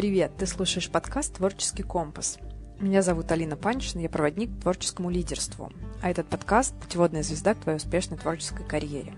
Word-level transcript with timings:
Привет, 0.00 0.32
ты 0.38 0.46
слушаешь 0.46 0.88
подкаст 0.88 1.34
«Творческий 1.34 1.82
компас». 1.82 2.38
Меня 2.80 3.02
зовут 3.02 3.30
Алина 3.32 3.54
Паншин, 3.54 4.00
я 4.00 4.08
проводник 4.08 4.50
к 4.50 4.62
творческому 4.62 5.10
лидерству, 5.10 5.70
а 6.00 6.08
этот 6.08 6.26
подкаст– 6.26 6.74
путеводная 6.80 7.22
звезда 7.22 7.52
к 7.52 7.58
твоей 7.58 7.76
успешной 7.76 8.16
творческой 8.16 8.64
карьере. 8.64 9.12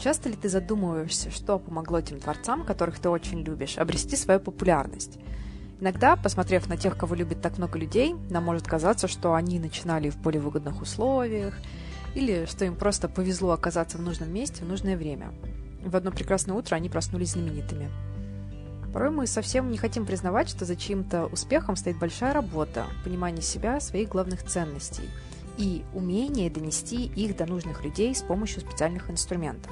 Часто 0.00 0.30
ли 0.30 0.34
ты 0.34 0.48
задумываешься, 0.48 1.30
что 1.30 1.60
помогло 1.60 2.00
тем 2.00 2.18
творцам, 2.18 2.64
которых 2.64 2.98
ты 2.98 3.08
очень 3.08 3.44
любишь, 3.44 3.78
обрести 3.78 4.16
свою 4.16 4.40
популярность? 4.40 5.20
Иногда, 5.78 6.16
посмотрев 6.16 6.68
на 6.68 6.76
тех, 6.76 6.98
кого 6.98 7.14
любит 7.14 7.40
так 7.40 7.56
много 7.56 7.78
людей, 7.78 8.16
нам 8.30 8.42
может 8.42 8.66
казаться, 8.66 9.06
что 9.06 9.34
они 9.34 9.60
начинали 9.60 10.10
в 10.10 10.16
более 10.16 10.42
выгодных 10.42 10.82
условиях, 10.82 11.56
или 12.16 12.46
что 12.46 12.64
им 12.64 12.74
просто 12.74 13.08
повезло 13.08 13.52
оказаться 13.52 13.96
в 13.96 14.02
нужном 14.02 14.34
месте 14.34 14.64
в 14.64 14.68
нужное 14.68 14.96
время. 14.96 15.32
В 15.84 15.94
одно 15.94 16.10
прекрасное 16.10 16.56
утро 16.56 16.74
они 16.74 16.88
проснулись 16.88 17.34
знаменитыми– 17.34 17.92
Порой 18.92 19.10
мы 19.10 19.26
совсем 19.26 19.70
не 19.70 19.78
хотим 19.78 20.04
признавать, 20.04 20.48
что 20.48 20.64
за 20.64 20.74
чьим-то 20.74 21.26
успехом 21.26 21.76
стоит 21.76 21.98
большая 21.98 22.32
работа, 22.32 22.86
понимание 23.04 23.42
себя, 23.42 23.80
своих 23.80 24.08
главных 24.08 24.42
ценностей 24.42 25.08
и 25.56 25.84
умение 25.94 26.50
донести 26.50 27.04
их 27.04 27.36
до 27.36 27.46
нужных 27.46 27.84
людей 27.84 28.14
с 28.14 28.22
помощью 28.22 28.62
специальных 28.62 29.08
инструментов. 29.10 29.70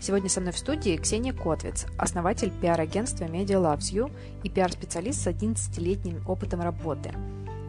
Сегодня 0.00 0.28
со 0.28 0.40
мной 0.40 0.52
в 0.52 0.58
студии 0.58 0.96
Ксения 0.96 1.32
Котвиц, 1.32 1.86
основатель 1.96 2.52
пиар-агентства 2.60 3.24
Media 3.24 3.60
Loves 3.60 3.92
You 3.92 4.12
и 4.42 4.48
пиар-специалист 4.48 5.22
с 5.22 5.26
11-летним 5.26 6.22
опытом 6.28 6.60
работы. 6.60 7.12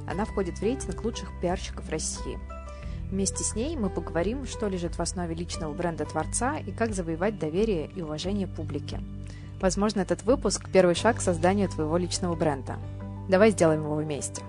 Она 0.08 0.26
входит 0.26 0.58
в 0.58 0.64
рейтинг 0.64 1.04
лучших 1.04 1.30
пиарщиков 1.42 1.90
России. 1.90 2.40
Вместе 3.10 3.44
с 3.44 3.56
ней 3.56 3.78
мы 3.78 3.90
поговорим, 3.90 4.46
что 4.46 4.68
лежит 4.68 4.96
в 4.96 5.00
основе 5.00 5.34
личного 5.36 5.74
бренда 5.74 6.06
творца 6.06 6.58
и 6.58 6.72
как 6.72 6.94
завоевать 6.94 7.40
доверие 7.40 7.90
и 7.96 8.02
уважение 8.02 8.48
публики– 8.48 9.00
Возможно, 9.64 10.02
этот 10.02 10.24
выпуск– 10.24 10.70
первый 10.74 10.94
шаг 10.94 11.20
к 11.20 11.22
созданию 11.22 11.70
твоего 11.70 11.96
личного 11.96 12.36
бренда. 12.36 12.78
Давай 13.30 13.52
сделаем 13.52 13.84
его 13.84 13.96
вместе. 13.96 14.44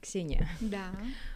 Ксения. 0.00 0.46
Да. 0.60 0.84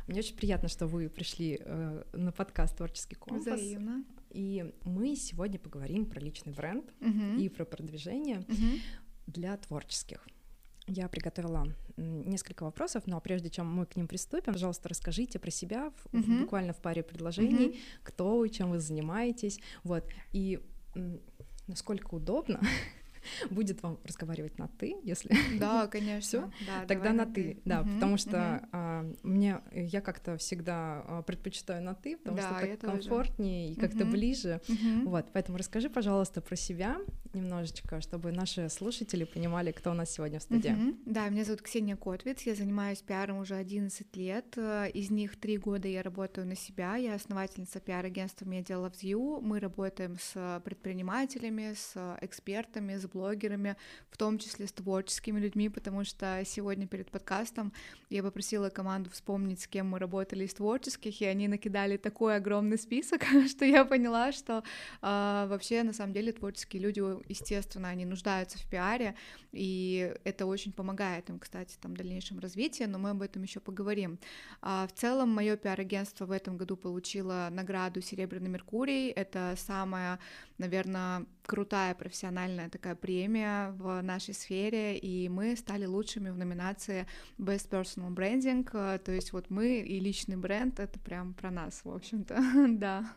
Мне 0.06 0.20
очень 0.20 0.36
приятно, 0.36 0.68
что 0.68 0.86
вы 0.86 1.08
пришли 1.08 1.58
э, 1.60 2.04
на 2.12 2.30
подкаст 2.30 2.76
«Творческий 2.76 3.16
компас». 3.16 3.44
Взаимно. 3.44 4.04
И 4.30 4.72
мы 4.84 5.16
сегодня 5.16 5.58
поговорим 5.58 6.06
про 6.06 6.20
личный 6.20 6.52
бренд 6.52 6.84
угу. 7.00 7.36
и 7.36 7.48
про 7.48 7.64
продвижение 7.64 8.38
угу. 8.38 8.78
для 9.26 9.56
творческих. 9.56 10.24
Я 10.86 11.08
приготовила 11.08 11.66
несколько 11.96 12.64
вопросов, 12.64 13.04
но 13.06 13.20
прежде 13.20 13.48
чем 13.48 13.66
мы 13.72 13.86
к 13.86 13.96
ним 13.96 14.06
приступим, 14.06 14.52
пожалуйста, 14.52 14.88
расскажите 14.88 15.38
про 15.38 15.50
себя 15.50 15.92
uh-huh. 16.12 16.40
буквально 16.40 16.72
в 16.72 16.78
паре 16.78 17.02
предложений, 17.02 17.68
uh-huh. 17.68 17.78
кто 18.02 18.36
вы, 18.36 18.48
чем 18.50 18.70
вы 18.70 18.80
занимаетесь, 18.80 19.60
вот, 19.82 20.04
и 20.32 20.60
насколько 21.66 22.14
удобно 22.14 22.60
будет 23.50 23.82
вам 23.82 23.98
разговаривать 24.04 24.58
на 24.58 24.68
ты, 24.68 24.96
если 25.02 25.34
да, 25.58 25.86
конечно, 25.90 26.20
все, 26.20 26.66
да, 26.66 26.86
тогда 26.86 27.12
на 27.12 27.26
ты, 27.26 27.60
да, 27.64 27.80
угу, 27.80 27.90
потому 27.94 28.16
что 28.16 28.60
угу. 28.60 28.68
а, 28.72 29.12
мне 29.22 29.60
я 29.72 30.00
как-то 30.00 30.36
всегда 30.36 31.02
а, 31.06 31.22
предпочитаю 31.22 31.82
на 31.82 31.94
ты, 31.94 32.16
потому 32.16 32.36
да, 32.36 32.58
что 32.58 32.66
так 32.66 32.80
комфортнее 32.80 33.72
и 33.72 33.74
как-то 33.74 34.04
угу. 34.04 34.12
ближе, 34.12 34.60
угу. 34.68 35.10
вот, 35.10 35.26
поэтому 35.32 35.58
расскажи, 35.58 35.88
пожалуйста, 35.88 36.40
про 36.40 36.56
себя 36.56 36.98
немножечко, 37.32 38.00
чтобы 38.00 38.32
наши 38.32 38.68
слушатели 38.68 39.24
понимали, 39.24 39.72
кто 39.72 39.90
у 39.90 39.94
нас 39.94 40.10
сегодня 40.10 40.38
в 40.38 40.42
студии. 40.42 40.70
Угу. 40.70 40.98
Да, 41.06 41.28
меня 41.28 41.44
зовут 41.44 41.62
Ксения 41.62 41.96
Котвиц, 41.96 42.42
я 42.42 42.54
занимаюсь 42.54 42.98
пиаром 42.98 43.38
уже 43.38 43.56
11 43.56 44.16
лет, 44.16 44.56
из 44.56 45.10
них 45.10 45.36
три 45.36 45.58
года 45.58 45.88
я 45.88 46.02
работаю 46.02 46.46
на 46.46 46.56
себя, 46.56 46.96
я 46.96 47.14
основательница 47.14 47.80
пиар-агентства 47.80 48.44
Media 48.44 48.76
Loves 48.76 49.02
You, 49.02 49.40
мы 49.40 49.58
работаем 49.58 50.16
с 50.20 50.60
предпринимателями, 50.64 51.74
с 51.74 51.94
экспертами, 52.20 52.96
с 52.96 53.06
блогерами, 53.14 53.76
в 54.10 54.16
том 54.16 54.38
числе 54.38 54.66
с 54.66 54.72
творческими 54.72 55.40
людьми, 55.40 55.68
потому 55.68 56.04
что 56.04 56.42
сегодня 56.44 56.86
перед 56.86 57.10
подкастом 57.10 57.72
я 58.10 58.22
попросила 58.22 58.68
команду 58.68 59.10
вспомнить, 59.10 59.60
с 59.60 59.66
кем 59.66 59.88
мы 59.88 59.98
работали 59.98 60.44
из 60.44 60.54
творческих, 60.54 61.20
и 61.20 61.24
они 61.24 61.48
накидали 61.48 61.96
такой 61.96 62.36
огромный 62.36 62.78
список, 62.78 63.22
что 63.48 63.64
я 63.64 63.84
поняла, 63.84 64.32
что 64.32 64.58
э, 64.58 65.46
вообще 65.48 65.82
на 65.82 65.92
самом 65.92 66.12
деле 66.12 66.32
творческие 66.32 66.82
люди, 66.82 67.00
естественно, 67.28 67.88
они 67.88 68.04
нуждаются 68.04 68.58
в 68.58 68.68
пиаре, 68.68 69.14
и 69.52 70.14
это 70.24 70.46
очень 70.46 70.72
помогает 70.72 71.30
им, 71.30 71.38
кстати, 71.38 71.76
там 71.80 71.94
в 71.94 71.96
дальнейшем 71.96 72.40
развитии, 72.40 72.84
но 72.84 72.98
мы 72.98 73.10
об 73.10 73.22
этом 73.22 73.42
еще 73.42 73.60
поговорим. 73.60 74.18
А 74.60 74.86
в 74.86 74.92
целом 74.92 75.30
мое 75.30 75.56
пиар-агентство 75.56 76.26
в 76.26 76.32
этом 76.32 76.56
году 76.56 76.76
получило 76.76 77.48
награду 77.50 78.00
Серебряный 78.00 78.50
Меркурий, 78.50 79.10
это 79.10 79.54
самая, 79.56 80.18
наверное, 80.58 81.26
крутая 81.46 81.94
профессиональная 81.94 82.68
такая 82.68 82.94
премия 82.94 83.70
в 83.72 84.00
нашей 84.02 84.34
сфере, 84.34 84.96
и 84.96 85.28
мы 85.28 85.56
стали 85.56 85.84
лучшими 85.86 86.30
в 86.30 86.38
номинации 86.38 87.06
Best 87.38 87.68
Personal 87.68 88.14
Branding, 88.14 88.98
то 88.98 89.12
есть 89.12 89.32
вот 89.32 89.50
мы 89.50 89.80
и 89.80 90.00
личный 90.00 90.36
бренд— 90.36 90.78
это 90.80 90.98
прям 90.98 91.34
про 91.34 91.50
нас, 91.50 91.80
в 91.84 91.90
общем-то, 91.90 92.42
да. 92.68 93.14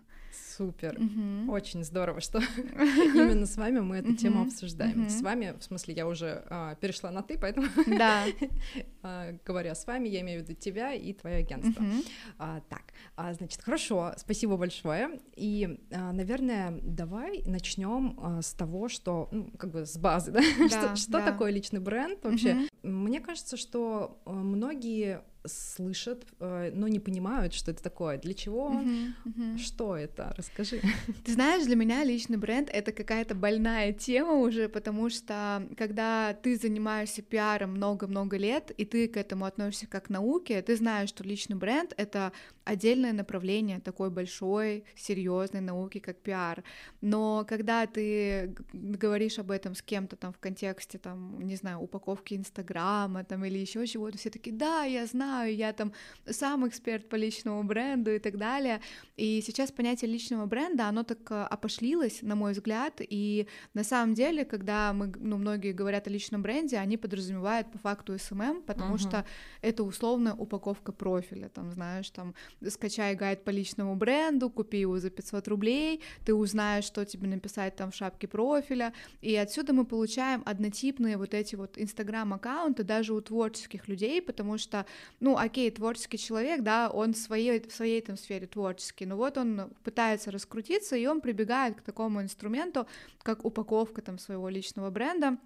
Супер. 0.57 0.97
Угу. 0.99 1.51
Очень 1.51 1.83
здорово, 1.83 2.21
что 2.21 2.39
именно 2.67 3.45
с 3.45 3.57
вами 3.57 3.79
мы 3.79 3.97
эту 3.97 4.15
тему 4.15 4.43
обсуждаем. 4.43 5.09
С 5.09 5.21
вами, 5.21 5.55
в 5.57 5.63
смысле, 5.63 5.93
я 5.93 6.07
уже 6.07 6.43
а, 6.49 6.75
перешла 6.75 7.11
на 7.11 7.23
ты, 7.23 7.37
поэтому 7.37 7.67
да. 7.87 8.25
а, 9.01 9.33
говоря 9.45 9.75
с 9.75 9.85
вами, 9.85 10.09
я 10.09 10.21
имею 10.21 10.43
в 10.43 10.47
виду 10.47 10.59
тебя 10.59 10.93
и 10.93 11.13
твое 11.13 11.37
агентство. 11.37 11.83
Угу. 11.83 12.03
А, 12.39 12.61
так, 12.69 12.93
а, 13.15 13.33
значит, 13.33 13.61
хорошо, 13.61 14.13
спасибо 14.17 14.57
большое. 14.57 15.19
И, 15.35 15.79
а, 15.91 16.11
наверное, 16.11 16.79
давай 16.83 17.43
начнем 17.45 18.17
а, 18.21 18.41
с 18.41 18.53
того, 18.53 18.89
что, 18.89 19.29
ну, 19.31 19.51
как 19.57 19.71
бы 19.71 19.85
с 19.85 19.97
базы, 19.97 20.31
да? 20.31 20.41
да 20.57 20.67
что, 20.67 20.95
что 20.95 21.11
да. 21.13 21.25
такое 21.25 21.51
личный 21.51 21.79
бренд 21.79 22.23
вообще? 22.23 22.53
Угу. 22.83 22.89
Мне 22.89 23.19
кажется, 23.19 23.57
что 23.57 24.21
многие 24.25 25.21
слышат, 25.47 26.25
э, 26.39 26.71
но 26.73 26.87
не 26.87 26.99
понимают, 26.99 27.53
что 27.53 27.71
это 27.71 27.81
такое, 27.81 28.17
для 28.17 28.33
чего, 28.33 28.71
uh-huh, 28.71 29.13
uh-huh. 29.25 29.57
что 29.57 29.95
это, 29.95 30.33
расскажи. 30.37 30.81
Ты 31.25 31.33
знаешь, 31.33 31.65
для 31.65 31.75
меня 31.75 32.03
личный 32.03 32.37
бренд— 32.37 32.69
это 32.73 32.91
какая-то 32.91 33.35
больная 33.35 33.93
тема 33.93 34.33
уже, 34.33 34.69
потому 34.69 35.09
что 35.09 35.67
когда 35.77 36.33
ты 36.33 36.57
занимаешься 36.57 37.21
пиаром 37.21 37.71
много-много 37.71 38.37
лет, 38.37 38.71
и 38.71 38.85
ты 38.87 39.07
к 39.07 39.17
этому 39.17 39.45
относишься 39.45 39.87
как 39.87 40.05
к 40.07 40.09
науке, 40.09 40.61
ты 40.61 40.75
знаешь, 40.75 41.09
что 41.09 41.23
личный 41.23 41.55
бренд— 41.55 41.93
это 41.97 42.31
отдельное 42.63 43.13
направление 43.13 43.79
такой 43.79 44.09
большой, 44.09 44.83
серьезной 44.95 45.61
науки, 45.61 45.99
как 45.99 46.17
пиар. 46.17 46.63
Но 47.01 47.45
когда 47.47 47.85
ты 47.85 48.55
говоришь 48.73 49.39
об 49.39 49.51
этом 49.51 49.75
с 49.75 49.81
кем-то 49.81 50.15
там 50.15 50.33
в 50.33 50.39
контексте, 50.39 50.97
там, 50.97 51.39
не 51.41 51.55
знаю, 51.55 51.79
упаковки 51.79 52.33
Инстаграма 52.33 53.23
там 53.23 53.45
или 53.45 53.57
еще 53.57 53.85
чего-то, 53.87 54.17
все 54.17 54.29
таки 54.29 54.51
да, 54.51 54.83
я 54.83 55.05
знаю, 55.05 55.55
я 55.55 55.73
там 55.73 55.93
сам 56.25 56.67
эксперт 56.67 57.09
по 57.09 57.15
личному 57.15 57.63
бренду 57.63 58.11
и 58.11 58.19
так 58.19 58.37
далее. 58.37 58.81
И 59.15 59.41
сейчас 59.45 59.71
понятие 59.71 60.11
личного 60.11 60.45
бренда, 60.45 60.87
оно 60.87 61.03
так 61.03 61.19
э, 61.31 61.43
опошлилось, 61.43 62.21
на 62.21 62.35
мой 62.35 62.51
взгляд, 62.53 62.99
и 62.99 63.47
на 63.73 63.83
самом 63.83 64.13
деле, 64.13 64.45
когда 64.45 64.93
мы, 64.93 65.13
ну, 65.17 65.37
многие 65.37 65.71
говорят 65.71 66.07
о 66.07 66.09
личном 66.09 66.41
бренде, 66.41 66.77
они 66.77 66.97
подразумевают 66.97 67.71
по 67.71 67.77
факту 67.77 68.17
SMM, 68.17 68.63
потому 68.77 68.95
uh-huh. 68.95 69.09
что 69.09 69.25
это 69.61 69.83
условно 69.83 70.35
упаковка 70.35 70.91
профиля, 70.91 71.49
там, 71.49 71.71
знаешь, 71.71 72.09
там, 72.11 72.35
скачай 72.67 73.15
гайд 73.15 73.43
по 73.43 73.49
личному 73.49 73.95
бренду, 73.95 74.49
купи 74.49 74.79
его 74.79 74.99
за 74.99 75.09
500 75.09 75.47
рублей, 75.47 76.01
ты 76.25 76.33
узнаешь, 76.33 76.85
что 76.85 77.05
тебе 77.05 77.27
написать 77.27 77.75
там 77.75 77.91
в 77.91 77.95
шапке 77.95 78.27
профиля, 78.27 78.93
и 79.21 79.35
отсюда 79.35 79.73
мы 79.73 79.85
получаем 79.85 80.43
однотипные 80.45 81.17
вот 81.17 81.33
эти 81.33 81.55
вот 81.55 81.77
инстаграм-аккаунты 81.77 82.83
даже 82.83 83.13
у 83.13 83.21
творческих 83.21 83.87
людей, 83.87 84.21
потому 84.21 84.57
что, 84.57 84.85
ну, 85.19 85.37
окей, 85.37 85.71
творческий 85.71 86.17
человек, 86.17 86.61
да, 86.61 86.89
он 86.89 87.13
в 87.13 87.17
своей, 87.17 87.59
в 87.59 87.73
своей 87.73 88.01
там 88.01 88.17
сфере 88.17 88.47
творческий, 88.47 89.05
но 89.05 89.17
вот 89.17 89.37
он 89.37 89.71
пытается 89.83 90.31
раскрутиться, 90.31 90.95
и 90.95 91.05
он 91.07 91.21
прибегает 91.21 91.77
к 91.77 91.81
такому 91.81 92.21
инструменту, 92.21 92.87
как 93.23 93.43
упаковка 93.43 94.01
там 94.01 94.19
своего 94.19 94.49
личного 94.49 94.89
бренда, 94.89 95.37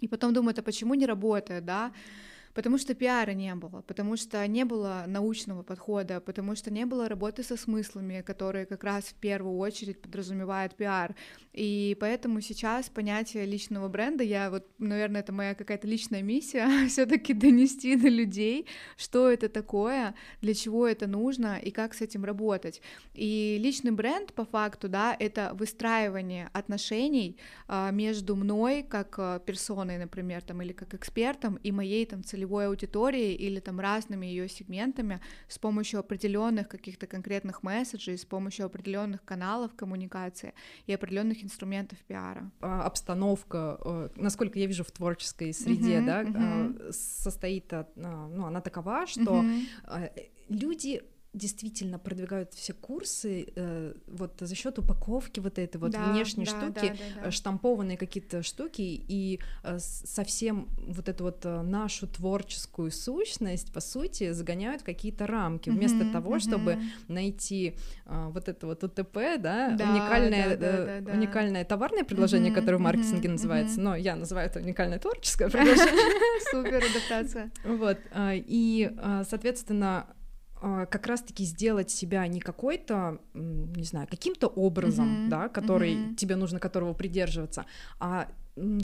и 0.00 0.08
потом 0.08 0.34
думает, 0.34 0.58
а 0.58 0.62
почему 0.62 0.94
не 0.94 1.06
работает, 1.06 1.64
да, 1.64 1.92
Потому 2.54 2.78
что 2.78 2.94
пиара 2.94 3.32
не 3.32 3.54
было, 3.54 3.82
потому 3.82 4.16
что 4.16 4.46
не 4.46 4.64
было 4.64 5.04
научного 5.06 5.62
подхода, 5.62 6.20
потому 6.20 6.54
что 6.54 6.70
не 6.70 6.84
было 6.84 7.08
работы 7.08 7.42
со 7.42 7.56
смыслами, 7.56 8.22
которые 8.22 8.66
как 8.66 8.84
раз 8.84 9.04
в 9.04 9.14
первую 9.14 9.56
очередь 9.58 10.00
подразумевают 10.00 10.74
пиар. 10.74 11.14
И 11.52 11.96
поэтому 12.00 12.40
сейчас 12.40 12.88
понятие 12.88 13.46
личного 13.46 13.88
бренда, 13.88 14.24
я 14.24 14.50
вот, 14.50 14.66
наверное, 14.78 15.20
это 15.20 15.32
моя 15.32 15.54
какая-то 15.54 15.86
личная 15.86 16.22
миссия, 16.22 16.66
все-таки 16.88 17.34
донести 17.34 17.96
до 17.96 18.08
людей, 18.08 18.66
что 18.96 19.30
это 19.30 19.48
такое, 19.48 20.14
для 20.40 20.54
чего 20.54 20.86
это 20.86 21.06
нужно 21.06 21.58
и 21.58 21.70
как 21.70 21.94
с 21.94 22.00
этим 22.00 22.24
работать. 22.24 22.80
И 23.14 23.58
личный 23.60 23.92
бренд, 23.92 24.32
по 24.32 24.44
факту, 24.44 24.88
да, 24.88 25.16
это 25.18 25.52
выстраивание 25.54 26.48
отношений 26.52 27.38
а, 27.68 27.90
между 27.90 28.36
мной 28.36 28.82
как 28.82 29.18
а, 29.18 29.38
персоной, 29.38 29.98
например, 29.98 30.42
там, 30.42 30.62
или 30.62 30.72
как 30.72 30.94
экспертом 30.94 31.56
и 31.56 31.72
моей 31.72 32.06
там 32.06 32.24
целевой 32.24 32.41
целевой 32.42 32.66
аудиторией 32.66 33.34
или 33.34 33.60
там 33.60 33.80
разными 33.80 34.26
ее 34.26 34.48
сегментами 34.48 35.20
с 35.48 35.58
помощью 35.58 36.00
определенных 36.00 36.68
каких-то 36.68 37.06
конкретных 37.06 37.62
месседжей, 37.62 38.16
с 38.16 38.24
помощью 38.24 38.66
определенных 38.66 39.24
каналов 39.24 39.74
коммуникации 39.76 40.52
и 40.86 40.92
определенных 40.92 41.44
инструментов 41.44 41.98
пиара. 42.08 42.50
А, 42.60 42.82
обстановка, 42.82 43.78
э, 43.84 44.08
насколько 44.16 44.58
я 44.58 44.66
вижу 44.66 44.82
в 44.84 44.90
творческой 44.90 45.52
среде, 45.52 45.98
uh-huh, 45.98 46.06
да, 46.06 46.22
uh-huh. 46.22 46.92
состоит, 46.92 47.72
ну, 47.96 48.46
она 48.46 48.60
такова, 48.60 49.06
что 49.06 49.42
uh-huh. 49.42 50.10
люди 50.48 51.02
действительно 51.34 51.98
продвигают 51.98 52.52
все 52.52 52.74
курсы 52.74 53.46
э, 53.56 53.94
вот 54.06 54.34
за 54.38 54.54
счет 54.54 54.78
упаковки 54.78 55.40
вот 55.40 55.58
этой 55.58 55.78
вот 55.78 55.92
да, 55.92 56.04
внешней 56.04 56.44
да, 56.44 56.50
штуки, 56.50 56.88
да, 56.88 57.14
да, 57.16 57.24
да. 57.24 57.30
штампованные 57.30 57.96
какие-то 57.96 58.42
штуки 58.42 58.82
и 58.82 59.40
э, 59.64 59.78
совсем 59.78 60.68
вот 60.86 61.08
эту 61.08 61.24
вот 61.24 61.40
э, 61.46 61.62
нашу 61.62 62.06
творческую 62.06 62.90
сущность 62.90 63.72
по 63.72 63.80
сути 63.80 64.32
загоняют 64.32 64.82
какие-то 64.82 65.26
рамки 65.26 65.70
mm-hmm, 65.70 65.72
вместо 65.72 66.12
того, 66.12 66.36
mm-hmm. 66.36 66.40
чтобы 66.40 66.78
найти 67.08 67.76
э, 68.04 68.28
вот 68.30 68.48
это 68.48 68.66
вот 68.66 68.84
УТП, 68.84 69.14
да, 69.38 69.70
да 69.70 69.90
уникальное 69.90 70.50
да, 70.50 70.56
да, 70.56 70.66
э, 70.66 71.00
да, 71.00 71.12
да. 71.12 71.18
уникальное 71.18 71.64
товарное 71.64 72.04
предложение, 72.04 72.52
mm-hmm, 72.52 72.54
которое 72.54 72.76
в 72.76 72.80
маркетинге 72.80 73.28
mm-hmm, 73.28 73.32
называется, 73.32 73.80
mm-hmm. 73.80 73.84
но 73.84 73.96
я 73.96 74.16
называю 74.16 74.50
это 74.50 74.58
уникальное 74.58 74.98
творческое 74.98 75.48
предложение. 75.50 76.40
Супер 76.50 76.84
адаптация. 76.84 77.50
Вот 77.64 77.98
э, 78.10 78.32
и 78.34 78.90
соответственно 79.24 80.08
как 80.62 81.06
раз-таки 81.06 81.44
сделать 81.44 81.90
себя 81.90 82.26
не 82.28 82.40
какой-то, 82.40 83.18
не 83.34 83.84
знаю, 83.84 84.06
каким-то 84.08 84.46
образом, 84.46 85.08
mm-hmm. 85.08 85.28
да, 85.28 85.48
который 85.48 85.94
mm-hmm. 85.94 86.14
тебе 86.14 86.36
нужно 86.36 86.60
которого 86.60 86.94
придерживаться, 86.94 87.66
а 87.98 88.28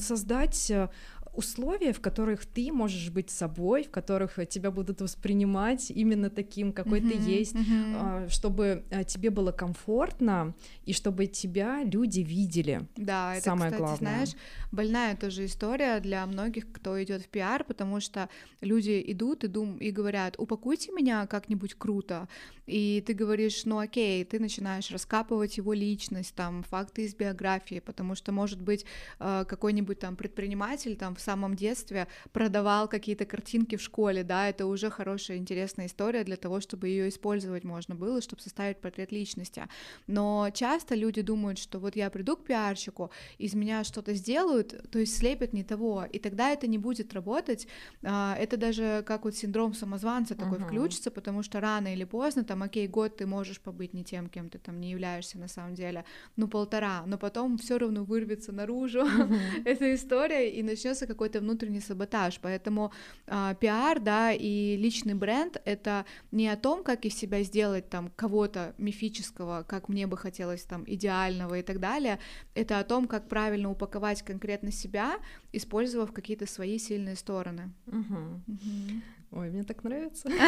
создать 0.00 0.70
э, 0.70 0.88
условия, 1.38 1.92
в 1.92 2.00
которых 2.00 2.44
ты 2.46 2.72
можешь 2.72 3.10
быть 3.10 3.30
собой, 3.30 3.84
в 3.84 3.90
которых 3.90 4.38
тебя 4.48 4.72
будут 4.72 5.00
воспринимать 5.00 5.90
именно 5.90 6.30
таким, 6.30 6.72
какой 6.72 7.00
mm-hmm, 7.00 7.24
ты 7.24 7.30
есть, 7.30 7.54
mm-hmm. 7.54 8.28
чтобы 8.28 8.84
э, 8.90 9.04
тебе 9.04 9.30
было 9.30 9.52
комфортно 9.52 10.54
и 10.84 10.92
чтобы 10.92 11.26
тебя 11.26 11.84
люди 11.84 12.20
видели. 12.20 12.88
Да, 12.96 13.36
это, 13.36 13.44
самое 13.44 13.70
кстати, 13.70 13.80
главное. 13.80 13.98
знаешь, 13.98 14.34
больная 14.72 15.16
тоже 15.16 15.44
история 15.44 16.00
для 16.00 16.26
многих, 16.26 16.72
кто 16.72 17.00
идет 17.00 17.22
в 17.22 17.28
пиар, 17.28 17.62
потому 17.62 18.00
что 18.00 18.28
люди 18.60 19.00
идут 19.06 19.44
и 19.44 19.46
дум 19.46 19.76
и 19.76 19.92
говорят, 19.92 20.34
упакуйте 20.38 20.90
меня 20.90 21.26
как-нибудь 21.26 21.74
круто, 21.74 22.28
и 22.66 23.02
ты 23.06 23.14
говоришь, 23.14 23.64
ну 23.64 23.78
окей, 23.78 24.24
ты 24.24 24.40
начинаешь 24.40 24.90
раскапывать 24.90 25.56
его 25.56 25.72
личность, 25.72 26.34
там 26.34 26.64
факты 26.64 27.04
из 27.04 27.14
биографии, 27.14 27.78
потому 27.78 28.16
что 28.16 28.32
может 28.32 28.60
быть 28.60 28.84
э, 29.20 29.44
какой-нибудь 29.48 30.00
там 30.00 30.16
предприниматель 30.16 30.96
там 30.96 31.14
в 31.14 31.20
самом 31.28 31.54
детстве 31.54 32.06
продавал 32.32 32.88
какие-то 32.88 33.26
картинки 33.26 33.76
в 33.76 33.82
школе, 33.82 34.24
да, 34.24 34.48
это 34.48 34.64
уже 34.66 34.88
хорошая, 34.90 35.36
интересная 35.36 35.86
история 35.86 36.24
для 36.24 36.36
того, 36.36 36.60
чтобы 36.60 36.88
ее 36.88 37.08
использовать 37.08 37.64
можно 37.64 37.94
было, 37.94 38.22
чтобы 38.22 38.40
составить 38.40 38.80
портрет 38.80 39.12
личности. 39.12 39.62
Но 40.06 40.48
часто 40.54 40.94
люди 40.94 41.22
думают, 41.22 41.58
что 41.58 41.78
вот 41.80 41.96
я 41.96 42.08
приду 42.08 42.36
к 42.36 42.44
пиарщику, 42.44 43.10
из 43.36 43.54
меня 43.54 43.84
что-то 43.84 44.14
сделают, 44.14 44.90
то 44.90 44.98
есть 44.98 45.18
слепят 45.18 45.52
не 45.52 45.64
того, 45.64 46.06
и 46.10 46.18
тогда 46.18 46.50
это 46.50 46.66
не 46.66 46.78
будет 46.78 47.12
работать. 47.12 47.68
А, 48.02 48.34
это 48.38 48.56
даже 48.56 49.02
как 49.06 49.24
вот 49.24 49.34
синдром 49.36 49.74
самозванца 49.74 50.34
такой 50.34 50.58
uh-huh. 50.58 50.66
включится, 50.66 51.10
потому 51.10 51.42
что 51.42 51.60
рано 51.60 51.92
или 51.92 52.04
поздно, 52.04 52.44
там, 52.44 52.62
окей, 52.62 52.88
год 52.88 53.16
ты 53.16 53.26
можешь 53.26 53.60
побыть 53.60 53.92
не 53.94 54.04
тем, 54.04 54.28
кем 54.28 54.48
ты 54.48 54.58
там 54.58 54.80
не 54.80 54.90
являешься 54.90 55.38
на 55.38 55.48
самом 55.48 55.74
деле, 55.74 56.04
ну 56.36 56.48
полтора, 56.48 57.02
но 57.06 57.18
потом 57.18 57.58
все 57.58 57.78
равно 57.78 58.04
вырвется 58.04 58.52
наружу 58.52 59.00
uh-huh. 59.00 59.64
эта 59.66 59.94
история 59.94 60.50
и 60.50 60.62
начнется 60.62 61.06
какой-то 61.08 61.40
внутренний 61.40 61.80
саботаж, 61.80 62.38
поэтому 62.40 62.92
э, 63.26 63.54
пиар, 63.60 63.98
да, 64.00 64.32
и 64.32 64.76
личный 64.76 65.14
бренд— 65.14 65.60
это 65.64 66.04
не 66.30 66.48
о 66.48 66.56
том, 66.56 66.84
как 66.84 67.04
из 67.04 67.16
себя 67.16 67.42
сделать 67.42 67.88
там 67.88 68.10
кого-то 68.14 68.74
мифического, 68.78 69.64
как 69.66 69.88
мне 69.88 70.06
бы 70.06 70.16
хотелось 70.16 70.62
там 70.62 70.84
идеального 70.86 71.58
и 71.58 71.62
так 71.62 71.80
далее, 71.80 72.18
это 72.54 72.78
о 72.78 72.84
том, 72.84 73.08
как 73.08 73.28
правильно 73.28 73.70
упаковать 73.70 74.22
конкретно 74.22 74.70
себя, 74.70 75.18
использовав 75.52 76.12
какие-то 76.12 76.46
свои 76.46 76.78
сильные 76.78 77.16
стороны. 77.16 77.72
Ой, 79.30 79.50
мне 79.50 79.62
так 79.62 79.84
нравится. 79.84 80.28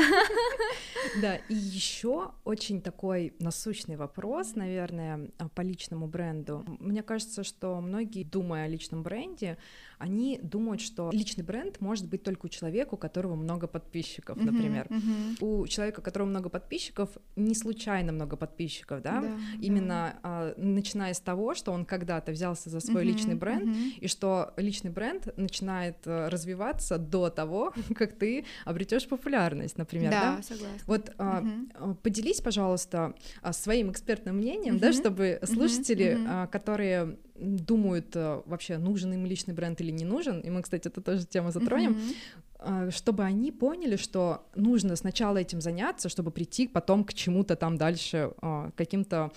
Да, 1.22 1.36
и 1.36 1.54
еще 1.54 2.32
очень 2.44 2.80
такой 2.80 3.34
насущный 3.38 3.96
вопрос, 3.96 4.54
наверное, 4.54 5.30
по 5.54 5.60
личному 5.62 6.06
бренду. 6.06 6.64
Мне 6.78 7.02
кажется, 7.02 7.44
что 7.44 7.80
многие, 7.80 8.24
думая 8.24 8.64
о 8.64 8.68
личном 8.68 9.02
бренде, 9.02 9.58
они 10.00 10.40
думают, 10.42 10.80
что 10.80 11.10
личный 11.12 11.44
бренд 11.44 11.78
может 11.80 12.08
быть 12.08 12.22
только 12.22 12.46
у 12.46 12.48
человека, 12.48 12.94
у 12.94 12.96
которого 12.96 13.34
много 13.34 13.66
подписчиков, 13.66 14.38
uh-huh, 14.38 14.50
например. 14.50 14.86
Uh-huh. 14.88 15.44
У 15.44 15.66
человека, 15.66 16.00
у 16.00 16.02
которого 16.02 16.26
много 16.26 16.48
подписчиков, 16.48 17.10
не 17.36 17.54
случайно 17.54 18.10
много 18.10 18.36
подписчиков, 18.36 19.02
да? 19.02 19.20
да 19.20 19.38
Именно 19.60 20.14
да. 20.14 20.18
А, 20.22 20.54
начиная 20.56 21.12
с 21.12 21.20
того, 21.20 21.54
что 21.54 21.72
он 21.72 21.84
когда-то 21.84 22.32
взялся 22.32 22.70
за 22.70 22.80
свой 22.80 23.02
uh-huh, 23.02 23.06
личный 23.06 23.34
бренд, 23.34 23.64
uh-huh. 23.64 23.90
и 24.00 24.08
что 24.08 24.54
личный 24.56 24.90
бренд 24.90 25.36
начинает 25.36 25.98
э, 26.06 26.28
развиваться 26.28 26.96
до 26.96 27.28
того, 27.28 27.74
как 27.94 28.16
ты 28.16 28.46
обретешь 28.64 29.06
популярность, 29.06 29.76
например. 29.76 30.12
Да, 30.12 30.36
да? 30.36 30.42
согласна. 30.42 30.78
Вот 30.86 31.10
uh-huh. 31.18 31.94
поделись, 31.96 32.40
пожалуйста, 32.40 33.12
своим 33.52 33.90
экспертным 33.90 34.38
мнением, 34.38 34.76
uh-huh, 34.76 34.80
да, 34.80 34.92
чтобы 34.94 35.40
слушатели, 35.44 36.16
uh-huh. 36.16 36.48
которые 36.48 37.18
думают 37.40 38.16
э, 38.16 38.42
вообще, 38.46 38.78
нужен 38.78 39.12
им 39.12 39.26
личный 39.26 39.54
бренд 39.54 39.80
или 39.80 39.90
не 39.90 40.04
нужен, 40.04 40.40
и 40.40 40.50
мы, 40.50 40.62
кстати, 40.62 40.88
это 40.88 41.00
тоже 41.00 41.26
тему 41.26 41.50
затронем, 41.50 41.98
mm-hmm. 42.58 42.90
чтобы 42.90 43.24
они 43.24 43.52
поняли, 43.52 43.96
что 43.96 44.46
нужно 44.54 44.96
сначала 44.96 45.38
этим 45.38 45.60
заняться, 45.60 46.08
чтобы 46.08 46.30
прийти 46.30 46.68
потом 46.68 47.04
к 47.04 47.14
чему-то 47.14 47.56
там 47.56 47.76
дальше, 47.76 48.32
а, 48.42 48.70
каким-то 48.76 49.30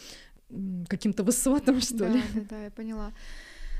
каким-то 0.88 1.24
высотам, 1.24 1.82
что 1.82 1.98
да, 1.98 2.10
ли. 2.10 2.22
Да, 2.34 2.42
да, 2.50 2.64
я 2.66 2.72
поняла. 2.72 3.12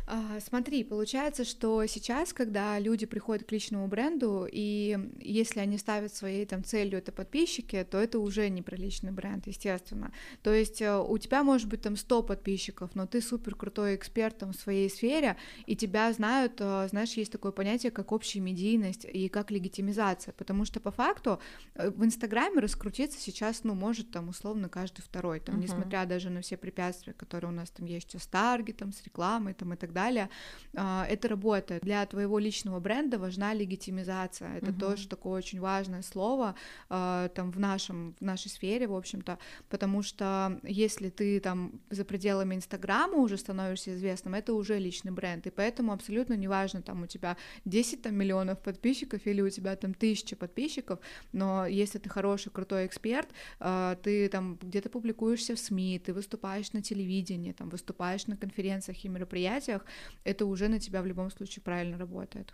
А, 0.06 0.40
смотри, 0.42 0.84
получается, 0.84 1.46
что 1.46 1.86
сейчас, 1.86 2.34
когда 2.34 2.78
люди 2.78 3.06
приходят 3.06 3.48
к 3.48 3.52
личному 3.54 3.88
бренду, 3.88 4.46
и 4.52 5.00
если 5.22 5.62
они 5.62 5.78
ставят 5.78 6.14
своей 6.14 6.46
там 6.46 6.64
целью 6.64 6.98
это 6.98 7.14
подписчики, 7.14 7.88
то 7.90 7.98
это 7.98 8.20
уже 8.20 8.50
не 8.50 8.62
про 8.62 8.76
личный 8.76 9.12
бренд, 9.12 9.48
естественно. 9.48 10.12
То 10.42 10.54
есть 10.54 10.82
э, 10.82 11.00
у 11.00 11.18
тебя 11.18 11.44
может 11.44 11.70
быть 11.70 11.82
там 11.82 11.96
100 11.96 12.24
подписчиков, 12.24 12.96
но 12.96 13.08
ты 13.08 13.22
супер 13.22 13.56
крутой 13.56 13.96
эксперт 13.96 14.38
там, 14.38 14.52
в 14.52 14.58
своей 14.58 14.90
сфере, 14.90 15.38
и 15.68 15.76
тебя 15.76 16.12
знают, 16.12 16.56
э, 16.60 16.88
знаешь, 16.90 17.14
есть 17.14 17.32
такое 17.32 17.54
понятие, 17.54 17.92
как 17.92 18.12
общая 18.12 18.42
медийность 18.42 19.06
и 19.06 19.30
как 19.30 19.52
легитимизация, 19.52 20.34
потому 20.34 20.66
что 20.66 20.82
по 20.82 20.92
факту 20.92 21.40
э, 21.76 21.90
в 21.90 22.04
Инстаграме 22.04 22.60
раскрутиться 22.60 23.22
сейчас, 23.22 23.64
ну, 23.64 23.74
может 23.74 24.12
там 24.12 24.28
условно 24.28 24.68
каждый 24.68 25.02
второй, 25.02 25.40
там, 25.40 25.56
uh-huh. 25.56 25.64
несмотря 25.64 26.06
даже 26.06 26.30
на 26.30 26.42
все 26.42 26.58
препятствия, 26.58 27.14
которые 27.14 27.52
у 27.52 27.56
нас 27.56 27.70
там 27.70 27.86
есть 27.86 28.20
с 28.20 28.28
таргетом, 28.28 28.92
с 28.92 29.02
рекламой 29.04 29.54
там 29.54 29.74
и 29.74 29.78
так 29.78 29.93
далее, 29.94 30.30
а, 30.76 31.06
это 31.10 31.28
работает. 31.28 31.84
Для 31.84 32.06
твоего 32.06 32.40
личного 32.40 32.80
бренда 32.80 33.20
важна 33.20 33.54
легитимизация. 33.54 34.58
Это 34.58 34.72
uh-huh. 34.72 34.80
тоже 34.80 35.08
такое 35.08 35.38
очень 35.38 35.60
важное 35.60 36.02
слово 36.02 36.56
а, 36.90 37.30
там 37.30 37.52
в 37.52 37.60
нашем 37.60 38.16
в 38.20 38.22
нашей 38.22 38.50
сфере, 38.50 38.88
в 38.88 38.96
общем-то, 38.96 39.38
потому 39.70 40.02
что 40.02 40.60
если 40.64 41.10
ты 41.10 41.40
там 41.40 41.80
за 41.90 42.06
пределами 42.06 42.56
Инстаграма 42.56 43.18
уже 43.18 43.38
становишься 43.38 43.96
известным, 43.96 44.36
это 44.36 44.54
уже 44.54 44.80
личный 44.80 45.12
бренд, 45.12 45.48
и 45.48 45.50
поэтому 45.50 45.94
абсолютно 45.94 46.34
неважно, 46.34 46.82
там 46.82 47.04
у 47.04 47.08
тебя 47.08 47.38
10 47.66 48.02
там, 48.02 48.16
миллионов 48.16 48.60
подписчиков 48.60 49.26
или 49.26 49.42
у 49.42 49.50
тебя 49.50 49.76
там 49.76 49.94
тысяча 49.94 50.36
подписчиков, 50.36 51.00
но 51.32 51.66
если 51.66 52.00
ты 52.00 52.10
хороший, 52.10 52.52
крутой 52.52 52.86
эксперт, 52.86 53.30
а, 53.60 53.96
ты 53.96 54.30
там 54.30 54.58
где-то 54.62 54.90
публикуешься 54.90 55.56
в 55.56 55.60
СМИ, 55.60 56.00
ты 56.00 56.14
выступаешь 56.14 56.74
на 56.74 56.82
телевидении, 56.82 57.52
там 57.52 57.70
выступаешь 57.70 58.28
на 58.28 58.38
конференциях 58.38 59.04
и 59.06 59.10
мероприятиях, 59.10 59.83
это 60.24 60.46
уже 60.46 60.68
на 60.68 60.80
тебя 60.80 61.02
в 61.02 61.06
любом 61.06 61.30
случае 61.30 61.64
правильно 61.64 61.98
работает. 61.98 62.54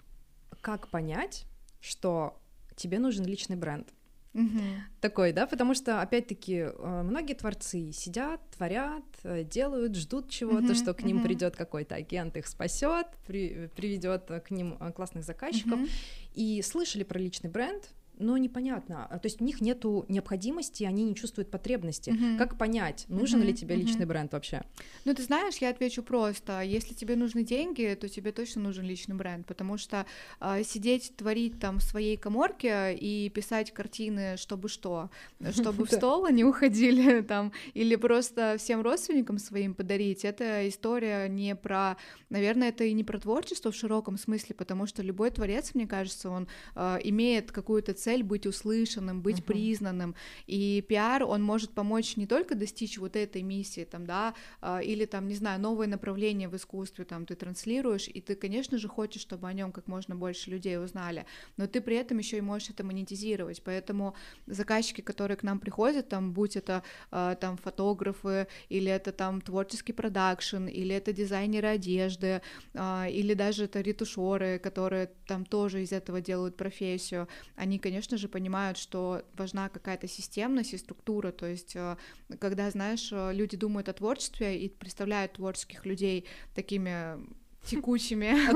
Как 0.61 0.87
понять, 0.89 1.45
что 1.79 2.41
тебе 2.75 2.99
нужен 2.99 3.25
личный 3.25 3.55
бренд? 3.55 3.93
Угу. 4.33 4.61
Такой, 5.01 5.33
да, 5.33 5.47
потому 5.47 5.73
что, 5.73 6.01
опять-таки, 6.01 6.67
э, 6.67 7.01
многие 7.03 7.33
творцы 7.33 7.91
сидят, 7.91 8.41
творят, 8.51 9.03
э, 9.23 9.43
делают, 9.43 9.95
ждут 9.95 10.29
чего-то, 10.29 10.65
угу, 10.65 10.75
что 10.75 10.93
к 10.93 11.03
ним 11.03 11.17
угу. 11.17 11.25
придет 11.25 11.55
какой-то 11.55 11.95
агент, 11.95 12.37
их 12.37 12.45
спасет, 12.47 13.07
при, 13.25 13.69
приведет 13.75 14.27
к 14.27 14.51
ним 14.51 14.77
э, 14.79 14.91
классных 14.91 15.23
заказчиков. 15.23 15.79
Угу. 15.79 15.87
И 16.35 16.61
слышали 16.61 17.03
про 17.03 17.17
личный 17.17 17.49
бренд, 17.49 17.89
но 18.19 18.37
непонятно. 18.37 19.07
А, 19.09 19.17
то 19.17 19.27
есть 19.27 19.41
у 19.41 19.45
них 19.45 19.61
нету 19.61 20.05
необходимости, 20.09 20.83
они 20.83 21.05
не 21.05 21.15
чувствуют 21.15 21.49
потребности. 21.49 22.09
Mm-hmm. 22.09 22.37
Как 22.37 22.57
понять, 22.57 23.05
нужен 23.07 23.41
mm-hmm. 23.41 23.45
ли 23.45 23.53
тебе 23.53 23.75
личный 23.75 24.01
mm-hmm. 24.01 24.07
бренд 24.07 24.33
вообще? 24.33 24.61
Ну, 25.05 25.13
ты 25.15 25.23
знаешь, 25.23 25.55
я 25.57 25.69
отвечу 25.69 26.03
просто. 26.03 26.61
Если 26.61 26.93
тебе 26.93 27.15
нужны 27.15 27.43
деньги, 27.43 27.97
то 27.99 28.09
тебе 28.09 28.31
точно 28.31 28.61
нужен 28.61 28.85
личный 28.85 29.15
бренд, 29.15 29.47
потому 29.47 29.77
что 29.77 30.05
э, 30.41 30.63
сидеть, 30.63 31.15
творить 31.15 31.59
там 31.59 31.79
в 31.79 31.83
своей 31.83 32.17
коморке 32.17 32.93
и 32.93 33.29
писать 33.29 33.73
картины, 33.73 34.35
чтобы 34.37 34.67
что, 34.67 35.09
чтобы 35.51 35.85
в 35.85 35.91
стол 35.91 36.25
они 36.25 36.43
уходили 36.43 37.21
там, 37.27 37.53
или 37.73 37.95
просто 37.95 38.57
всем 38.59 38.81
родственникам 38.81 39.39
своим 39.39 39.73
подарить, 39.73 40.25
это 40.25 40.67
история 40.67 41.27
не 41.29 41.55
про, 41.55 41.95
наверное, 42.29 42.69
это 42.69 42.83
и 42.83 42.93
не 42.93 43.05
про 43.05 43.17
творчество 43.17 43.71
в 43.71 43.75
широком 43.75 44.17
смысле, 44.17 44.55
потому 44.55 44.85
что 44.87 45.01
любой 45.01 45.31
творец, 45.31 45.71
мне 45.73 45.87
кажется, 45.87 46.29
он 46.29 46.47
э, 46.75 46.97
имеет 47.03 47.51
какую-то 47.51 47.93
цель 47.93 48.08
цель 48.09 48.23
быть 48.23 48.47
услышанным, 48.47 49.21
быть 49.21 49.39
uh-huh. 49.39 49.43
признанным. 49.43 50.15
И 50.47 50.83
пиар, 50.89 51.23
он 51.23 51.43
может 51.43 51.71
помочь 51.71 52.17
не 52.17 52.25
только 52.25 52.55
достичь 52.55 52.97
вот 52.97 53.15
этой 53.15 53.43
миссии, 53.43 53.85
там, 53.85 54.05
да, 54.05 54.33
а, 54.61 54.79
или 54.79 55.05
там, 55.05 55.27
не 55.27 55.35
знаю, 55.35 55.59
новое 55.59 55.87
направление 55.87 56.49
в 56.49 56.55
искусстве, 56.55 57.05
там, 57.05 57.25
ты 57.25 57.35
транслируешь, 57.35 58.07
и 58.07 58.19
ты, 58.21 58.35
конечно 58.35 58.77
же, 58.77 58.87
хочешь, 58.87 59.21
чтобы 59.21 59.47
о 59.47 59.53
нем 59.53 59.71
как 59.71 59.87
можно 59.87 60.15
больше 60.15 60.49
людей 60.49 60.77
узнали, 60.83 61.25
но 61.57 61.67
ты 61.67 61.81
при 61.81 61.97
этом 61.97 62.17
еще 62.17 62.37
и 62.37 62.41
можешь 62.41 62.71
это 62.71 62.83
монетизировать, 62.83 63.61
поэтому 63.63 64.15
заказчики, 64.47 65.01
которые 65.01 65.37
к 65.37 65.43
нам 65.43 65.59
приходят, 65.59 66.09
там, 66.09 66.33
будь 66.33 66.55
это 66.57 66.81
а, 67.11 67.35
там 67.35 67.57
фотографы, 67.57 68.47
или 68.69 68.91
это 68.91 69.11
там 69.11 69.41
творческий 69.41 69.93
продакшн, 69.93 70.65
или 70.65 70.95
это 70.95 71.13
дизайнеры 71.13 71.67
одежды, 71.67 72.41
а, 72.73 73.07
или 73.07 73.35
даже 73.35 73.65
это 73.65 73.81
ретушеры, 73.81 74.57
которые 74.57 75.11
там 75.27 75.45
тоже 75.45 75.83
из 75.83 75.91
этого 75.91 76.21
делают 76.21 76.57
профессию, 76.57 77.27
они, 77.55 77.77
конечно, 77.77 77.98
конечно 77.99 78.17
же, 78.17 78.29
понимают, 78.29 78.77
что 78.77 79.23
важна 79.35 79.67
какая-то 79.67 80.07
системность 80.07 80.73
и 80.73 80.77
структура, 80.77 81.33
то 81.33 81.45
есть 81.45 81.75
э, 81.75 81.97
когда, 82.39 82.71
знаешь, 82.71 83.09
э, 83.11 83.33
люди 83.33 83.57
думают 83.57 83.89
о 83.89 83.93
творчестве 83.93 84.57
и 84.57 84.69
представляют 84.69 85.33
творческих 85.33 85.85
людей 85.85 86.23
такими 86.55 87.19
текучими, 87.65 88.49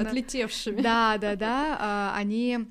отлетевшими. 0.00 0.80
Да, 0.80 1.18
да, 1.18 1.34
да, 1.34 1.76
а, 1.80 2.16
они 2.16 2.68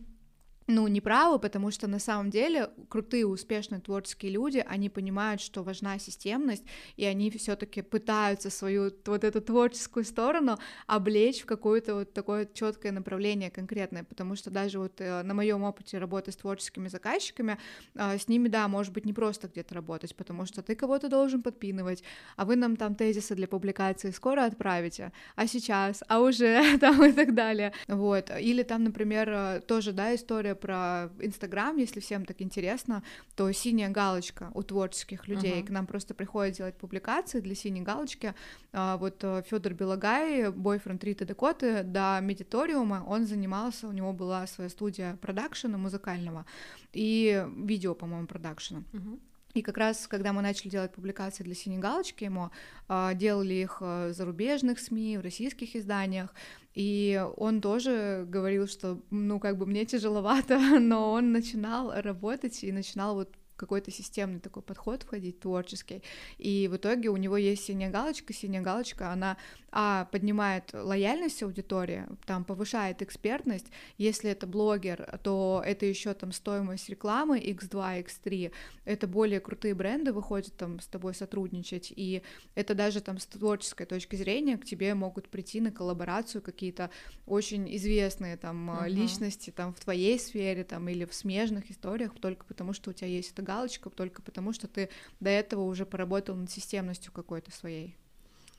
ну, 0.67 0.87
неправы, 0.87 1.37
потому 1.37 1.69
что 1.69 1.87
на 1.87 1.99
самом 1.99 2.31
деле 2.31 2.71
крутые, 2.89 3.27
успешные 3.27 3.81
творческие 3.81 4.31
люди, 4.31 4.65
они 4.67 4.89
понимают, 4.89 5.39
что 5.39 5.63
важна 5.63 5.99
системность, 5.99 6.63
и 6.97 7.05
они 7.05 7.29
все 7.29 7.55
таки 7.55 7.83
пытаются 7.83 8.49
свою 8.49 8.91
вот 9.05 9.23
эту 9.23 9.41
творческую 9.41 10.05
сторону 10.05 10.57
облечь 10.87 11.41
в 11.41 11.45
какое-то 11.45 11.95
вот 11.95 12.13
такое 12.13 12.49
четкое 12.51 12.91
направление 12.91 13.51
конкретное, 13.51 14.03
потому 14.03 14.35
что 14.35 14.49
даже 14.49 14.79
вот 14.79 14.99
э, 14.99 15.21
на 15.21 15.35
моем 15.35 15.61
опыте 15.63 15.99
работы 15.99 16.31
с 16.31 16.35
творческими 16.35 16.87
заказчиками, 16.87 17.59
э, 17.93 18.17
с 18.17 18.27
ними, 18.27 18.47
да, 18.47 18.67
может 18.67 18.91
быть, 18.91 19.05
не 19.05 19.13
просто 19.13 19.47
где-то 19.47 19.75
работать, 19.75 20.15
потому 20.15 20.47
что 20.47 20.63
ты 20.63 20.75
кого-то 20.75 21.09
должен 21.09 21.43
подпинывать, 21.43 22.03
а 22.37 22.45
вы 22.45 22.55
нам 22.55 22.75
там 22.75 22.95
тезисы 22.95 23.35
для 23.35 23.47
публикации 23.47 24.09
скоро 24.09 24.45
отправите, 24.45 25.11
а 25.35 25.45
сейчас, 25.45 26.03
а 26.07 26.21
уже 26.21 26.77
там 26.79 27.05
и 27.05 27.11
так 27.11 27.35
далее, 27.35 27.71
вот, 27.87 28.31
или 28.39 28.63
там, 28.63 28.83
например, 28.83 29.29
э, 29.29 29.61
тоже, 29.67 29.91
да, 29.91 30.15
история 30.15 30.54
про 30.55 31.09
Инстаграм, 31.19 31.77
если 31.77 31.99
всем 31.99 32.25
так 32.25 32.41
интересно, 32.41 33.03
то 33.35 33.51
синяя 33.51 33.89
галочка 33.89 34.51
у 34.53 34.63
творческих 34.63 35.27
людей. 35.27 35.61
Uh-huh. 35.61 35.67
К 35.67 35.69
нам 35.69 35.87
просто 35.87 36.13
приходят 36.13 36.55
делать 36.55 36.75
публикации 36.75 37.39
для 37.39 37.55
синей 37.55 37.81
галочки. 37.81 38.33
А, 38.73 38.97
вот 38.97 39.23
э, 39.23 39.43
Федор 39.49 39.73
Белогай, 39.73 40.51
бойфренд 40.51 41.03
Риты 41.03 41.25
Дакоты, 41.25 41.83
до 41.83 42.19
медиториума 42.21 43.03
он 43.07 43.25
занимался, 43.25 43.87
у 43.87 43.91
него 43.91 44.13
была 44.13 44.47
своя 44.47 44.69
студия 44.69 45.17
продакшена 45.21 45.77
музыкального 45.77 46.45
и 46.93 47.45
видео, 47.57 47.95
по-моему, 47.95 48.27
продакшена. 48.27 48.83
Uh-huh. 48.91 49.19
И 49.55 49.61
как 49.61 49.77
раз, 49.77 50.07
когда 50.07 50.33
мы 50.33 50.41
начали 50.41 50.67
делать 50.67 50.91
публикации 50.91 51.41
для 51.43 51.55
«Синей 51.55 51.77
галочки», 51.77 52.25
ему 52.25 52.51
э, 52.89 53.11
делали 53.15 53.53
их 53.53 53.79
в 53.79 54.11
зарубежных 54.11 54.79
СМИ, 54.79 55.17
в 55.17 55.21
российских 55.21 55.77
изданиях, 55.77 56.33
и 56.75 57.25
он 57.37 57.61
тоже 57.61 58.25
говорил, 58.27 58.67
что, 58.67 59.01
ну, 59.09 59.39
как 59.39 59.57
бы 59.57 59.65
мне 59.65 59.85
тяжеловато, 59.85 60.59
но 60.79 61.11
он 61.11 61.31
начинал 61.31 61.91
работать 62.01 62.63
и 62.63 62.71
начинал 62.71 63.15
вот 63.15 63.29
какой-то 63.55 63.89
системный 63.89 64.41
такой 64.41 64.61
подход 64.61 65.03
входить, 65.03 65.39
творческий. 65.39 66.03
И 66.37 66.67
в 66.69 66.75
итоге 66.75 67.09
у 67.09 67.17
него 67.17 67.37
есть 67.37 67.63
синяя 67.63 67.89
галочка. 67.89 68.33
Синяя 68.33 68.61
галочка, 68.61 69.11
она 69.11 69.37
а, 69.77 70.05
поднимает 70.05 70.71
лояльность 70.71 71.43
аудитории, 71.43 72.05
там 72.25 72.45
повышает 72.45 73.01
экспертность. 73.01 73.65
Если 73.97 74.31
это 74.31 74.47
блогер, 74.47 75.19
то 75.21 75.61
это 75.65 75.85
еще 75.85 76.13
там 76.13 76.31
стоимость 76.31 76.87
рекламы 76.87 77.39
x2, 77.39 78.05
x3. 78.05 78.53
Это 78.85 79.05
более 79.05 79.41
крутые 79.41 79.75
бренды 79.75 80.13
выходят 80.13 80.55
там 80.55 80.79
с 80.79 80.87
тобой 80.87 81.13
сотрудничать. 81.13 81.91
И 81.93 82.21
это 82.55 82.73
даже 82.73 83.01
там 83.01 83.19
с 83.19 83.25
творческой 83.25 83.85
точки 83.85 84.15
зрения 84.15 84.57
к 84.57 84.63
тебе 84.63 84.93
могут 84.93 85.27
прийти 85.27 85.59
на 85.59 85.73
коллаборацию 85.73 86.41
какие-то 86.41 86.89
очень 87.25 87.75
известные 87.75 88.37
там 88.37 88.69
uh-huh. 88.69 88.87
личности 88.87 89.49
там 89.49 89.73
в 89.73 89.79
твоей 89.81 90.17
сфере 90.17 90.63
там 90.63 90.87
или 90.87 91.03
в 91.03 91.13
смежных 91.13 91.69
историях 91.69 92.13
только 92.21 92.45
потому, 92.45 92.71
что 92.71 92.91
у 92.91 92.93
тебя 92.93 93.09
есть 93.09 93.33
эта 93.33 93.41
галочка, 93.41 93.89
только 93.89 94.21
потому, 94.21 94.53
что 94.53 94.69
ты 94.69 94.87
до 95.19 95.31
этого 95.31 95.63
уже 95.63 95.85
поработал 95.85 96.37
над 96.37 96.49
системностью 96.49 97.11
какой-то 97.11 97.51
своей. 97.51 97.97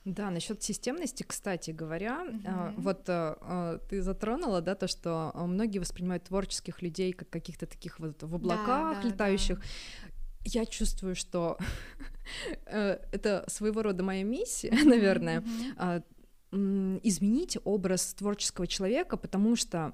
Да, 0.07 0.29
насчет 0.29 0.63
системности, 0.63 1.23
кстати 1.23 1.71
говоря, 1.71 2.25
uh-huh. 2.25 2.73
вот 2.77 3.03
а, 3.09 3.79
ты 3.89 4.01
затронула, 4.01 4.61
да, 4.61 4.73
то, 4.73 4.87
что 4.87 5.33
многие 5.35 5.79
воспринимают 5.79 6.23
творческих 6.23 6.81
людей 6.81 7.11
как 7.11 7.29
каких-то 7.29 7.65
таких 7.65 7.99
вот 7.99 8.23
в 8.23 8.35
облаках 8.35 9.01
да, 9.01 9.09
летающих. 9.09 9.59
Да. 9.59 9.65
Я 10.45 10.65
чувствую, 10.65 11.13
что 11.13 11.57
э, 12.67 12.99
это 13.11 13.43
своего 13.47 13.81
рода 13.81 14.01
моя 14.01 14.23
миссия, 14.23 14.71
наверное, 14.85 15.41
uh-huh. 15.41 16.03
изменить 17.03 17.57
образ 17.65 18.13
творческого 18.13 18.65
человека, 18.65 19.17
потому 19.17 19.57
что 19.57 19.93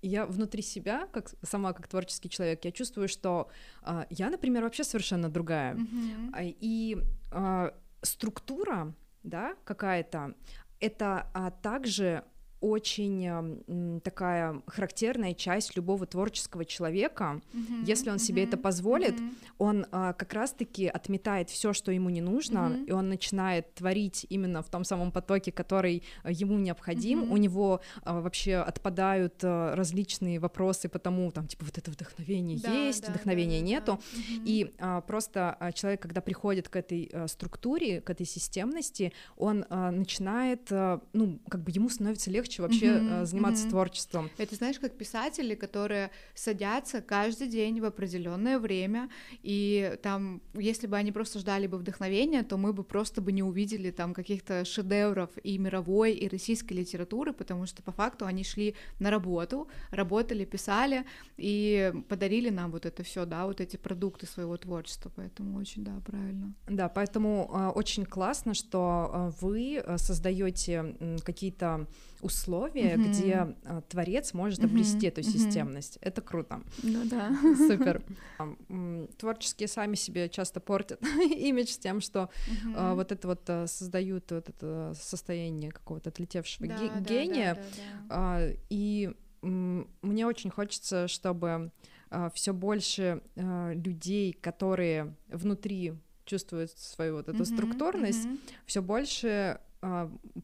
я 0.00 0.24
внутри 0.24 0.62
себя, 0.62 1.08
как 1.12 1.34
сама 1.42 1.74
как 1.74 1.88
творческий 1.88 2.30
человек, 2.30 2.64
я 2.64 2.72
чувствую, 2.72 3.06
что 3.06 3.50
э, 3.82 4.06
я, 4.08 4.30
например, 4.30 4.62
вообще 4.62 4.82
совершенно 4.82 5.28
другая. 5.28 5.74
Mm-hmm. 5.74 6.56
И 6.58 6.96
э, 7.30 7.70
структура 8.02 8.94
да, 9.22 9.54
какая-то, 9.64 10.34
это 10.80 11.28
а, 11.32 11.50
также 11.50 12.24
очень 12.62 14.00
такая 14.02 14.62
характерная 14.66 15.34
часть 15.34 15.76
любого 15.76 16.06
творческого 16.06 16.64
человека. 16.64 17.42
Mm-hmm, 17.52 17.84
Если 17.84 18.08
он 18.08 18.16
mm-hmm, 18.16 18.20
себе 18.20 18.44
это 18.44 18.56
позволит, 18.56 19.20
mm-hmm. 19.20 19.34
он 19.58 19.86
а, 19.90 20.12
как 20.12 20.32
раз-таки 20.32 20.86
отметает 20.86 21.50
все, 21.50 21.72
что 21.72 21.92
ему 21.92 22.08
не 22.08 22.20
нужно, 22.20 22.58
mm-hmm. 22.58 22.86
и 22.86 22.92
он 22.92 23.08
начинает 23.08 23.74
творить 23.74 24.26
именно 24.28 24.62
в 24.62 24.70
том 24.70 24.84
самом 24.84 25.10
потоке, 25.10 25.50
который 25.50 26.04
а, 26.22 26.30
ему 26.30 26.58
необходим. 26.58 27.24
Mm-hmm. 27.24 27.32
У 27.32 27.36
него 27.36 27.80
а, 28.04 28.20
вообще 28.20 28.56
отпадают 28.56 29.34
а, 29.42 29.74
различные 29.74 30.38
вопросы 30.38 30.88
по 30.88 30.98
тому, 30.98 31.32
там, 31.32 31.46
типа, 31.48 31.64
вот 31.64 31.78
это 31.78 31.90
вдохновение 31.90 32.60
да, 32.62 32.72
есть, 32.72 33.04
да, 33.04 33.10
вдохновения 33.10 33.60
да, 33.60 33.66
нету. 33.66 34.00
Да. 34.12 34.42
И 34.44 34.74
а, 34.78 35.00
просто 35.00 35.56
а, 35.58 35.72
человек, 35.72 36.02
когда 36.02 36.20
приходит 36.20 36.68
к 36.68 36.76
этой 36.76 37.10
а, 37.12 37.26
структуре, 37.26 38.00
к 38.00 38.10
этой 38.10 38.26
системности, 38.26 39.12
он 39.36 39.64
а, 39.68 39.90
начинает, 39.90 40.70
а, 40.70 41.00
ну, 41.12 41.40
как 41.48 41.64
бы 41.64 41.72
ему 41.72 41.88
становится 41.88 42.30
легче 42.30 42.51
легче 42.52 42.62
вообще 42.62 42.86
mm-hmm, 42.86 43.24
заниматься 43.24 43.66
mm-hmm. 43.66 43.70
творчеством. 43.70 44.30
Это 44.38 44.54
знаешь, 44.54 44.78
как 44.78 44.96
писатели, 44.96 45.54
которые 45.54 46.10
садятся 46.34 47.00
каждый 47.00 47.48
день 47.48 47.80
в 47.80 47.84
определенное 47.84 48.58
время, 48.58 49.08
и 49.42 49.96
там, 50.02 50.40
если 50.54 50.86
бы 50.86 50.96
они 50.96 51.12
просто 51.12 51.38
ждали 51.38 51.66
бы 51.66 51.78
вдохновения, 51.78 52.42
то 52.42 52.56
мы 52.56 52.72
бы 52.72 52.84
просто 52.84 53.20
бы 53.20 53.32
не 53.32 53.42
увидели 53.42 53.90
там 53.90 54.14
каких-то 54.14 54.64
шедевров 54.64 55.30
и 55.42 55.58
мировой, 55.58 56.12
и 56.12 56.28
российской 56.28 56.74
литературы, 56.74 57.32
потому 57.32 57.66
что 57.66 57.82
по 57.82 57.92
факту 57.92 58.26
они 58.26 58.44
шли 58.44 58.74
на 59.00 59.10
работу, 59.10 59.68
работали, 59.90 60.44
писали 60.44 61.04
и 61.36 61.92
подарили 62.08 62.50
нам 62.50 62.70
вот 62.70 62.86
это 62.86 63.02
все, 63.02 63.24
да, 63.24 63.46
вот 63.46 63.60
эти 63.60 63.76
продукты 63.76 64.26
своего 64.26 64.56
творчества, 64.56 65.10
поэтому 65.16 65.58
очень, 65.58 65.84
да, 65.84 65.92
правильно. 66.04 66.52
Да, 66.68 66.88
поэтому 66.88 67.50
э, 67.52 67.68
очень 67.78 68.04
классно, 68.04 68.54
что 68.54 69.10
э, 69.12 69.30
вы 69.40 69.82
создаете 69.96 70.96
э, 71.00 71.16
какие-то 71.24 71.86
условия, 72.22 72.41
mm-hmm. 72.48 73.08
где 73.08 73.34
а, 73.64 73.80
творец 73.82 74.32
может 74.34 74.60
mm-hmm. 74.60 74.64
обрести 74.64 75.06
эту 75.06 75.22
системность. 75.22 75.98
Это 76.00 76.20
круто. 76.20 76.60
Ну 76.82 77.04
да. 77.04 77.32
Супер. 77.56 78.02
Творческие 79.18 79.68
сами 79.68 79.94
себе 79.94 80.28
часто 80.28 80.60
портят 80.60 81.02
имидж 81.16 81.76
тем, 81.78 82.00
что 82.00 82.30
mm-hmm. 82.48 82.74
а, 82.76 82.94
вот 82.94 83.12
это 83.12 83.28
вот 83.28 83.42
а, 83.48 83.66
создают 83.66 84.30
вот 84.30 84.48
это 84.48 84.94
состояние 84.98 85.70
какого-то 85.70 86.10
отлетевшего 86.10 86.66
да, 86.68 86.78
ге- 86.78 86.90
да, 86.94 87.00
гения. 87.00 87.54
Да, 87.54 87.60
да, 87.60 87.66
да. 87.66 88.06
А, 88.10 88.48
и 88.70 89.10
м- 89.42 89.88
мне 90.02 90.26
очень 90.26 90.50
хочется, 90.50 91.08
чтобы 91.08 91.70
а, 92.10 92.30
все 92.30 92.52
больше 92.52 93.22
а, 93.36 93.72
людей, 93.72 94.32
которые 94.32 95.14
внутри 95.28 95.94
чувствуют 96.24 96.70
свою 96.72 97.16
вот 97.16 97.28
эту 97.28 97.38
mm-hmm, 97.38 97.54
структурность, 97.54 98.26
mm-hmm. 98.26 98.38
все 98.66 98.82
больше 98.82 99.60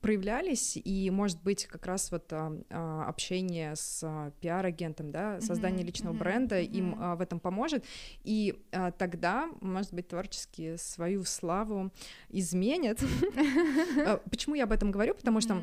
проявлялись, 0.01 0.77
и, 0.77 1.11
может 1.11 1.43
быть, 1.43 1.67
как 1.67 1.87
раз 1.87 2.11
вот 2.11 2.33
а, 2.33 3.05
общение 3.07 3.77
с 3.77 4.33
пиар-агентом, 4.41 5.11
да, 5.11 5.41
создание 5.41 5.83
mm-hmm. 5.83 5.87
личного 5.87 6.15
mm-hmm. 6.15 6.19
бренда 6.19 6.61
mm-hmm. 6.61 6.73
им 6.73 7.17
в 7.17 7.21
этом 7.21 7.39
поможет, 7.39 7.85
и 8.25 8.59
тогда, 8.99 9.49
может 9.61 9.95
быть, 9.95 10.09
творчески 10.09 10.77
свою 10.77 11.25
славу 11.25 11.93
изменят. 12.31 12.99
Почему 14.31 14.57
я 14.57 14.65
об 14.65 14.73
этом 14.73 14.91
говорю? 14.91 15.15
Потому 15.15 15.41
что 15.41 15.63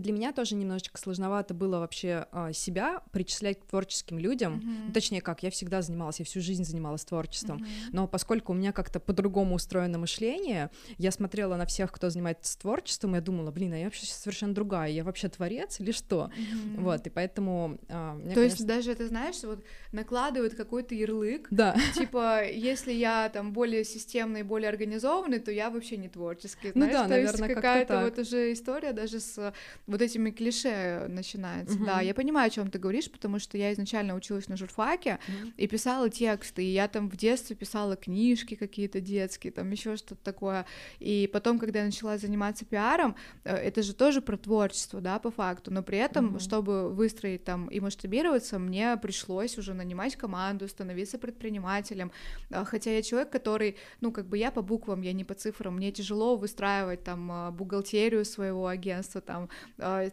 для 0.00 0.12
меня 0.12 0.32
тоже 0.32 0.54
немножечко 0.54 0.98
сложновато 0.98 1.54
было 1.54 1.78
вообще 1.78 2.26
э, 2.32 2.52
себя 2.52 3.02
причислять 3.12 3.60
к 3.60 3.64
творческим 3.66 4.18
людям. 4.18 4.54
Mm-hmm. 4.54 4.86
Ну, 4.86 4.92
точнее, 4.92 5.20
как, 5.20 5.42
я 5.42 5.50
всегда 5.50 5.82
занималась, 5.82 6.18
я 6.18 6.24
всю 6.24 6.40
жизнь 6.40 6.64
занималась 6.64 7.04
творчеством. 7.04 7.58
Mm-hmm. 7.58 7.88
Но 7.92 8.08
поскольку 8.08 8.52
у 8.52 8.54
меня 8.54 8.72
как-то 8.72 9.00
по-другому 9.00 9.54
устроено 9.54 9.98
мышление, 9.98 10.70
я 10.98 11.10
смотрела 11.10 11.56
на 11.56 11.66
всех, 11.66 11.92
кто 11.92 12.10
занимается 12.10 12.58
творчеством, 12.58 13.12
и 13.12 13.14
я 13.16 13.20
думала, 13.20 13.50
блин, 13.50 13.72
а 13.72 13.78
я 13.78 13.84
вообще 13.84 14.06
совершенно 14.06 14.54
другая, 14.54 14.90
я 14.90 15.04
вообще 15.04 15.28
творец 15.28 15.80
или 15.80 15.92
что? 15.92 16.30
Mm-hmm. 16.36 16.80
Вот, 16.80 17.06
и 17.06 17.10
поэтому... 17.10 17.78
Э, 17.88 18.12
мне, 18.14 18.30
То 18.30 18.34
конечно... 18.34 18.56
есть 18.56 18.66
даже, 18.66 18.94
ты 18.94 19.08
знаешь, 19.08 19.42
вот 19.42 19.64
накладывают 19.92 20.54
какой-то 20.54 20.94
ярлык, 20.94 21.48
да. 21.50 21.76
типа, 21.94 22.44
если 22.48 22.92
я 22.92 23.28
там 23.28 23.52
более 23.52 23.84
системный, 23.84 24.42
более 24.42 24.68
организованный, 24.68 25.38
то 25.38 25.50
я 25.50 25.70
вообще 25.70 25.96
не 25.96 26.08
творческий, 26.08 26.72
ну 26.74 26.84
знаешь? 26.84 26.92
Ну 26.92 26.98
да, 26.98 27.02
То 27.04 27.10
наверное, 27.10 27.48
есть 27.48 27.54
какая-то 27.54 28.04
вот 28.04 28.18
уже 28.18 28.52
история 28.52 28.92
даже 28.92 29.20
с 29.20 29.52
вот 29.86 30.00
этими 30.00 30.30
клише 30.30 31.06
начинается. 31.08 31.76
Угу. 31.76 31.84
Да, 31.84 32.00
я 32.00 32.14
понимаю, 32.14 32.46
о 32.46 32.50
чем 32.50 32.70
ты 32.70 32.78
говоришь, 32.78 33.10
потому 33.10 33.38
что 33.38 33.58
я 33.58 33.72
изначально 33.72 34.14
училась 34.14 34.48
на 34.48 34.56
журфаке 34.56 35.18
угу. 35.26 35.52
и 35.56 35.66
писала 35.66 36.08
тексты, 36.08 36.64
и 36.64 36.72
я 36.72 36.86
там 36.88 37.10
в 37.10 37.16
детстве 37.16 37.56
писала 37.56 37.96
книжки 37.96 38.54
какие-то 38.54 39.00
детские, 39.00 39.52
там 39.52 39.70
еще 39.70 39.96
что-то 39.96 40.22
такое. 40.22 40.66
И 41.00 41.28
потом, 41.32 41.58
когда 41.58 41.80
я 41.80 41.86
начала 41.86 42.16
заниматься 42.16 42.64
пиаром, 42.64 43.16
э, 43.44 43.56
это 43.56 43.82
же 43.82 43.94
тоже 43.94 44.22
про 44.22 44.36
творчество, 44.36 45.00
да, 45.00 45.18
по 45.18 45.30
факту, 45.30 45.72
но 45.72 45.82
при 45.82 45.98
этом, 45.98 46.26
угу. 46.26 46.38
чтобы 46.38 46.90
выстроить 46.90 47.44
там 47.44 47.66
и 47.68 47.80
масштабироваться, 47.80 48.58
мне 48.58 48.96
пришлось 48.96 49.58
уже 49.58 49.74
нанимать 49.74 50.16
команду, 50.16 50.68
становиться 50.68 51.18
предпринимателем, 51.18 52.12
э, 52.50 52.64
хотя 52.64 52.92
я 52.92 53.02
человек, 53.02 53.30
который, 53.30 53.76
ну, 54.00 54.12
как 54.12 54.26
бы 54.26 54.38
я 54.38 54.52
по 54.52 54.62
буквам, 54.62 55.02
я 55.02 55.12
не 55.12 55.24
по 55.24 55.34
цифрам, 55.34 55.74
мне 55.74 55.90
тяжело 55.90 56.36
выстраивать 56.36 57.02
там 57.02 57.32
э, 57.32 57.50
бухгалтерию 57.50 58.24
своего 58.24 58.68
агентства, 58.68 59.20
там 59.20 59.48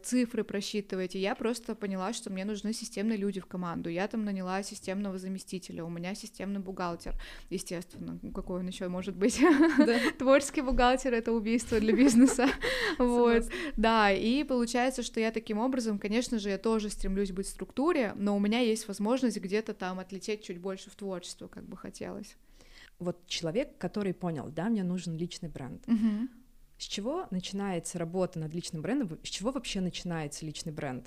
цифры 0.03 0.43
просчитывать, 0.43 1.15
и 1.15 1.19
я 1.19 1.35
просто 1.35 1.75
поняла, 1.75 2.13
что 2.13 2.29
мне 2.29 2.45
нужны 2.45 2.73
системные 2.73 3.17
люди 3.17 3.39
в 3.39 3.45
команду. 3.45 3.89
Я 3.89 4.07
там 4.07 4.23
наняла 4.23 4.63
системного 4.63 5.17
заместителя, 5.17 5.83
у 5.83 5.89
меня 5.89 6.15
системный 6.15 6.59
бухгалтер, 6.59 7.15
естественно, 7.49 8.19
ну, 8.21 8.31
какой 8.31 8.59
он 8.59 8.67
еще 8.67 8.87
может 8.87 9.15
быть? 9.15 9.41
Творческий 10.17 10.61
бухгалтер— 10.61 11.13
это 11.15 11.31
убийство 11.31 11.79
для 11.79 11.93
бизнеса, 11.93 12.47
вот, 12.97 13.45
да, 13.75 14.11
и 14.11 14.43
получается, 14.43 15.03
что 15.03 15.19
я 15.19 15.31
таким 15.31 15.57
образом, 15.57 15.99
конечно 15.99 16.39
же, 16.39 16.49
я 16.49 16.57
тоже 16.57 16.89
стремлюсь 16.89 17.31
быть 17.31 17.47
в 17.47 17.49
структуре, 17.49 18.13
но 18.15 18.35
у 18.35 18.39
меня 18.39 18.59
есть 18.59 18.87
возможность 18.87 19.37
где-то 19.37 19.73
там 19.73 19.99
отлететь 19.99 20.43
чуть 20.43 20.59
больше 20.59 20.89
в 20.89 20.95
творчество, 20.95 21.47
как 21.47 21.63
бы 21.63 21.77
хотелось 21.77 22.35
вот 22.99 23.25
человек, 23.27 23.77
который 23.77 24.13
понял, 24.13 24.49
да, 24.49 24.69
мне 24.69 24.83
нужен 24.83 25.15
личный 25.15 25.49
бренд. 25.49 25.87
Угу. 25.87 26.27
С 26.79 26.83
чего 26.83 27.27
начинается 27.29 27.99
работа 27.99 28.39
над 28.39 28.53
личным 28.53 28.81
брендом? 28.81 29.19
С 29.21 29.27
чего 29.27 29.51
вообще 29.51 29.81
начинается 29.81 30.45
личный 30.45 30.71
бренд? 30.71 31.05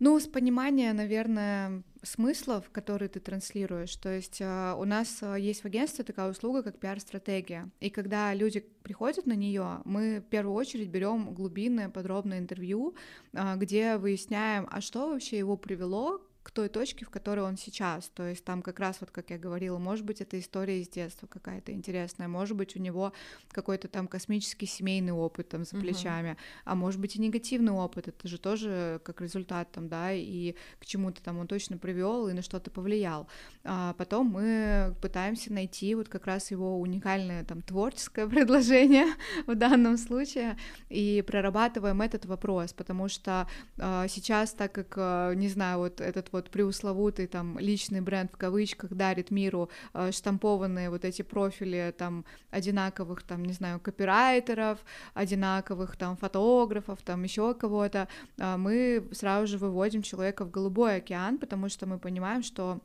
Ну, 0.00 0.18
с 0.18 0.26
понимания, 0.26 0.92
наверное, 0.94 1.82
смыслов, 2.02 2.70
которые 2.70 3.10
ты 3.10 3.20
транслируешь. 3.20 3.94
То 3.96 4.08
есть 4.08 4.40
э, 4.40 4.74
у 4.76 4.84
нас 4.84 5.18
э, 5.22 5.36
есть 5.38 5.62
в 5.62 5.66
агентстве 5.66 6.04
такая 6.04 6.30
услуга, 6.30 6.62
как 6.62 6.80
пиар-стратегия. 6.80 7.70
И 7.80 7.90
когда 7.90 8.34
люди 8.34 8.60
приходят 8.82 9.26
на 9.26 9.34
нее, 9.34 9.82
мы 9.84 10.20
в 10.20 10.28
первую 10.30 10.54
очередь 10.54 10.88
берем 10.88 11.32
глубинное, 11.34 11.90
подробное 11.90 12.38
интервью, 12.38 12.94
э, 13.34 13.56
где 13.56 13.98
выясняем, 13.98 14.66
а 14.70 14.80
что 14.80 15.10
вообще 15.10 15.38
его 15.38 15.56
привело 15.56 16.20
к 16.44 16.50
той 16.50 16.68
точке, 16.68 17.06
в 17.06 17.10
которой 17.10 17.40
он 17.40 17.56
сейчас. 17.56 18.10
То 18.10 18.28
есть 18.28 18.44
там 18.44 18.60
как 18.62 18.78
раз 18.78 18.98
вот, 19.00 19.10
как 19.10 19.30
я 19.30 19.38
говорила, 19.38 19.78
может 19.78 20.04
быть, 20.04 20.20
это 20.20 20.38
история 20.38 20.80
из 20.80 20.88
детства 20.88 21.26
какая-то 21.26 21.72
интересная, 21.72 22.28
может 22.28 22.54
быть, 22.56 22.76
у 22.76 22.78
него 22.78 23.12
какой-то 23.50 23.88
там 23.88 24.06
космический 24.06 24.66
семейный 24.66 25.12
опыт 25.12 25.48
там 25.48 25.64
за 25.64 25.76
плечами, 25.76 26.30
uh-huh. 26.30 26.62
а 26.66 26.74
может 26.74 27.00
быть 27.00 27.16
и 27.16 27.20
негативный 27.20 27.72
опыт, 27.72 28.08
это 28.08 28.28
же 28.28 28.38
тоже 28.38 29.00
как 29.04 29.22
результат 29.22 29.72
там, 29.72 29.88
да, 29.88 30.12
и 30.12 30.54
к 30.78 30.84
чему-то 30.84 31.22
там 31.22 31.38
он 31.38 31.46
точно 31.48 31.78
привел 31.78 32.28
и 32.28 32.34
на 32.34 32.42
что-то 32.42 32.70
повлиял. 32.70 33.26
А 33.64 33.94
потом 33.94 34.26
мы 34.26 34.94
пытаемся 35.00 35.50
найти 35.50 35.94
вот 35.94 36.10
как 36.10 36.26
раз 36.26 36.50
его 36.50 36.78
уникальное 36.78 37.42
там 37.44 37.62
творческое 37.62 38.26
предложение 38.28 39.06
в 39.46 39.54
данном 39.54 39.96
случае 39.96 40.58
и 40.90 41.24
прорабатываем 41.26 42.02
этот 42.02 42.26
вопрос, 42.26 42.74
потому 42.74 43.08
что 43.08 43.48
а, 43.78 44.06
сейчас, 44.08 44.52
так 44.52 44.72
как, 44.72 44.92
а, 44.98 45.32
не 45.32 45.48
знаю, 45.48 45.78
вот 45.78 46.02
этот 46.02 46.33
вот 46.34 46.50
преусловутый 46.50 47.26
там 47.26 47.58
личный 47.58 48.00
бренд 48.00 48.30
в 48.32 48.36
кавычках 48.36 48.92
дарит 48.92 49.30
миру 49.30 49.70
э, 49.94 50.12
штампованные 50.12 50.90
вот 50.90 51.04
эти 51.04 51.22
профили 51.22 51.94
там 51.96 52.24
одинаковых 52.50 53.22
там, 53.22 53.44
не 53.44 53.52
знаю, 53.52 53.80
копирайтеров, 53.80 54.78
одинаковых 55.14 55.96
там 55.96 56.16
фотографов, 56.16 56.98
там 57.02 57.22
еще 57.22 57.54
кого-то, 57.54 58.08
э, 58.38 58.56
мы 58.56 59.08
сразу 59.12 59.46
же 59.46 59.58
выводим 59.58 60.02
человека 60.02 60.44
в 60.44 60.50
голубой 60.50 60.96
океан, 60.96 61.38
потому 61.38 61.68
что 61.68 61.86
мы 61.86 61.98
понимаем, 61.98 62.42
что 62.42 62.80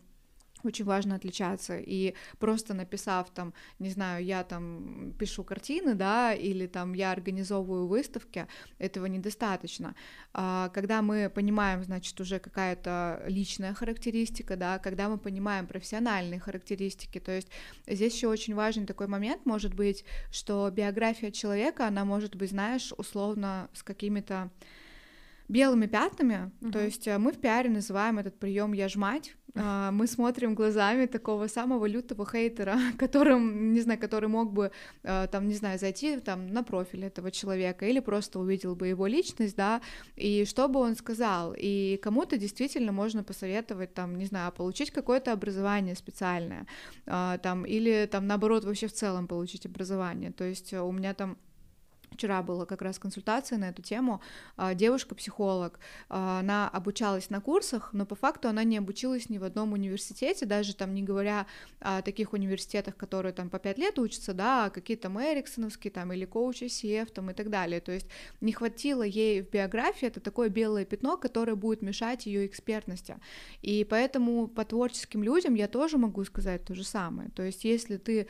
очень 0.63 0.86
важно 0.86 1.15
отличаться, 1.15 1.78
и 1.78 2.13
просто 2.39 2.74
написав 2.74 3.30
там, 3.32 3.54
не 3.80 3.89
знаю, 3.89 4.24
я 4.26 4.43
там 4.43 5.13
пишу 5.17 5.43
картины, 5.43 5.95
да, 5.95 6.34
или 6.34 6.67
там 6.67 6.93
я 6.93 7.12
организовываю 7.12 7.88
выставки, 7.88 8.48
этого 8.78 9.06
недостаточно. 9.06 9.95
А, 10.34 10.69
когда 10.69 11.02
мы 11.02 11.30
понимаем, 11.30 11.84
значит, 11.84 12.19
уже 12.19 12.39
какая-то 12.39 13.24
личная 13.28 13.74
характеристика, 13.74 14.56
да, 14.56 14.80
когда 14.80 15.10
мы 15.10 15.17
понимаем 15.17 15.67
профессиональные 15.67 16.39
характеристики, 16.39 17.19
то 17.19 17.32
есть 17.32 17.50
здесь 17.88 18.13
еще 18.15 18.28
очень 18.28 18.56
важный 18.56 18.86
такой 18.86 19.08
момент 19.08 19.45
может 19.45 19.74
быть, 19.74 20.06
что 20.32 20.69
биография 20.69 21.32
человека, 21.32 21.88
она 21.88 22.06
может 22.06 22.36
быть, 22.36 22.50
знаешь, 22.50 22.93
условно 22.98 23.69
с 23.74 23.84
какими-то 23.84 24.52
белыми 25.50 25.88
пятнами, 25.88 26.52
uh-huh. 26.62 26.72
то 26.72 26.80
есть 26.80 27.08
э, 27.08 27.18
мы 27.18 27.32
в 27.34 27.40
пиаре 27.40 27.70
называем 27.70 28.20
этот 28.20 28.40
прием 28.40 28.74
«я 28.74 28.88
ж 28.88 28.96
мать», 28.96 29.36
а, 29.56 29.92
мы 29.92 30.08
смотрим 30.08 30.56
глазами 30.56 31.06
такого 31.06 31.48
самого 31.48 31.86
лютого 31.86 32.26
хейтера, 32.26 32.78
которым, 32.98 33.74
не 33.74 33.82
знаю, 33.82 34.00
который 34.00 34.30
мог 34.30 34.54
бы, 34.54 34.72
а, 35.04 35.28
там, 35.28 35.48
не 35.48 35.54
знаю, 35.56 35.80
зайти 35.80 36.18
там 36.20 36.48
на 36.48 36.64
профиль 36.64 37.06
этого 37.06 37.32
человека 37.32 37.86
или 37.86 38.00
просто 38.00 38.40
увидел 38.40 38.76
бы 38.76 38.88
его 38.88 39.08
личность, 39.08 39.56
да, 39.56 39.82
и 40.16 40.46
что 40.46 40.68
бы 40.68 40.80
он 40.80 40.96
сказал, 40.96 41.54
и 41.58 42.00
кому-то 42.02 42.38
действительно 42.38 42.92
можно 42.92 43.24
посоветовать, 43.24 43.94
там, 43.94 44.18
не 44.18 44.26
знаю, 44.26 44.52
получить 44.52 44.92
какое-то 44.92 45.32
образование 45.32 45.96
специальное, 45.96 46.68
а, 47.06 47.38
там, 47.40 47.66
или 47.66 48.08
там, 48.12 48.28
наоборот, 48.28 48.66
вообще 48.66 48.88
в 48.88 48.94
целом 48.94 49.28
получить 49.28 49.66
образование, 49.66 50.32
то 50.32 50.44
есть 50.44 50.74
у 50.74 50.92
меня 50.92 51.14
там 51.14 51.38
Вчера 52.12 52.41
была 52.41 52.65
как 52.65 52.82
раз 52.82 53.00
консультация 53.00 53.58
на 53.58 53.69
эту 53.69 53.82
тему. 53.82 54.22
А, 54.58 54.74
девушка-психолог, 54.74 55.80
а, 56.10 56.39
она 56.39 56.67
обучалась 56.67 57.30
на 57.30 57.41
курсах, 57.41 57.91
но 57.93 58.06
по 58.06 58.15
факту 58.15 58.50
она 58.50 58.63
не 58.63 58.78
обучилась 58.78 59.30
ни 59.30 59.38
в 59.38 59.43
одном 59.43 59.74
университете, 59.74 60.45
даже 60.45 60.76
там 60.76 60.93
не 60.93 61.04
говоря 61.04 61.45
о 61.80 62.02
таких 62.02 62.34
университетах, 62.34 62.95
которые 62.95 63.34
там 63.34 63.50
по 63.50 63.60
пять 63.60 63.78
лет 63.78 64.00
учатся, 64.00 64.34
да, 64.34 64.65
а 64.65 64.69
какие-то 64.69 65.10
Эриксоновские 65.10 65.91
там 65.91 66.13
или 66.13 66.26
коучи 66.26 66.65
CF 66.65 67.12
там 67.12 67.30
и 67.32 67.34
так 67.34 67.50
далее. 67.50 67.80
То 67.80 67.91
есть 67.91 68.08
не 68.41 68.52
хватило 68.52 69.04
ей 69.04 69.41
в 69.41 69.50
биографии, 69.50 70.08
это 70.08 70.19
такое 70.19 70.50
белое 70.50 70.86
пятно, 70.86 71.17
которое 71.17 71.56
будет 71.56 71.82
мешать 71.82 72.26
ее 72.26 72.45
экспертности. 72.45 73.17
И 73.62 73.84
поэтому 73.84 74.48
по 74.48 74.65
творческим 74.65 75.24
людям 75.24 75.56
я 75.56 75.67
тоже 75.67 75.98
могу 75.98 76.24
сказать 76.24 76.65
то 76.65 76.74
же 76.74 76.84
самое. 76.84 77.30
То 77.30 77.43
есть 77.43 77.63
если 77.63 77.98
ты 77.98 78.28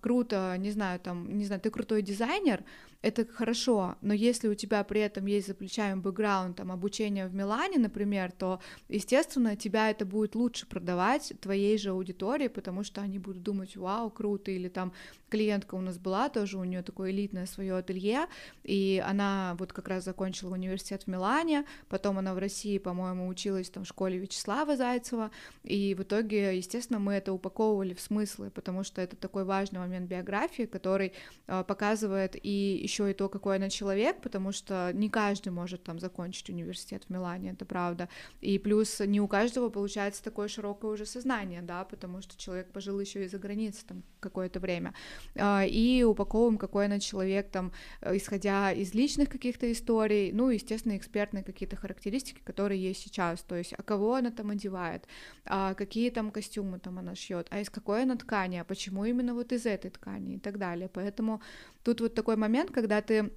круто, 0.00 0.56
не 0.58 0.70
знаю, 0.70 1.00
там, 1.00 1.36
не 1.36 1.44
знаю, 1.44 1.60
ты 1.60 1.70
крутой 1.70 2.02
дизайнер, 2.02 2.64
это 3.04 3.26
хорошо, 3.26 3.96
но 4.00 4.14
если 4.14 4.48
у 4.48 4.54
тебя 4.54 4.82
при 4.82 5.02
этом 5.02 5.26
есть 5.26 5.48
за 5.48 5.54
плечами 5.54 6.00
бэкграунд, 6.00 6.56
там, 6.56 6.72
обучение 6.72 7.26
в 7.26 7.34
Милане, 7.34 7.78
например, 7.78 8.32
то, 8.32 8.60
естественно, 8.88 9.56
тебя 9.56 9.90
это 9.90 10.06
будет 10.06 10.34
лучше 10.34 10.66
продавать 10.66 11.34
твоей 11.40 11.76
же 11.76 11.90
аудитории, 11.90 12.48
потому 12.48 12.82
что 12.82 13.02
они 13.02 13.18
будут 13.18 13.42
думать, 13.42 13.76
вау, 13.76 14.10
круто, 14.10 14.50
или 14.50 14.68
там 14.68 14.94
клиентка 15.28 15.74
у 15.74 15.80
нас 15.80 15.98
была, 15.98 16.28
тоже 16.28 16.56
у 16.58 16.64
нее 16.64 16.82
такое 16.82 17.10
элитное 17.10 17.44
свое 17.46 17.76
ателье, 17.76 18.26
и 18.62 19.02
она 19.04 19.54
вот 19.58 19.72
как 19.72 19.88
раз 19.88 20.04
закончила 20.04 20.54
университет 20.54 21.02
в 21.02 21.06
Милане, 21.08 21.66
потом 21.88 22.18
она 22.18 22.34
в 22.34 22.38
России, 22.38 22.78
по-моему, 22.78 23.28
училась 23.28 23.68
там 23.68 23.84
в 23.84 23.88
школе 23.88 24.16
Вячеслава 24.16 24.76
Зайцева, 24.76 25.30
и 25.64 25.94
в 25.94 26.02
итоге, 26.04 26.56
естественно, 26.56 27.00
мы 27.00 27.14
это 27.14 27.32
упаковывали 27.32 27.92
в 27.92 28.00
смыслы, 28.00 28.50
потому 28.50 28.82
что 28.84 29.02
это 29.02 29.16
такой 29.16 29.44
важный 29.44 29.80
момент 29.80 30.08
биографии, 30.08 30.62
который 30.62 31.12
э, 31.48 31.64
показывает 31.66 32.36
и 32.40 32.80
еще 32.82 32.93
и 33.02 33.14
то, 33.14 33.28
какой 33.28 33.56
она 33.56 33.68
человек, 33.68 34.20
потому 34.20 34.52
что 34.52 34.90
не 34.94 35.08
каждый 35.08 35.50
может 35.50 35.82
там 35.84 35.98
закончить 35.98 36.50
университет 36.50 37.04
в 37.04 37.10
Милане, 37.10 37.50
это 37.50 37.64
правда. 37.64 38.08
И 38.40 38.58
плюс 38.58 39.00
не 39.00 39.20
у 39.20 39.28
каждого 39.28 39.68
получается 39.68 40.22
такое 40.22 40.48
широкое 40.48 40.92
уже 40.92 41.06
сознание, 41.06 41.62
да, 41.62 41.84
потому 41.84 42.22
что 42.22 42.36
человек 42.36 42.70
пожил 42.72 42.98
еще 43.00 43.24
и 43.24 43.28
за 43.28 43.38
границей 43.38 43.84
там 43.86 44.02
какое-то 44.20 44.60
время. 44.60 44.94
А, 45.36 45.64
и 45.64 46.02
упаковываем, 46.02 46.58
какой 46.58 46.86
она 46.86 47.00
человек 47.00 47.50
там, 47.50 47.72
э, 48.00 48.16
исходя 48.16 48.72
из 48.72 48.94
личных 48.94 49.28
каких-то 49.28 49.70
историй, 49.70 50.32
ну, 50.32 50.50
естественно, 50.50 50.96
экспертные 50.96 51.44
какие-то 51.44 51.76
характеристики, 51.76 52.40
которые 52.44 52.82
есть 52.82 53.00
сейчас, 53.00 53.42
то 53.42 53.56
есть, 53.56 53.74
а 53.76 53.82
кого 53.82 54.14
она 54.14 54.30
там 54.30 54.50
одевает, 54.50 55.06
а 55.44 55.74
какие 55.74 56.10
там 56.10 56.30
костюмы 56.30 56.78
там 56.78 56.98
она 56.98 57.14
шьет, 57.14 57.46
а 57.50 57.60
из 57.60 57.70
какой 57.70 58.02
она 58.02 58.16
ткани, 58.16 58.56
а 58.56 58.64
почему 58.64 59.04
именно 59.04 59.34
вот 59.34 59.52
из 59.52 59.66
этой 59.66 59.90
ткани 59.90 60.36
и 60.36 60.38
так 60.38 60.58
далее. 60.58 60.88
Поэтому 60.88 61.40
тут 61.84 62.00
вот 62.00 62.14
такой 62.14 62.36
момент, 62.36 62.70
когда 62.70 63.00
ты 63.00 63.30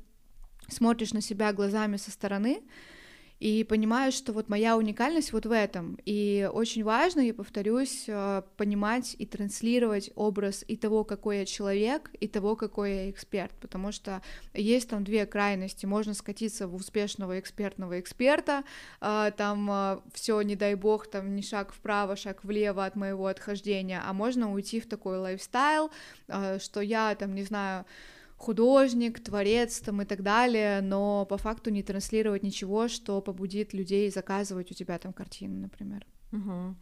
смотришь 0.70 1.14
на 1.14 1.22
себя 1.22 1.54
глазами 1.54 1.98
со 1.98 2.12
стороны, 2.12 2.64
и 3.40 3.64
понимаю, 3.64 4.12
что 4.12 4.34
вот 4.34 4.50
моя 4.50 4.76
уникальность 4.76 5.32
вот 5.32 5.46
в 5.46 5.52
этом. 5.52 6.00
И 6.06 6.50
очень 6.52 6.84
важно, 6.84 7.22
я 7.22 7.36
повторюсь, 7.36 8.06
э, 8.08 8.42
понимать 8.58 9.16
и 9.20 9.28
транслировать 9.28 10.10
образ 10.16 10.66
и 10.68 10.76
того, 10.76 11.04
какой 11.04 11.40
я 11.40 11.46
человек, 11.46 12.10
и 12.20 12.28
того, 12.28 12.56
какой 12.56 12.94
я 12.94 13.10
эксперт, 13.12 13.52
потому 13.62 13.92
что 13.92 14.24
есть 14.56 14.90
там 14.90 15.04
две 15.04 15.28
крайности. 15.28 15.86
Можно 15.86 16.16
скатиться 16.16 16.68
в 16.68 16.74
успешного 16.74 17.40
экспертного 17.40 18.00
эксперта, 18.00 18.64
э, 19.02 19.32
там 19.38 19.70
э, 19.70 20.00
все, 20.14 20.42
не 20.42 20.56
дай 20.56 20.74
бог, 20.74 21.06
там 21.06 21.36
ни 21.36 21.42
шаг 21.42 21.74
вправо, 21.74 22.16
шаг 22.16 22.44
влево 22.44 22.86
от 22.86 22.96
моего 22.96 23.28
отхождения, 23.28 24.02
а 24.04 24.14
можно 24.14 24.52
уйти 24.52 24.80
в 24.80 24.88
такой 24.88 25.20
лайфстайл, 25.20 25.92
что 26.60 26.82
я 26.82 27.14
там, 27.14 27.36
не 27.36 27.44
знаю, 27.44 27.86
художник, 28.38 29.20
творец 29.20 29.80
там 29.82 30.02
и 30.02 30.06
так 30.06 30.22
далее, 30.24 30.82
но 30.82 31.26
по 31.26 31.38
факту 31.38 31.72
не 31.72 31.84
транслировать 31.84 32.44
ничего, 32.44 32.88
что 32.88 33.22
побудит 33.22 33.74
людей 33.74 34.10
заказывать 34.12 34.72
у 34.72 34.74
тебя 34.74 34.98
там 35.00 35.12
картины, 35.12 35.58
например. 35.60 36.06
Угу. 36.32 36.52
Угу. 36.52 36.76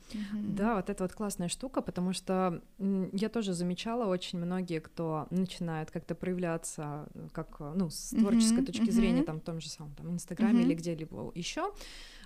Да, 0.55 0.75
вот 0.75 0.89
это 0.89 1.03
вот 1.03 1.13
классная 1.13 1.49
штука, 1.49 1.81
потому 1.81 2.13
что 2.13 2.61
я 2.79 3.29
тоже 3.29 3.53
замечала 3.53 4.05
очень 4.05 4.39
многие, 4.39 4.79
кто 4.79 5.27
начинает 5.29 5.91
как-то 5.91 6.15
проявляться, 6.15 7.07
как 7.31 7.59
ну 7.59 7.89
с 7.89 8.09
творческой 8.09 8.59
угу. 8.59 8.65
точки 8.65 8.83
угу. 8.83 8.91
зрения, 8.91 9.23
там 9.23 9.39
в 9.39 9.43
том 9.43 9.61
же 9.61 9.69
самом 9.69 9.93
там 9.93 10.11
Инстаграме 10.11 10.59
угу. 10.59 10.67
или 10.67 10.73
где-либо 10.73 11.31
еще, 11.35 11.71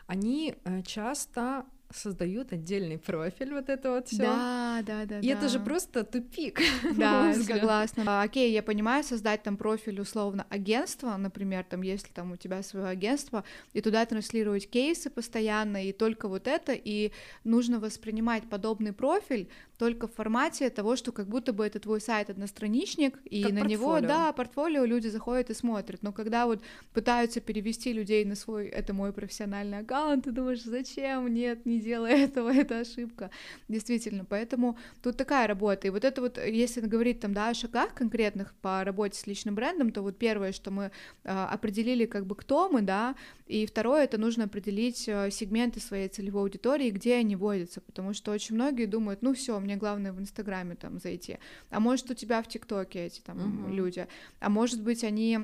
они 0.08 0.56
э, 0.64 0.82
часто 0.84 1.66
создают 1.92 2.54
отдельный 2.54 2.98
профиль, 2.98 3.54
вот 3.54 3.70
это 3.70 3.92
вот 3.92 4.08
все. 4.08 4.24
Да, 4.24 4.82
да, 4.86 5.06
да. 5.06 5.20
И 5.20 5.28
да. 5.28 5.34
это 5.34 5.50
же 5.50 5.60
просто 5.60 6.04
тупик. 6.04 6.62
Да, 6.96 7.34
согласна. 7.34 8.04
А, 8.06 8.22
окей, 8.24 8.52
я 8.52 8.62
понимаю, 8.62 9.04
создать 9.04 9.44
там 9.44 9.58
профиль 9.58 10.00
условно 10.02 10.46
агентства, 10.50 11.16
например, 11.18 11.64
там, 11.64 11.82
если 11.82 12.10
там 12.10 12.32
у 12.32 12.36
тебя 12.36 12.62
свое 12.64 12.88
агентство, 12.88 13.44
и 13.74 13.82
туда 13.82 14.06
транслировать 14.06 14.70
кейсы 14.70 15.10
постоянно, 15.10 15.86
и 15.86 15.92
только 15.92 16.28
вот 16.28 16.48
это, 16.48 16.74
и 16.74 17.12
нужно 17.44 17.80
воспринимать 17.80 18.50
подобный 18.50 18.94
профиль 18.94 19.50
только 19.78 20.08
в 20.08 20.14
формате 20.14 20.70
того, 20.70 20.98
что 20.98 21.12
как 21.12 21.28
будто 21.28 21.54
бы 21.54 21.66
это 21.66 21.80
твой 21.80 22.02
сайт 22.02 22.30
одностраничник, 22.30 23.18
и 23.24 23.44
как 23.44 23.54
на 23.54 23.62
портфолио. 23.62 23.80
него, 23.80 24.00
да, 24.02 24.34
портфолио 24.34 24.84
люди 24.84 25.08
заходят 25.08 25.50
и 25.50 25.54
смотрят. 25.54 26.04
Но 26.04 26.12
когда 26.12 26.46
вот 26.46 26.62
пытаются 26.94 27.40
перевести 27.40 27.94
людей 27.94 28.26
на 28.26 28.36
свой, 28.36 28.68
это 28.68 28.94
мой 28.94 29.14
профессиональный 29.14 29.80
аккаунт, 29.80 30.26
ты 30.26 30.32
думаешь, 30.32 30.64
зачем? 30.64 31.34
Нет, 31.34 31.66
не 31.66 31.79
делай 31.80 32.12
этого, 32.24 32.54
это 32.54 32.80
ошибка. 32.80 33.30
Действительно, 33.68 34.26
поэтому 34.26 34.78
тут 35.02 35.18
такая 35.18 35.48
работа. 35.48 35.88
И 35.88 35.90
вот 35.90 36.04
это 36.04 36.22
вот, 36.22 36.38
если 36.38 36.82
говорить 36.82 37.20
там, 37.20 37.34
да, 37.34 37.50
о 37.50 37.54
шагах 37.54 37.94
конкретных 37.94 38.54
по 38.62 38.84
работе 38.84 39.18
с 39.20 39.28
личным 39.28 39.56
брендом, 39.56 39.92
то 39.92 40.02
вот 40.02 40.18
первое, 40.18 40.52
что 40.52 40.72
мы 40.72 40.92
э, 41.24 41.30
определили, 41.30 42.06
как 42.06 42.26
бы 42.26 42.36
кто 42.36 42.70
мы, 42.70 42.82
да, 42.82 43.16
и 43.48 43.66
второе, 43.66 44.04
это 44.04 44.18
нужно 44.18 44.46
определить 44.46 45.08
э, 45.08 45.32
сегменты 45.32 45.80
своей 45.80 46.08
целевой 46.08 46.44
аудитории, 46.44 46.92
где 46.92 47.16
они 47.16 47.36
водятся, 47.36 47.82
потому 47.82 48.14
что 48.14 48.32
очень 48.32 48.56
многие 48.56 48.86
думают, 48.86 49.22
ну 49.22 49.34
все, 49.34 49.60
мне 49.60 49.76
главное 49.76 50.14
в 50.14 50.20
Инстаграме 50.20 50.76
там 50.76 51.00
зайти, 51.00 51.38
а 51.70 51.80
может 51.80 52.12
у 52.12 52.14
тебя 52.14 52.42
в 52.42 52.48
ТикТоке 52.48 53.06
эти 53.06 53.22
там 53.22 53.38
uh-huh. 53.38 53.74
люди, 53.74 54.08
а 54.40 54.50
может 54.50 54.82
быть 54.84 55.04
они 55.04 55.40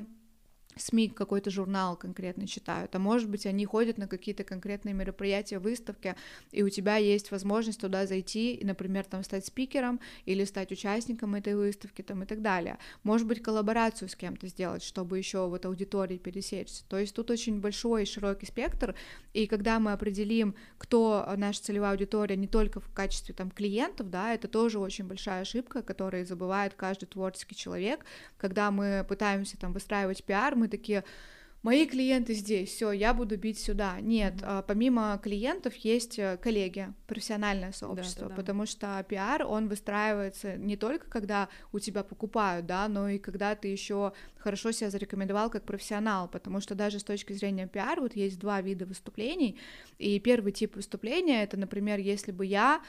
СМИ 0.76 1.08
какой-то 1.08 1.50
журнал 1.50 1.96
конкретно 1.96 2.46
читают, 2.46 2.94
а 2.94 2.98
может 2.98 3.28
быть 3.30 3.46
они 3.46 3.64
ходят 3.64 3.98
на 3.98 4.06
какие-то 4.06 4.44
конкретные 4.44 4.94
мероприятия, 4.94 5.58
выставки, 5.58 6.14
и 6.52 6.62
у 6.62 6.68
тебя 6.68 6.96
есть 6.96 7.30
возможность 7.30 7.80
туда 7.80 8.06
зайти 8.06 8.60
например, 8.66 9.04
там 9.04 9.22
стать 9.22 9.46
спикером 9.46 10.00
или 10.26 10.44
стать 10.44 10.72
участником 10.72 11.34
этой 11.34 11.54
выставки 11.54 12.02
там 12.02 12.22
и 12.22 12.26
так 12.26 12.42
далее. 12.42 12.78
Может 13.02 13.26
быть 13.26 13.42
коллаборацию 13.42 14.08
с 14.08 14.16
кем-то 14.16 14.48
сделать, 14.48 14.82
чтобы 14.82 15.18
еще 15.18 15.48
вот 15.48 15.64
аудитории 15.64 16.18
пересечься. 16.18 16.84
То 16.88 16.98
есть 16.98 17.14
тут 17.14 17.30
очень 17.30 17.60
большой 17.60 18.02
и 18.02 18.06
широкий 18.06 18.46
спектр, 18.46 18.94
и 19.32 19.46
когда 19.46 19.78
мы 19.78 19.92
определим, 19.92 20.54
кто 20.78 21.26
наша 21.36 21.62
целевая 21.62 21.92
аудитория 21.92 22.36
не 22.36 22.48
только 22.48 22.80
в 22.80 22.92
качестве 22.92 23.34
там 23.34 23.50
клиентов, 23.50 24.10
да, 24.10 24.34
это 24.34 24.48
тоже 24.48 24.78
очень 24.78 25.06
большая 25.06 25.42
ошибка, 25.42 25.82
которую 25.82 26.26
забывает 26.26 26.74
каждый 26.74 27.06
творческий 27.06 27.54
человек, 27.54 28.04
когда 28.36 28.70
мы 28.70 29.04
пытаемся 29.08 29.56
там 29.56 29.72
выстраивать 29.72 30.24
пиар, 30.24 30.56
мы 30.56 30.65
мы 30.66 30.68
такие, 30.68 31.04
мои 31.62 31.86
клиенты 31.86 32.34
здесь, 32.34 32.70
все, 32.70 32.92
я 32.92 33.14
буду 33.14 33.36
бить 33.36 33.58
сюда. 33.58 34.00
Нет, 34.00 34.34
mm-hmm. 34.34 34.64
помимо 34.66 35.20
клиентов 35.22 35.74
есть 35.76 36.18
э, 36.18 36.38
коллеги, 36.42 36.92
профессиональное 37.06 37.72
сообщество, 37.72 38.24
да, 38.24 38.28
да, 38.28 38.34
да. 38.34 38.36
потому 38.36 38.66
что 38.66 39.04
пиар, 39.08 39.44
он 39.46 39.68
выстраивается 39.68 40.56
не 40.56 40.76
только 40.76 41.08
когда 41.08 41.48
у 41.72 41.78
тебя 41.78 42.02
покупают, 42.02 42.66
да, 42.66 42.88
но 42.88 43.08
и 43.08 43.18
когда 43.18 43.54
ты 43.54 43.68
еще 43.68 44.12
хорошо 44.36 44.72
себя 44.72 44.90
зарекомендовал 44.90 45.50
как 45.50 45.64
профессионал, 45.64 46.28
потому 46.28 46.60
что 46.60 46.74
даже 46.74 46.98
с 46.98 47.04
точки 47.04 47.32
зрения 47.32 47.68
пиар 47.68 48.00
вот 48.00 48.16
есть 48.16 48.38
два 48.38 48.60
вида 48.60 48.86
выступлений, 48.86 49.56
и 49.98 50.18
первый 50.18 50.52
тип 50.52 50.76
выступления 50.76 51.42
это, 51.44 51.56
например, 51.56 51.98
если 52.00 52.32
бы 52.32 52.44
я 52.44 52.80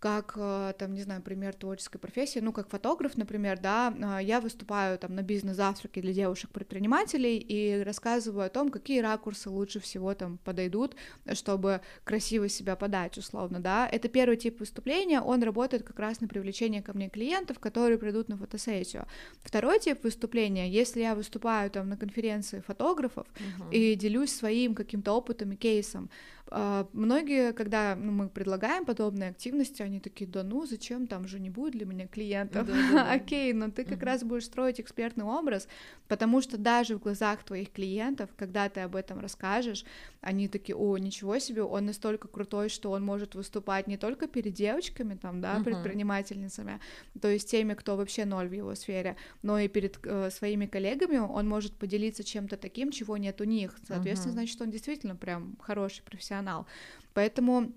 как, 0.00 0.32
э, 0.36 0.72
там, 0.78 0.94
не 0.94 1.02
знаю, 1.02 1.20
пример 1.20 1.54
творческой 1.54 1.98
профессии, 1.98 2.38
ну, 2.38 2.52
как 2.52 2.70
фотограф, 2.70 3.18
например, 3.18 3.60
да, 3.60 3.94
э, 4.20 4.24
я 4.24 4.40
выступаю 4.40 4.98
там 4.98 5.14
на 5.14 5.22
бизнес-завтраке 5.22 6.00
для 6.00 6.14
девушек-предпринимателей 6.14 7.36
и 7.36 7.82
рассказываю 7.82 8.46
о 8.46 8.48
том, 8.48 8.70
какие 8.70 9.00
ракурсы 9.00 9.50
лучше 9.50 9.78
всего 9.78 10.14
там 10.14 10.38
подойдут, 10.38 10.96
чтобы 11.34 11.82
красиво 12.04 12.48
себя 12.48 12.76
подать, 12.76 13.18
условно, 13.18 13.60
да, 13.60 13.86
это 13.86 14.08
первый 14.08 14.38
тип 14.38 14.60
выступления, 14.60 15.20
он 15.20 15.42
работает 15.42 15.82
как 15.82 15.98
раз 15.98 16.22
на 16.22 16.28
привлечение 16.28 16.80
ко 16.82 16.94
мне 16.94 17.10
клиентов, 17.10 17.58
которые 17.58 17.98
придут 17.98 18.30
на 18.30 18.38
фотосессию. 18.38 19.06
Второй 19.42 19.80
тип 19.80 20.02
выступления, 20.02 20.70
если 20.70 21.00
я 21.00 21.14
выступаю 21.14 21.70
там 21.70 21.90
на 21.90 21.98
конференции 21.98 22.60
фотографов 22.66 23.26
uh-huh. 23.34 23.70
и 23.70 23.94
делюсь 23.96 24.34
своим 24.34 24.74
каким-то 24.74 25.12
опытом 25.12 25.52
и 25.52 25.56
кейсом, 25.56 26.08
а, 26.39 26.39
многие, 26.50 27.52
когда 27.52 27.94
ну, 27.94 28.10
мы 28.10 28.28
предлагаем 28.28 28.84
подобные 28.84 29.30
активности, 29.30 29.82
они 29.82 30.00
такие, 30.00 30.28
да 30.28 30.42
ну, 30.42 30.66
зачем, 30.66 31.06
там 31.06 31.28
же 31.28 31.38
не 31.38 31.48
будет 31.48 31.72
для 31.74 31.86
меня 31.86 32.08
клиентов. 32.08 32.68
Окей, 33.08 33.52
но 33.52 33.70
ты 33.70 33.84
как 33.84 34.02
раз 34.02 34.24
будешь 34.24 34.46
строить 34.46 34.80
экспертный 34.80 35.24
образ, 35.24 35.68
потому 36.08 36.40
что 36.40 36.58
даже 36.58 36.96
в 36.96 37.00
глазах 37.00 37.44
твоих 37.44 37.70
клиентов, 37.70 38.30
когда 38.36 38.68
ты 38.68 38.80
об 38.80 38.96
этом 38.96 39.20
расскажешь, 39.20 39.84
они 40.20 40.48
такие, 40.48 40.74
о, 40.74 40.98
ничего 40.98 41.38
себе, 41.38 41.62
он 41.62 41.86
настолько 41.86 42.26
крутой, 42.26 42.68
что 42.68 42.90
он 42.90 43.04
может 43.04 43.36
выступать 43.36 43.86
не 43.86 43.96
только 43.96 44.26
перед 44.26 44.52
девочками, 44.52 45.14
там, 45.14 45.40
да, 45.40 45.60
предпринимательницами, 45.62 46.80
то 47.20 47.28
есть 47.28 47.48
теми, 47.48 47.74
кто 47.74 47.96
вообще 47.96 48.24
ноль 48.24 48.48
в 48.48 48.52
его 48.52 48.74
сфере, 48.74 49.16
но 49.42 49.58
и 49.58 49.68
перед 49.68 49.98
э, 50.04 50.30
своими 50.30 50.66
коллегами 50.66 51.18
он 51.18 51.48
может 51.48 51.76
поделиться 51.76 52.24
чем-то 52.24 52.56
таким, 52.56 52.90
чего 52.90 53.16
нет 53.16 53.40
у 53.40 53.44
них. 53.44 53.76
Соответственно, 53.86 54.32
значит, 54.32 54.60
он 54.60 54.70
действительно 54.70 55.14
прям 55.14 55.56
хороший 55.60 56.02
профессионал 56.02 56.39
профессионал. 56.40 56.66
Поэтому 57.14 57.72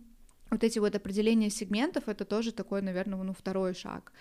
вот 0.51 0.63
эти 0.63 0.79
вот 0.79 0.95
определения 0.95 1.49
сегментов 1.49 2.03
это 2.07 2.25
тоже 2.25 2.51
такой, 2.51 2.81
наверное, 2.81 3.23
ну, 3.23 3.33
второй 3.33 3.73
шаг. 3.73 4.11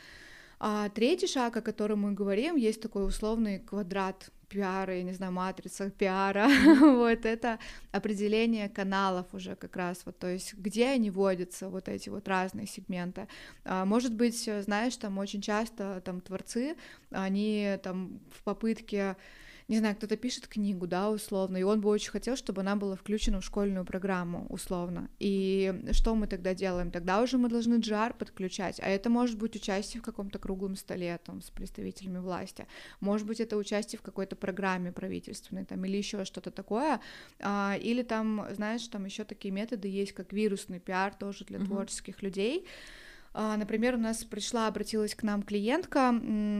А 0.58 0.88
третий 0.88 1.26
шаг, 1.26 1.56
о 1.56 1.60
котором 1.60 2.00
мы 2.00 2.12
говорим, 2.12 2.56
есть 2.56 2.80
такой 2.80 3.06
условный 3.06 3.58
квадрат 3.58 4.30
пиара, 4.48 4.94
я 4.94 5.02
не 5.02 5.12
знаю, 5.12 5.32
матрица 5.32 5.90
пиара, 5.90 6.48
вот 6.80 7.26
это 7.26 7.58
определение 7.92 8.68
каналов 8.68 9.26
уже 9.32 9.56
как 9.56 9.76
раз, 9.76 10.02
вот, 10.04 10.18
то 10.18 10.28
есть 10.28 10.54
где 10.54 10.86
они 10.86 11.10
водятся, 11.10 11.68
вот 11.68 11.88
эти 11.88 12.10
вот 12.10 12.28
разные 12.28 12.66
сегменты. 12.66 13.26
А, 13.64 13.84
может 13.84 14.14
быть, 14.14 14.48
знаешь, 14.64 14.96
там 14.96 15.18
очень 15.18 15.40
часто 15.40 16.00
там 16.04 16.20
творцы, 16.20 16.76
они 17.10 17.78
там 17.82 18.20
в 18.30 18.42
попытке 18.44 19.16
не 19.72 19.78
знаю, 19.78 19.96
кто-то 19.96 20.16
пишет 20.16 20.48
книгу, 20.48 20.86
да, 20.86 21.10
условно, 21.10 21.56
и 21.56 21.62
он 21.62 21.80
бы 21.80 21.88
очень 21.88 22.10
хотел, 22.10 22.36
чтобы 22.36 22.60
она 22.60 22.76
была 22.76 22.94
включена 22.94 23.40
в 23.40 23.44
школьную 23.44 23.86
программу, 23.86 24.46
условно. 24.50 25.08
И 25.18 25.72
что 25.92 26.14
мы 26.14 26.26
тогда 26.26 26.54
делаем? 26.54 26.90
Тогда 26.90 27.22
уже 27.22 27.38
мы 27.38 27.48
должны 27.48 27.76
GR 27.76 28.14
подключать, 28.14 28.80
а 28.80 28.88
это 28.88 29.08
может 29.08 29.38
быть 29.38 29.56
участие 29.56 30.02
в 30.02 30.04
каком-то 30.04 30.38
круглом 30.38 30.76
столе 30.76 31.18
там 31.24 31.40
с 31.40 31.50
представителями 31.50 32.18
власти, 32.18 32.66
может 33.00 33.26
быть 33.26 33.40
это 33.40 33.56
участие 33.56 33.98
в 33.98 34.02
какой-то 34.02 34.36
программе 34.36 34.92
правительственной 34.92 35.64
там 35.64 35.82
или 35.86 35.96
еще 35.96 36.26
что-то 36.26 36.50
такое, 36.50 37.00
а, 37.40 37.78
или 37.80 38.02
там, 38.02 38.46
знаешь, 38.54 38.86
там 38.88 39.06
еще 39.06 39.24
такие 39.24 39.52
методы 39.52 39.88
есть, 39.88 40.12
как 40.12 40.34
вирусный 40.34 40.80
пиар 40.80 41.14
тоже 41.14 41.46
для 41.46 41.58
uh-huh. 41.58 41.66
творческих 41.66 42.22
людей, 42.22 42.66
например, 43.34 43.94
у 43.94 43.98
нас 43.98 44.24
пришла, 44.24 44.66
обратилась 44.66 45.14
к 45.14 45.22
нам 45.22 45.42
клиентка, 45.42 46.14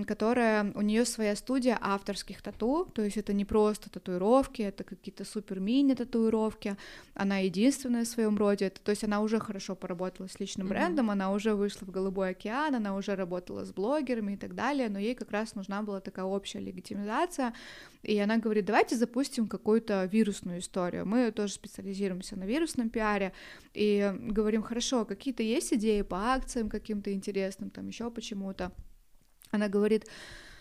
которая, 0.06 0.72
у 0.74 0.80
нее 0.80 1.04
своя 1.04 1.36
студия 1.36 1.78
авторских 1.80 2.42
тату, 2.42 2.90
то 2.94 3.02
есть 3.02 3.16
это 3.16 3.32
не 3.32 3.44
просто 3.44 3.90
татуировки, 3.90 4.62
это 4.62 4.84
какие-то 4.84 5.24
супер 5.24 5.60
мини 5.60 5.94
татуировки, 5.94 6.76
она 7.14 7.38
единственная 7.38 8.04
в 8.04 8.08
своем 8.08 8.38
роде, 8.38 8.70
то 8.70 8.90
есть 8.90 9.04
она 9.04 9.20
уже 9.20 9.38
хорошо 9.38 9.74
поработала 9.74 10.28
с 10.28 10.40
личным 10.40 10.66
mm-hmm. 10.66 10.70
брендом, 10.70 11.10
она 11.10 11.32
уже 11.32 11.54
вышла 11.54 11.84
в 11.84 11.90
Голубой 11.90 12.30
океан, 12.30 12.74
она 12.74 12.96
уже 12.96 13.14
работала 13.16 13.64
с 13.64 13.72
блогерами 13.72 14.32
и 14.32 14.36
так 14.36 14.54
далее, 14.54 14.88
но 14.88 14.98
ей 14.98 15.14
как 15.14 15.30
раз 15.30 15.54
нужна 15.54 15.82
была 15.82 16.00
такая 16.00 16.24
общая 16.24 16.60
легитимизация, 16.60 17.52
и 18.02 18.18
она 18.18 18.38
говорит, 18.38 18.64
давайте 18.64 18.96
запустим 18.96 19.46
какую-то 19.46 20.04
вирусную 20.06 20.58
историю. 20.58 21.06
Мы 21.06 21.30
тоже 21.30 21.52
специализируемся 21.52 22.36
на 22.36 22.44
вирусном 22.44 22.90
пиаре 22.90 23.32
и 23.74 24.12
говорим, 24.18 24.62
хорошо, 24.62 25.04
какие-то 25.04 25.42
есть 25.42 25.72
идеи 25.72 26.02
по 26.02 26.34
акциям 26.62 26.68
каким-то 26.68 27.12
интересным, 27.12 27.70
там 27.70 27.88
еще 27.88 28.10
почему-то. 28.10 28.72
Она 29.50 29.68
говорит, 29.68 30.06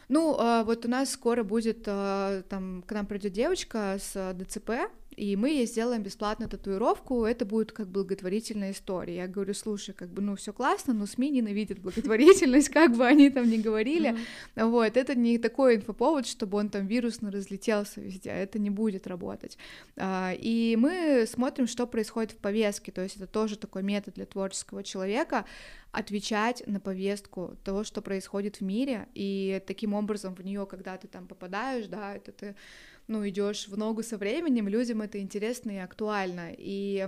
ну, 0.10 0.36
а, 0.38 0.64
вот 0.64 0.86
у 0.86 0.90
нас 0.90 1.12
скоро 1.12 1.44
будет, 1.44 1.84
а, 1.88 2.42
там, 2.50 2.84
к 2.84 2.92
нам 2.92 3.06
придет 3.06 3.34
девочка 3.34 3.98
с 4.00 4.34
ДЦП, 4.34 4.72
и 5.16 5.36
мы 5.36 5.50
ей 5.50 5.66
сделаем 5.66 6.04
бесплатно 6.04 6.48
татуировку, 6.48 7.26
это 7.26 7.46
будет 7.46 7.72
как 7.72 7.88
благотворительная 7.88 8.72
история. 8.72 9.18
Я 9.18 9.28
говорю, 9.28 9.54
слушай, 9.54 9.94
как 9.94 10.10
бы, 10.10 10.22
ну, 10.22 10.36
все 10.36 10.54
классно, 10.54 10.94
но 10.94 11.06
СМИ 11.06 11.30
ненавидят 11.30 11.80
благотворительность, 11.80 12.70
как 12.74 12.96
бы 12.96 13.06
они 13.06 13.30
там 13.30 13.50
ни 13.50 13.58
говорили, 13.58 14.18
вот, 14.56 14.96
это 14.96 15.16
не 15.16 15.38
такой 15.38 15.76
инфоповод, 15.76 16.26
чтобы 16.28 16.58
он 16.58 16.70
там 16.70 16.88
вирусно 16.88 17.30
разлетелся 17.30 18.00
везде, 18.00 18.30
это 18.30 18.58
не 18.58 18.70
будет 18.70 19.06
работать. 19.06 19.58
А, 19.98 20.34
и 20.34 20.78
мы 20.80 21.26
смотрим, 21.28 21.68
что 21.68 21.88
происходит 21.88 22.32
в 22.32 22.38
повестке, 22.38 22.92
то 22.92 23.02
есть 23.02 23.18
это 23.18 23.28
тоже 23.28 23.58
такой 23.58 23.84
метод 23.84 24.14
для 24.16 24.26
творческого 24.26 24.84
человека, 24.84 25.46
отвечать 25.92 26.64
на 26.68 26.80
повестку 26.80 27.58
того, 27.64 27.84
что 27.84 28.02
происходит 28.02 28.58
в 28.58 28.62
мире, 28.62 29.10
и 29.14 29.62
таким 29.68 29.94
образом 29.94 30.36
в 30.36 30.44
нее, 30.44 30.66
когда 30.66 30.98
ты 30.98 31.08
там 31.08 31.28
попадаешь, 31.28 31.88
да, 31.88 32.16
это 32.16 32.32
ты 32.32 32.56
ну, 33.12 33.28
идешь 33.28 33.68
в 33.68 33.78
ногу 33.78 34.04
со 34.04 34.18
временем, 34.18 34.68
людям 34.68 35.02
это 35.02 35.20
интересно 35.20 35.72
и 35.72 35.78
актуально. 35.78 36.54
И 36.58 37.08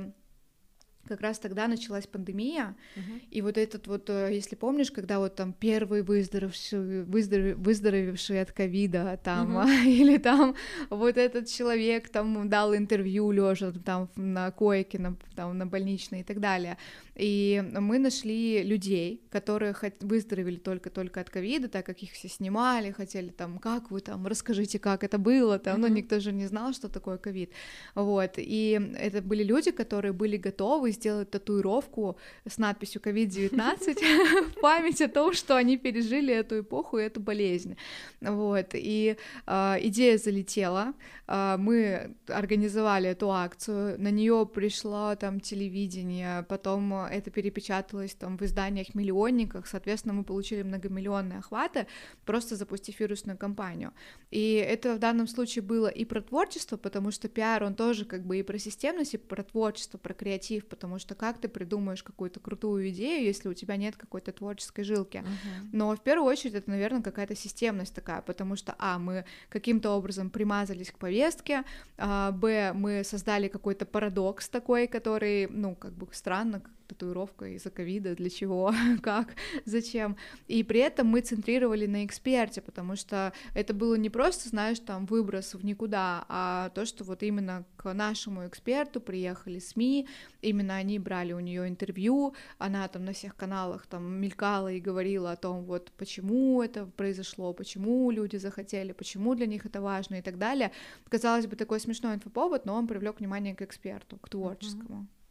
как 1.07 1.21
раз 1.21 1.39
тогда 1.39 1.67
началась 1.67 2.07
пандемия, 2.07 2.75
uh-huh. 2.95 3.21
и 3.29 3.41
вот 3.41 3.57
этот 3.57 3.87
вот, 3.87 4.09
э, 4.09 4.29
если 4.33 4.55
помнишь, 4.55 4.91
когда 4.91 5.19
вот 5.19 5.35
там 5.35 5.51
первый 5.53 6.01
выздоровевший, 6.01 7.03
выздоров, 7.03 7.57
выздоровевший 7.57 8.41
от 8.41 8.51
ковида 8.51 9.19
там, 9.23 9.57
uh-huh. 9.57 9.85
или 9.85 10.17
там 10.17 10.55
вот 10.89 11.17
этот 11.17 11.47
человек 11.47 12.09
там 12.09 12.49
дал 12.49 12.75
интервью 12.75 13.31
лежа 13.31 13.73
там 13.85 14.09
на 14.15 14.51
койке, 14.51 14.99
на, 14.99 15.17
там, 15.35 15.57
на 15.57 15.65
больничной 15.65 16.21
и 16.21 16.23
так 16.23 16.39
далее, 16.39 16.77
и 17.15 17.63
мы 17.73 17.99
нашли 17.99 18.63
людей, 18.63 19.21
которые 19.29 19.75
выздоровели 19.99 20.57
только-только 20.57 21.21
от 21.21 21.29
ковида, 21.29 21.67
так 21.67 21.85
как 21.85 22.01
их 22.01 22.11
все 22.11 22.27
снимали, 22.27 22.91
хотели 22.91 23.29
там, 23.29 23.59
как 23.59 23.91
вы 23.91 24.01
там, 24.01 24.25
расскажите, 24.25 24.79
как 24.79 25.03
это 25.03 25.17
было, 25.17 25.59
там, 25.59 25.75
uh-huh. 25.75 25.81
ну, 25.81 25.87
никто 25.87 26.19
же 26.19 26.31
не 26.31 26.47
знал, 26.47 26.73
что 26.73 26.89
такое 26.89 27.17
ковид, 27.17 27.51
вот, 27.93 28.33
и 28.37 28.81
это 28.97 29.21
были 29.21 29.43
люди, 29.43 29.71
которые 29.71 30.13
были 30.13 30.37
готовы 30.37 30.91
сделать 30.91 31.29
татуировку 31.29 32.17
с 32.47 32.57
надписью 32.57 33.01
COVID-19 33.01 34.49
в 34.55 34.61
память 34.61 35.01
о 35.01 35.07
том, 35.07 35.33
что 35.33 35.55
они 35.55 35.77
пережили 35.77 36.33
эту 36.33 36.61
эпоху 36.61 36.97
и 36.97 37.03
эту 37.03 37.19
болезнь, 37.19 37.77
вот, 38.21 38.69
и 38.73 39.17
э, 39.45 39.75
идея 39.81 40.17
залетела, 40.17 40.93
э, 41.27 41.57
мы 41.59 42.15
организовали 42.27 43.09
эту 43.09 43.31
акцию, 43.31 44.01
на 44.01 44.09
нее 44.09 44.49
пришло 44.51 45.15
там 45.15 45.39
телевидение, 45.39 46.43
потом 46.49 47.02
это 47.07 47.31
перепечаталось 47.31 48.13
там 48.13 48.37
в 48.37 48.41
изданиях 48.43 48.95
миллионниках, 48.95 49.67
соответственно, 49.67 50.13
мы 50.13 50.23
получили 50.23 50.63
многомиллионные 50.63 51.39
охваты, 51.39 51.87
просто 52.25 52.55
запустив 52.55 52.99
вирусную 52.99 53.37
кампанию. 53.37 53.93
И 54.31 54.53
это 54.55 54.95
в 54.95 54.99
данном 54.99 55.27
случае 55.27 55.63
было 55.63 55.87
и 55.87 56.05
про 56.05 56.21
творчество, 56.21 56.77
потому 56.77 57.11
что 57.11 57.27
пиар, 57.27 57.63
он 57.63 57.75
тоже 57.75 58.05
как 58.05 58.25
бы 58.25 58.39
и 58.39 58.43
про 58.43 58.57
системность, 58.57 59.13
и 59.13 59.17
про 59.17 59.43
творчество, 59.43 59.97
про 59.97 60.13
креатив, 60.13 60.65
потому 60.65 60.99
что 60.99 61.15
как 61.15 61.39
ты 61.39 61.47
придумаешь 61.47 62.03
какую-то 62.03 62.39
крутую 62.39 62.89
идею, 62.89 63.23
если 63.23 63.49
у 63.49 63.53
тебя 63.53 63.75
нет 63.77 63.95
какой-то 63.95 64.31
творческой 64.31 64.83
жилки. 64.83 65.17
Uh-huh. 65.17 65.69
Но 65.71 65.95
в 65.95 66.01
первую 66.01 66.27
очередь 66.29 66.55
это, 66.55 66.69
наверное, 66.69 67.01
какая-то 67.01 67.35
системность 67.35 67.93
такая, 67.95 68.21
потому 68.21 68.55
что, 68.55 68.75
а, 68.79 68.99
мы 68.99 69.25
каким-то 69.49 69.91
образом 69.91 70.29
примазались 70.29 70.91
к 70.91 70.97
повестке, 70.97 71.63
а, 71.97 72.31
б, 72.31 72.73
мы 72.73 73.03
создали 73.03 73.47
какой-то 73.47 73.85
парадокс 73.85 74.49
такой, 74.49 74.87
который, 74.87 75.47
ну, 75.47 75.75
как 75.75 75.93
бы 75.93 76.07
странно, 76.11 76.61
татуировка 76.87 77.45
из-за 77.55 77.69
ковида, 77.69 78.15
для 78.15 78.29
чего, 78.29 78.73
как, 79.01 79.35
зачем. 79.65 80.17
И 80.47 80.63
при 80.63 80.79
этом 80.79 81.07
мы 81.07 81.21
центрировали 81.21 81.85
на 81.85 82.05
эксперте, 82.05 82.61
потому 82.61 82.95
что 82.95 83.33
это 83.53 83.73
было 83.73 83.95
не 83.95 84.09
просто, 84.09 84.49
знаешь, 84.49 84.79
там 84.79 85.05
выброс 85.05 85.53
в 85.53 85.65
никуда, 85.65 86.25
а 86.29 86.69
то, 86.69 86.85
что 86.85 87.03
вот 87.03 87.23
именно 87.23 87.65
к 87.77 87.93
нашему 87.93 88.47
эксперту 88.47 89.01
приехали 89.01 89.59
СМИ, 89.59 90.07
именно 90.41 90.75
они 90.75 90.99
брали 90.99 91.33
у 91.33 91.39
нее 91.39 91.67
интервью, 91.67 92.33
она 92.57 92.87
там 92.87 93.05
на 93.05 93.13
всех 93.13 93.35
каналах 93.35 93.87
там 93.87 94.03
мелькала 94.19 94.71
и 94.71 94.79
говорила 94.79 95.31
о 95.31 95.35
том, 95.35 95.63
вот 95.65 95.91
почему 95.97 96.61
это 96.61 96.85
произошло, 96.85 97.53
почему 97.53 98.11
люди 98.11 98.37
захотели, 98.37 98.91
почему 98.91 99.35
для 99.35 99.47
них 99.47 99.65
это 99.65 99.81
важно 99.81 100.15
и 100.15 100.21
так 100.21 100.37
далее. 100.37 100.71
Казалось 101.09 101.47
бы, 101.47 101.55
такой 101.55 101.79
смешной 101.79 102.15
инфоповод, 102.15 102.65
но 102.65 102.75
он 102.75 102.87
привлек 102.87 103.19
внимание 103.19 103.55
к 103.55 103.61
эксперту, 103.61 104.17
к 104.17 104.29
творческому. 104.29 105.01
Uh-huh. 105.01 105.22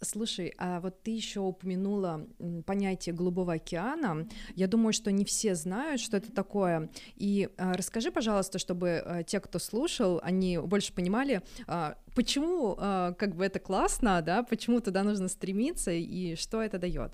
Слушай, 0.00 0.52
а 0.58 0.80
вот 0.80 1.02
ты 1.02 1.12
еще 1.12 1.40
упомянула 1.40 2.26
понятие 2.66 3.14
Голубого 3.14 3.54
океана. 3.54 4.28
Я 4.54 4.66
думаю, 4.66 4.92
что 4.92 5.10
не 5.10 5.24
все 5.24 5.54
знают, 5.54 6.00
что 6.00 6.16
это 6.16 6.32
такое. 6.32 6.90
И 7.16 7.48
а, 7.56 7.74
расскажи, 7.74 8.10
пожалуйста, 8.10 8.58
чтобы 8.58 9.02
а, 9.04 9.22
те, 9.22 9.40
кто 9.40 9.58
слушал, 9.58 10.20
они 10.22 10.58
больше 10.58 10.92
понимали, 10.92 11.42
а, 11.66 11.96
почему 12.14 12.76
э, 12.78 13.14
как 13.18 13.34
бы 13.34 13.44
это 13.44 13.58
классно, 13.58 14.22
да, 14.22 14.42
почему 14.42 14.80
туда 14.80 15.02
нужно 15.02 15.28
стремиться 15.28 15.90
и 15.90 16.36
что 16.36 16.62
это 16.62 16.78
дает? 16.78 17.12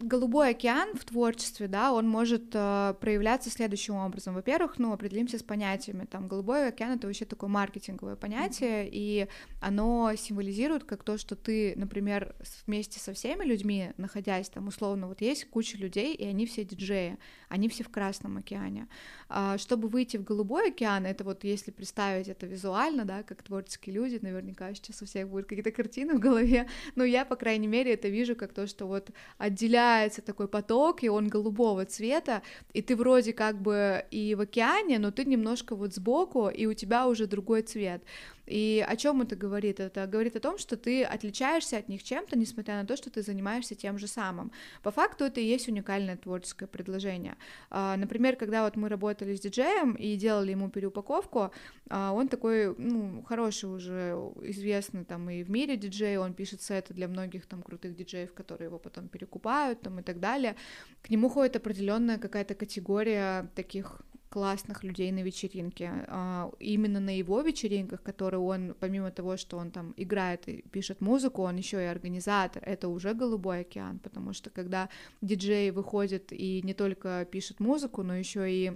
Голубой 0.00 0.50
океан 0.50 0.94
в 0.94 1.04
творчестве, 1.04 1.68
да, 1.68 1.92
он 1.92 2.08
может 2.08 2.50
э, 2.54 2.94
проявляться 3.00 3.50
следующим 3.50 3.96
образом. 3.96 4.34
Во-первых, 4.34 4.78
ну, 4.78 4.92
определимся 4.92 5.38
с 5.38 5.42
понятиями. 5.42 6.04
Там 6.04 6.28
голубой 6.28 6.68
океан 6.68 6.92
это 6.92 7.06
вообще 7.06 7.24
такое 7.24 7.50
маркетинговое 7.50 8.16
понятие, 8.16 8.84
mm-hmm. 8.84 8.90
и 8.92 9.28
оно 9.60 10.12
символизирует 10.16 10.84
как 10.84 11.04
то, 11.04 11.18
что 11.18 11.36
ты, 11.36 11.74
например, 11.76 12.34
вместе 12.66 12.98
со 13.00 13.12
всеми 13.12 13.44
людьми, 13.44 13.92
находясь 13.96 14.48
там 14.48 14.68
условно, 14.68 15.08
вот 15.08 15.20
есть 15.20 15.48
куча 15.50 15.76
людей, 15.78 16.14
и 16.14 16.24
они 16.24 16.46
все 16.46 16.64
диджеи, 16.64 17.18
они 17.48 17.68
все 17.68 17.84
в 17.84 17.90
Красном 17.90 18.38
океане. 18.38 18.88
А, 19.28 19.58
чтобы 19.58 19.88
выйти 19.88 20.16
в 20.16 20.24
голубой 20.24 20.68
океан, 20.68 21.06
это 21.06 21.24
вот 21.24 21.44
если 21.44 21.70
представить 21.70 22.28
это 22.28 22.46
визуально, 22.46 23.04
да, 23.04 23.22
как 23.22 23.42
творческие 23.42 23.94
люди, 23.94 24.18
наверное, 24.20 24.37
наверняка 24.40 24.74
сейчас 24.74 25.02
у 25.02 25.06
всех 25.06 25.28
будут 25.28 25.46
какие-то 25.46 25.70
картины 25.70 26.14
в 26.14 26.20
голове, 26.20 26.68
но 26.94 27.04
я, 27.04 27.24
по 27.24 27.36
крайней 27.36 27.66
мере, 27.66 27.94
это 27.94 28.08
вижу 28.08 28.34
как 28.36 28.52
то, 28.52 28.66
что 28.66 28.86
вот 28.86 29.10
отделяется 29.38 30.22
такой 30.22 30.48
поток, 30.48 31.02
и 31.02 31.08
он 31.08 31.28
голубого 31.28 31.84
цвета, 31.84 32.42
и 32.72 32.82
ты 32.82 32.96
вроде 32.96 33.32
как 33.32 33.60
бы 33.60 34.04
и 34.10 34.34
в 34.34 34.40
океане, 34.40 34.98
но 34.98 35.10
ты 35.10 35.24
немножко 35.24 35.74
вот 35.74 35.94
сбоку, 35.94 36.48
и 36.48 36.66
у 36.66 36.74
тебя 36.74 37.06
уже 37.06 37.26
другой 37.26 37.62
цвет. 37.62 38.02
И 38.48 38.84
о 38.88 38.96
чем 38.96 39.22
это 39.22 39.36
говорит? 39.36 39.78
Это 39.80 40.06
говорит 40.06 40.36
о 40.36 40.40
том, 40.40 40.58
что 40.58 40.76
ты 40.76 41.04
отличаешься 41.04 41.76
от 41.76 41.88
них 41.88 42.02
чем-то, 42.02 42.38
несмотря 42.38 42.80
на 42.80 42.86
то, 42.86 42.96
что 42.96 43.10
ты 43.10 43.22
занимаешься 43.22 43.74
тем 43.74 43.98
же 43.98 44.06
самым. 44.06 44.52
По 44.82 44.90
факту 44.90 45.24
это 45.24 45.40
и 45.40 45.44
есть 45.44 45.68
уникальное 45.68 46.16
творческое 46.16 46.66
предложение. 46.66 47.36
А, 47.70 47.96
например, 47.96 48.36
когда 48.36 48.64
вот 48.64 48.76
мы 48.76 48.88
работали 48.88 49.36
с 49.36 49.40
диджеем 49.40 49.92
и 49.92 50.16
делали 50.16 50.52
ему 50.52 50.70
переупаковку, 50.70 51.50
а, 51.90 52.12
он 52.12 52.28
такой, 52.28 52.74
ну, 52.76 53.22
хороший 53.28 53.66
уже, 53.66 54.16
известный 54.42 55.04
там 55.04 55.28
и 55.28 55.42
в 55.42 55.50
мире 55.50 55.76
диджей, 55.76 56.16
он 56.16 56.32
пишет 56.32 56.62
сеты 56.62 56.94
для 56.94 57.08
многих 57.08 57.46
там 57.46 57.62
крутых 57.62 57.94
диджеев, 57.94 58.32
которые 58.32 58.66
его 58.66 58.78
потом 58.78 59.08
перекупают 59.08 59.82
там 59.82 60.00
и 60.00 60.02
так 60.02 60.20
далее. 60.20 60.56
К 61.02 61.10
нему 61.10 61.28
ходит 61.28 61.56
определенная 61.56 62.18
какая-то 62.18 62.54
категория 62.54 63.50
таких 63.54 64.00
классных 64.28 64.84
людей 64.84 65.10
на 65.12 65.22
вечеринке. 65.22 66.04
А, 66.08 66.50
именно 66.58 67.00
на 67.00 67.16
его 67.16 67.40
вечеринках, 67.40 68.02
которые 68.02 68.40
он, 68.40 68.74
помимо 68.78 69.10
того, 69.10 69.36
что 69.36 69.56
он 69.56 69.70
там 69.70 69.94
играет 69.96 70.48
и 70.48 70.62
пишет 70.70 71.00
музыку, 71.00 71.42
он 71.42 71.56
еще 71.56 71.82
и 71.82 71.86
организатор. 71.86 72.62
Это 72.64 72.88
уже 72.88 73.14
голубой 73.14 73.60
океан, 73.60 73.98
потому 73.98 74.32
что 74.32 74.50
когда 74.50 74.88
диджей 75.20 75.70
выходит 75.70 76.32
и 76.32 76.62
не 76.62 76.74
только 76.74 77.26
пишет 77.30 77.60
музыку, 77.60 78.02
но 78.02 78.14
еще 78.16 78.50
и 78.50 78.72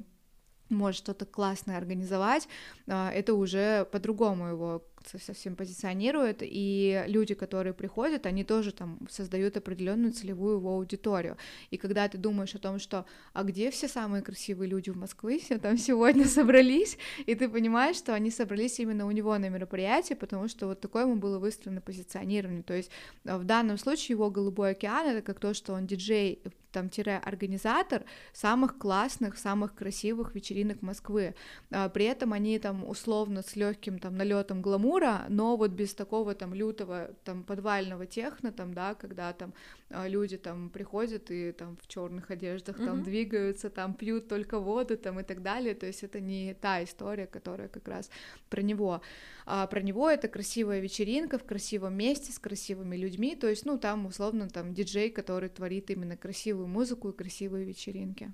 может 0.69 0.99
что-то 0.99 1.27
классное 1.27 1.77
организовать, 1.77 2.49
а, 2.87 3.11
это 3.11 3.35
уже 3.35 3.85
по-другому 3.93 4.49
его 4.49 4.83
совсем 5.07 5.57
позиционирует, 5.57 6.39
и 6.41 7.05
люди, 7.07 7.35
которые 7.35 7.73
приходят, 7.73 8.27
они 8.27 8.45
тоже 8.45 8.73
там 8.73 8.99
создают 9.11 9.57
определенную 9.57 10.13
целевую 10.13 10.57
его 10.57 10.75
аудиторию. 10.75 11.37
И 11.71 11.77
когда 11.77 12.09
ты 12.09 12.19
думаешь 12.19 12.55
о 12.55 12.59
том, 12.59 12.79
что 12.79 13.07
а 13.33 13.43
где 13.43 13.71
все 13.71 13.89
самые 13.89 14.23
красивые 14.23 14.69
люди 14.69 14.91
в 14.91 14.97
Москве, 14.97 15.39
все 15.39 15.59
там 15.59 15.79
сегодня 15.79 16.25
собрались, 16.27 16.99
и 17.27 17.35
ты 17.35 17.49
понимаешь, 17.49 17.97
что 17.97 18.15
они 18.15 18.31
собрались 18.31 18.81
именно 18.81 19.07
у 19.07 19.11
него 19.11 19.37
на 19.39 19.49
мероприятии, 19.49 20.15
потому 20.15 20.49
что 20.49 20.67
вот 20.67 20.81
такое 20.81 21.05
ему 21.05 21.17
было 21.17 21.39
выстроено 21.39 21.81
позиционирование. 21.81 22.63
То 22.63 22.75
есть 22.75 22.91
э, 23.25 23.37
в 23.37 23.45
данном 23.45 23.79
случае 23.79 24.15
его 24.15 24.31
«Голубой 24.31 24.73
океан»— 24.73 25.07
это 25.09 25.23
как 25.23 25.41
то, 25.41 25.55
что 25.55 25.73
он 25.75 25.87
диджей 25.87 26.43
там 26.73 26.91
организатор 27.23 28.05
самых 28.33 28.79
классных, 28.79 29.39
самых 29.39 29.75
красивых 29.75 30.35
вечеринок 30.35 30.83
Москвы. 30.83 31.35
А, 31.71 31.89
при 31.89 32.07
этом 32.07 32.33
они 32.33 32.59
там 32.59 32.89
условно 32.89 33.43
с 33.43 33.55
легким 33.57 33.99
там 33.99 34.17
налетом 34.17 34.63
гламура, 34.63 34.92
но 35.29 35.57
вот 35.57 35.71
без 35.71 35.95
такого 35.95 36.35
там 36.35 36.55
лютого 36.55 37.11
там 37.25 37.45
подвального 37.45 38.07
техно 38.07 38.53
там, 38.53 38.75
да, 38.75 38.95
когда 38.95 39.33
там 39.33 39.55
а, 39.91 40.09
люди 40.09 40.37
там 40.37 40.71
приходят 40.71 41.31
и 41.31 41.53
там 41.53 41.77
в 41.81 41.87
черных 41.89 42.31
одеждах 42.31 42.77
там 42.77 43.01
mm-hmm. 43.01 43.05
двигаются, 43.05 43.71
там 43.71 43.95
пьют 43.95 44.29
только 44.29 44.59
воду 44.59 44.97
там 44.97 45.21
и 45.21 45.23
так 45.23 45.43
далее. 45.43 45.75
То 45.75 45.87
есть 45.87 46.03
это 46.03 46.21
не 46.21 46.55
та 46.55 46.83
история, 46.83 47.27
которая 47.27 47.69
как 47.69 47.89
раз 47.89 48.11
про 48.49 48.63
него. 48.63 49.03
А 49.47 49.67
про 49.67 49.81
него 49.81 50.09
это 50.09 50.29
красивая 50.29 50.81
вечеринка 50.81 51.39
в 51.39 51.45
красивом 51.45 51.95
месте 51.95 52.33
с 52.33 52.39
красивыми 52.39 52.97
людьми. 52.97 53.37
То 53.37 53.49
есть, 53.49 53.65
ну, 53.65 53.79
там 53.79 54.07
условно 54.07 54.49
там 54.49 54.75
диджей, 54.75 55.11
который 55.11 55.49
творит 55.49 55.91
именно 55.91 56.17
красивую 56.17 56.69
музыку 56.69 57.11
и 57.11 57.17
красивые 57.17 57.65
вечеринки. 57.65 58.33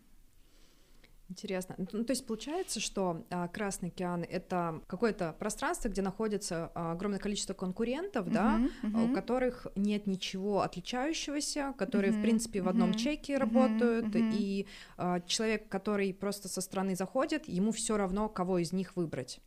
Интересно. 1.28 1.74
Ну, 1.92 2.04
то 2.04 2.12
есть 2.12 2.26
получается, 2.26 2.80
что 2.80 3.26
а, 3.30 3.48
Красный 3.48 3.90
океан 3.90 4.24
это 4.28 4.80
какое-то 4.86 5.34
пространство, 5.38 5.88
где 5.88 6.00
находится 6.00 6.72
а, 6.74 6.92
огромное 6.92 7.18
количество 7.18 7.52
конкурентов, 7.52 8.26
uh-huh, 8.26 8.32
да, 8.32 8.60
uh-huh. 8.82 9.10
у 9.10 9.14
которых 9.14 9.66
нет 9.76 10.06
ничего 10.06 10.62
отличающегося, 10.62 11.74
которые, 11.76 12.12
uh-huh, 12.12 12.18
в 12.18 12.22
принципе, 12.22 12.62
в 12.62 12.68
одном 12.68 12.92
uh-huh, 12.92 12.98
чеке 12.98 13.34
uh-huh, 13.34 13.38
работают, 13.40 14.06
uh-huh. 14.06 14.32
и 14.38 14.66
а, 14.96 15.20
человек, 15.20 15.68
который 15.68 16.14
просто 16.14 16.48
со 16.48 16.62
стороны 16.62 16.96
заходит, 16.96 17.46
ему 17.46 17.72
все 17.72 17.98
равно, 17.98 18.30
кого 18.30 18.58
из 18.58 18.72
них 18.72 18.96
выбрать 18.96 19.40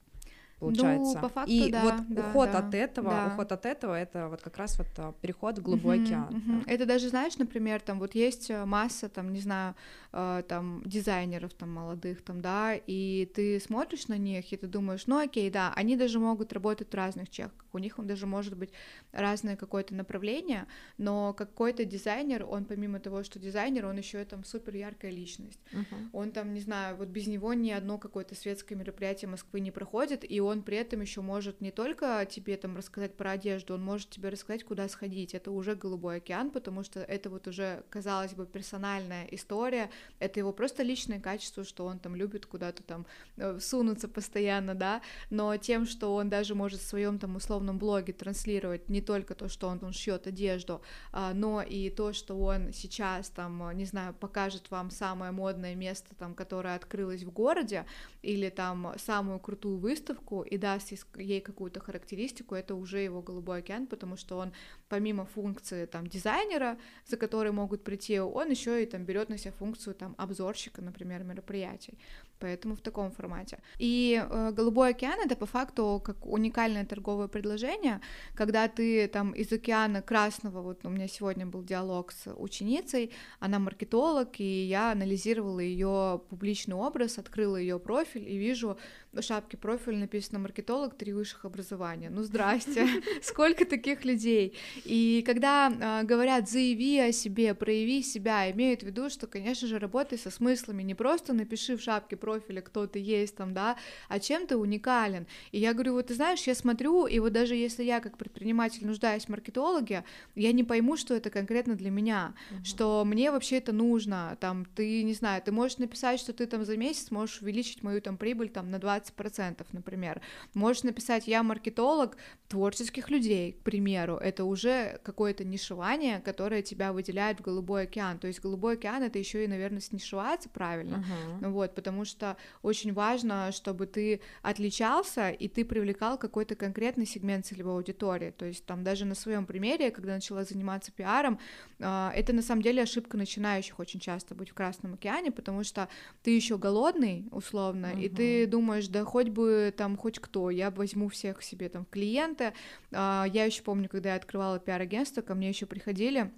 получается. 0.61 1.15
Ну, 1.15 1.21
по 1.21 1.29
факту, 1.29 1.51
и 1.51 1.71
да, 1.71 1.83
вот 1.83 1.93
да, 2.09 2.29
уход 2.29 2.51
да, 2.51 2.59
от 2.59 2.73
этого, 2.75 3.09
да. 3.09 3.27
уход 3.33 3.51
от 3.51 3.65
этого, 3.65 3.99
это 3.99 4.29
вот 4.29 4.41
как 4.41 4.57
раз 4.57 4.77
вот 4.77 4.87
а, 4.97 5.13
переход 5.21 5.57
в 5.57 5.61
глубокий 5.63 6.13
uh-huh, 6.13 6.27
океан. 6.27 6.43
Uh-huh. 6.47 6.63
Это 6.67 6.85
даже, 6.85 7.09
знаешь, 7.09 7.37
например, 7.37 7.81
там 7.81 7.99
вот 7.99 8.13
есть 8.13 8.51
э, 8.51 8.63
масса, 8.65 9.09
там, 9.09 9.33
не 9.33 9.39
знаю, 9.39 9.73
э, 10.13 10.43
там 10.47 10.83
дизайнеров 10.85 11.53
там 11.53 11.73
молодых, 11.73 12.21
там, 12.21 12.41
да, 12.41 12.75
и 12.75 13.29
ты 13.33 13.59
смотришь 13.59 14.07
на 14.07 14.17
них, 14.17 14.53
и 14.53 14.57
ты 14.57 14.67
думаешь, 14.67 15.07
ну 15.07 15.17
окей, 15.17 15.49
да, 15.49 15.73
они 15.75 15.97
даже 15.97 16.19
могут 16.19 16.53
работать 16.53 16.91
в 16.91 16.95
разных 16.95 17.29
чеках, 17.29 17.65
у 17.73 17.79
них 17.79 17.97
он 17.97 18.05
даже 18.05 18.27
может 18.27 18.55
быть 18.55 18.69
разное 19.11 19.55
какое-то 19.55 19.95
направление, 19.95 20.67
но 20.99 21.33
какой-то 21.33 21.85
дизайнер, 21.85 22.45
он 22.47 22.65
помимо 22.65 22.99
того, 22.99 23.23
что 23.23 23.39
дизайнер, 23.39 23.87
он 23.87 23.97
еще 23.97 24.23
там 24.25 24.43
супер 24.43 24.75
яркая 24.75 25.11
личность, 25.11 25.59
uh-huh. 25.71 26.09
он 26.13 26.31
там, 26.31 26.53
не 26.53 26.61
знаю, 26.61 26.97
вот 26.97 27.07
без 27.07 27.25
него 27.25 27.55
ни 27.55 27.71
одно 27.71 27.97
какое-то 27.97 28.35
светское 28.35 28.77
мероприятие 28.77 29.29
Москвы 29.29 29.59
не 29.59 29.71
проходит, 29.71 30.23
и 30.29 30.39
он 30.39 30.50
он 30.51 30.63
при 30.63 30.77
этом 30.77 31.01
еще 31.01 31.21
может 31.21 31.61
не 31.61 31.71
только 31.71 32.25
тебе 32.29 32.57
там 32.57 32.77
рассказать 32.77 33.15
про 33.15 33.31
одежду, 33.31 33.73
он 33.73 33.83
может 33.83 34.09
тебе 34.09 34.29
рассказать, 34.29 34.63
куда 34.63 34.87
сходить. 34.87 35.33
Это 35.33 35.51
уже 35.51 35.75
голубой 35.75 36.17
океан, 36.17 36.51
потому 36.51 36.83
что 36.83 36.99
это 36.99 37.29
вот 37.29 37.47
уже, 37.47 37.83
казалось 37.89 38.33
бы, 38.33 38.45
персональная 38.45 39.25
история, 39.31 39.89
это 40.19 40.39
его 40.39 40.53
просто 40.53 40.83
личное 40.83 41.19
качество, 41.19 41.63
что 41.63 41.85
он 41.85 41.99
там 41.99 42.15
любит 42.15 42.45
куда-то 42.45 42.83
там 42.83 43.05
э, 43.37 43.59
сунуться 43.59 44.07
постоянно, 44.07 44.75
да, 44.75 45.01
но 45.29 45.55
тем, 45.57 45.85
что 45.85 46.15
он 46.15 46.29
даже 46.29 46.55
может 46.55 46.81
в 46.81 46.87
своем 46.87 47.19
там 47.19 47.35
условном 47.35 47.77
блоге 47.77 48.13
транслировать 48.13 48.89
не 48.89 49.01
только 49.01 49.35
то, 49.35 49.47
что 49.47 49.67
он, 49.67 49.79
он 49.81 49.93
шьет 49.93 50.27
одежду, 50.27 50.81
а, 51.11 51.33
но 51.33 51.61
и 51.61 51.89
то, 51.89 52.13
что 52.13 52.37
он 52.39 52.71
сейчас 52.73 53.29
там, 53.29 53.71
не 53.75 53.85
знаю, 53.85 54.13
покажет 54.13 54.69
вам 54.71 54.91
самое 54.91 55.31
модное 55.31 55.75
место 55.75 56.15
там, 56.15 56.33
которое 56.33 56.75
открылось 56.75 57.23
в 57.23 57.31
городе, 57.31 57.85
или 58.21 58.49
там 58.49 58.93
самую 58.97 59.39
крутую 59.39 59.77
выставку, 59.77 60.40
и 60.43 60.57
даст 60.57 60.91
ей 61.17 61.41
какую-то 61.41 61.79
характеристику, 61.79 62.55
это 62.55 62.75
уже 62.75 62.99
его 62.99 63.21
голубой 63.21 63.59
океан, 63.59 63.87
потому 63.87 64.17
что 64.17 64.37
он 64.37 64.53
помимо 64.89 65.25
функции 65.25 65.85
там 65.85 66.07
дизайнера, 66.07 66.77
за 67.05 67.17
которой 67.17 67.51
могут 67.51 67.83
прийти, 67.83 68.19
он 68.19 68.49
еще 68.49 68.83
и 68.83 68.85
там 68.85 69.05
берет 69.05 69.29
на 69.29 69.37
себя 69.37 69.51
функцию 69.51 69.95
там 69.95 70.15
обзорщика, 70.17 70.81
например, 70.81 71.23
мероприятий 71.23 71.97
поэтому 72.41 72.75
в 72.75 72.81
таком 72.81 73.11
формате. 73.11 73.59
И 73.77 74.21
э, 74.21 74.51
Голубой 74.51 74.89
океан 74.89 75.19
это 75.23 75.35
по 75.35 75.45
факту 75.45 76.01
как 76.03 76.25
уникальное 76.25 76.85
торговое 76.85 77.27
предложение, 77.27 78.01
когда 78.35 78.67
ты 78.67 79.07
там 79.07 79.31
из 79.31 79.51
океана 79.51 80.01
Красного, 80.01 80.61
вот 80.61 80.85
у 80.85 80.89
меня 80.89 81.07
сегодня 81.07 81.45
был 81.45 81.63
диалог 81.63 82.11
с 82.11 82.33
ученицей, 82.33 83.11
она 83.39 83.59
маркетолог, 83.59 84.39
и 84.39 84.65
я 84.65 84.91
анализировала 84.91 85.59
ее 85.59 86.21
публичный 86.29 86.75
образ, 86.75 87.17
открыла 87.17 87.57
ее 87.57 87.79
профиль 87.79 88.27
и 88.27 88.37
вижу 88.37 88.77
в 89.13 89.21
шапке 89.21 89.57
профиль 89.57 89.97
написано 89.97 90.39
маркетолог, 90.39 90.95
три 90.95 91.13
высших 91.13 91.45
образования. 91.45 92.09
Ну 92.09 92.23
здрасте, 92.23 92.87
сколько 93.21 93.65
таких 93.65 94.05
людей? 94.05 94.57
И 94.85 95.23
когда 95.25 95.69
э, 95.69 96.05
говорят 96.05 96.49
заяви 96.49 96.99
о 96.99 97.11
себе, 97.11 97.53
прояви 97.53 98.03
себя, 98.03 98.49
имеют 98.51 98.81
в 98.81 98.85
виду, 98.85 99.09
что, 99.09 99.27
конечно 99.27 99.67
же, 99.67 99.79
работай 99.79 100.17
со 100.17 100.31
смыслами, 100.31 100.83
не 100.83 100.95
просто 100.95 101.33
напиши 101.33 101.77
в 101.77 101.81
шапке 101.81 102.15
профиль 102.15 102.30
профиля, 102.31 102.61
кто 102.61 102.87
ты 102.87 102.99
есть 102.99 103.35
там, 103.35 103.53
да, 103.53 103.77
а 104.07 104.19
чем 104.19 104.47
ты 104.47 104.55
уникален. 104.55 105.27
И 105.51 105.59
я 105.59 105.73
говорю, 105.73 105.93
вот 105.93 106.07
ты 106.07 106.15
знаешь, 106.15 106.47
я 106.47 106.55
смотрю, 106.55 107.07
и 107.07 107.19
вот 107.19 107.33
даже 107.33 107.55
если 107.55 107.83
я 107.83 107.99
как 107.99 108.17
предприниматель 108.17 108.85
нуждаюсь 108.85 109.25
в 109.25 109.29
маркетологе, 109.29 110.03
я 110.35 110.51
не 110.51 110.63
пойму, 110.63 110.97
что 110.97 111.13
это 111.13 111.29
конкретно 111.29 111.75
для 111.75 111.91
меня, 111.91 112.33
uh-huh. 112.51 112.63
что 112.63 113.03
мне 113.05 113.31
вообще 113.31 113.57
это 113.57 113.73
нужно, 113.73 114.37
там, 114.39 114.65
ты, 114.65 115.03
не 115.03 115.13
знаю, 115.13 115.41
ты 115.41 115.51
можешь 115.51 115.77
написать, 115.77 116.19
что 116.19 116.33
ты 116.33 116.45
там 116.45 116.65
за 116.65 116.77
месяц 116.77 117.11
можешь 117.11 117.41
увеличить 117.41 117.83
мою 117.83 118.01
там 118.01 118.17
прибыль 118.17 118.49
там 118.49 118.71
на 118.71 118.77
20%, 118.77 119.65
например, 119.71 120.21
можешь 120.53 120.83
написать, 120.83 121.27
я 121.27 121.43
маркетолог 121.43 122.17
творческих 122.47 123.09
людей, 123.09 123.53
к 123.53 123.63
примеру, 123.63 124.15
это 124.15 124.43
уже 124.45 124.99
какое-то 125.03 125.43
нишевание, 125.43 126.19
которое 126.19 126.61
тебя 126.61 126.93
выделяет 126.93 127.39
в 127.39 127.43
голубой 127.43 127.83
океан, 127.83 128.19
то 128.19 128.27
есть 128.27 128.39
голубой 128.39 128.73
океан 128.73 129.03
это 129.03 129.19
еще 129.19 129.43
и, 129.43 129.47
наверное, 129.47 129.81
снишеваться 129.81 130.49
правильно, 130.49 131.03
uh-huh. 131.41 131.49
вот, 131.49 131.75
потому 131.75 132.05
что 132.05 132.20
что 132.21 132.37
очень 132.61 132.93
важно, 132.93 133.51
чтобы 133.51 133.87
ты 133.87 134.21
отличался 134.43 135.29
и 135.31 135.47
ты 135.47 135.65
привлекал 135.65 136.19
какой-то 136.19 136.55
конкретный 136.55 137.07
сегмент 137.07 137.47
целевой 137.47 137.73
аудитории. 137.73 138.29
То 138.29 138.45
есть 138.45 138.63
там 138.65 138.83
даже 138.83 139.05
на 139.05 139.15
своем 139.15 139.47
примере, 139.47 139.89
когда 139.89 140.13
начала 140.13 140.43
заниматься 140.43 140.91
пиаром, 140.91 141.39
а, 141.79 142.11
это 142.15 142.31
на 142.33 142.43
самом 142.43 142.61
деле 142.61 142.83
ошибка 142.83 143.17
начинающих 143.17 143.79
очень 143.79 143.99
часто 143.99 144.35
быть 144.35 144.51
в 144.51 144.53
Красном 144.53 144.93
океане, 144.93 145.31
потому 145.31 145.63
что 145.63 145.89
ты 146.21 146.35
еще 146.35 146.59
голодный, 146.59 147.27
условно, 147.31 147.87
uh-huh. 147.87 148.03
и 148.03 148.09
ты 148.09 148.45
думаешь, 148.45 148.87
да 148.87 149.03
хоть 149.03 149.29
бы 149.29 149.73
там 149.75 149.97
хоть 149.97 150.19
кто, 150.19 150.51
я 150.51 150.69
возьму 150.69 151.09
всех 151.09 151.41
себе 151.41 151.69
там 151.69 151.85
клиенты. 151.85 152.53
А, 152.91 153.25
я 153.33 153.45
еще 153.45 153.63
помню, 153.63 153.89
когда 153.89 154.09
я 154.09 154.15
открывала 154.15 154.59
пиар-агентство, 154.59 155.21
ко 155.23 155.33
мне 155.33 155.49
еще 155.49 155.65
приходили 155.65 156.31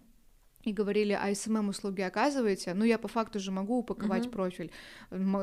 и 0.63 0.71
говорили, 0.71 1.13
а 1.13 1.34
SMM 1.34 1.69
услуги 1.69 2.02
оказываете, 2.02 2.73
ну 2.73 2.86
я 2.86 2.97
по 2.97 3.08
факту 3.08 3.39
же 3.39 3.52
могу 3.52 3.80
упаковать 3.80 4.26
uh-huh. 4.26 4.32
профиль, 4.32 4.71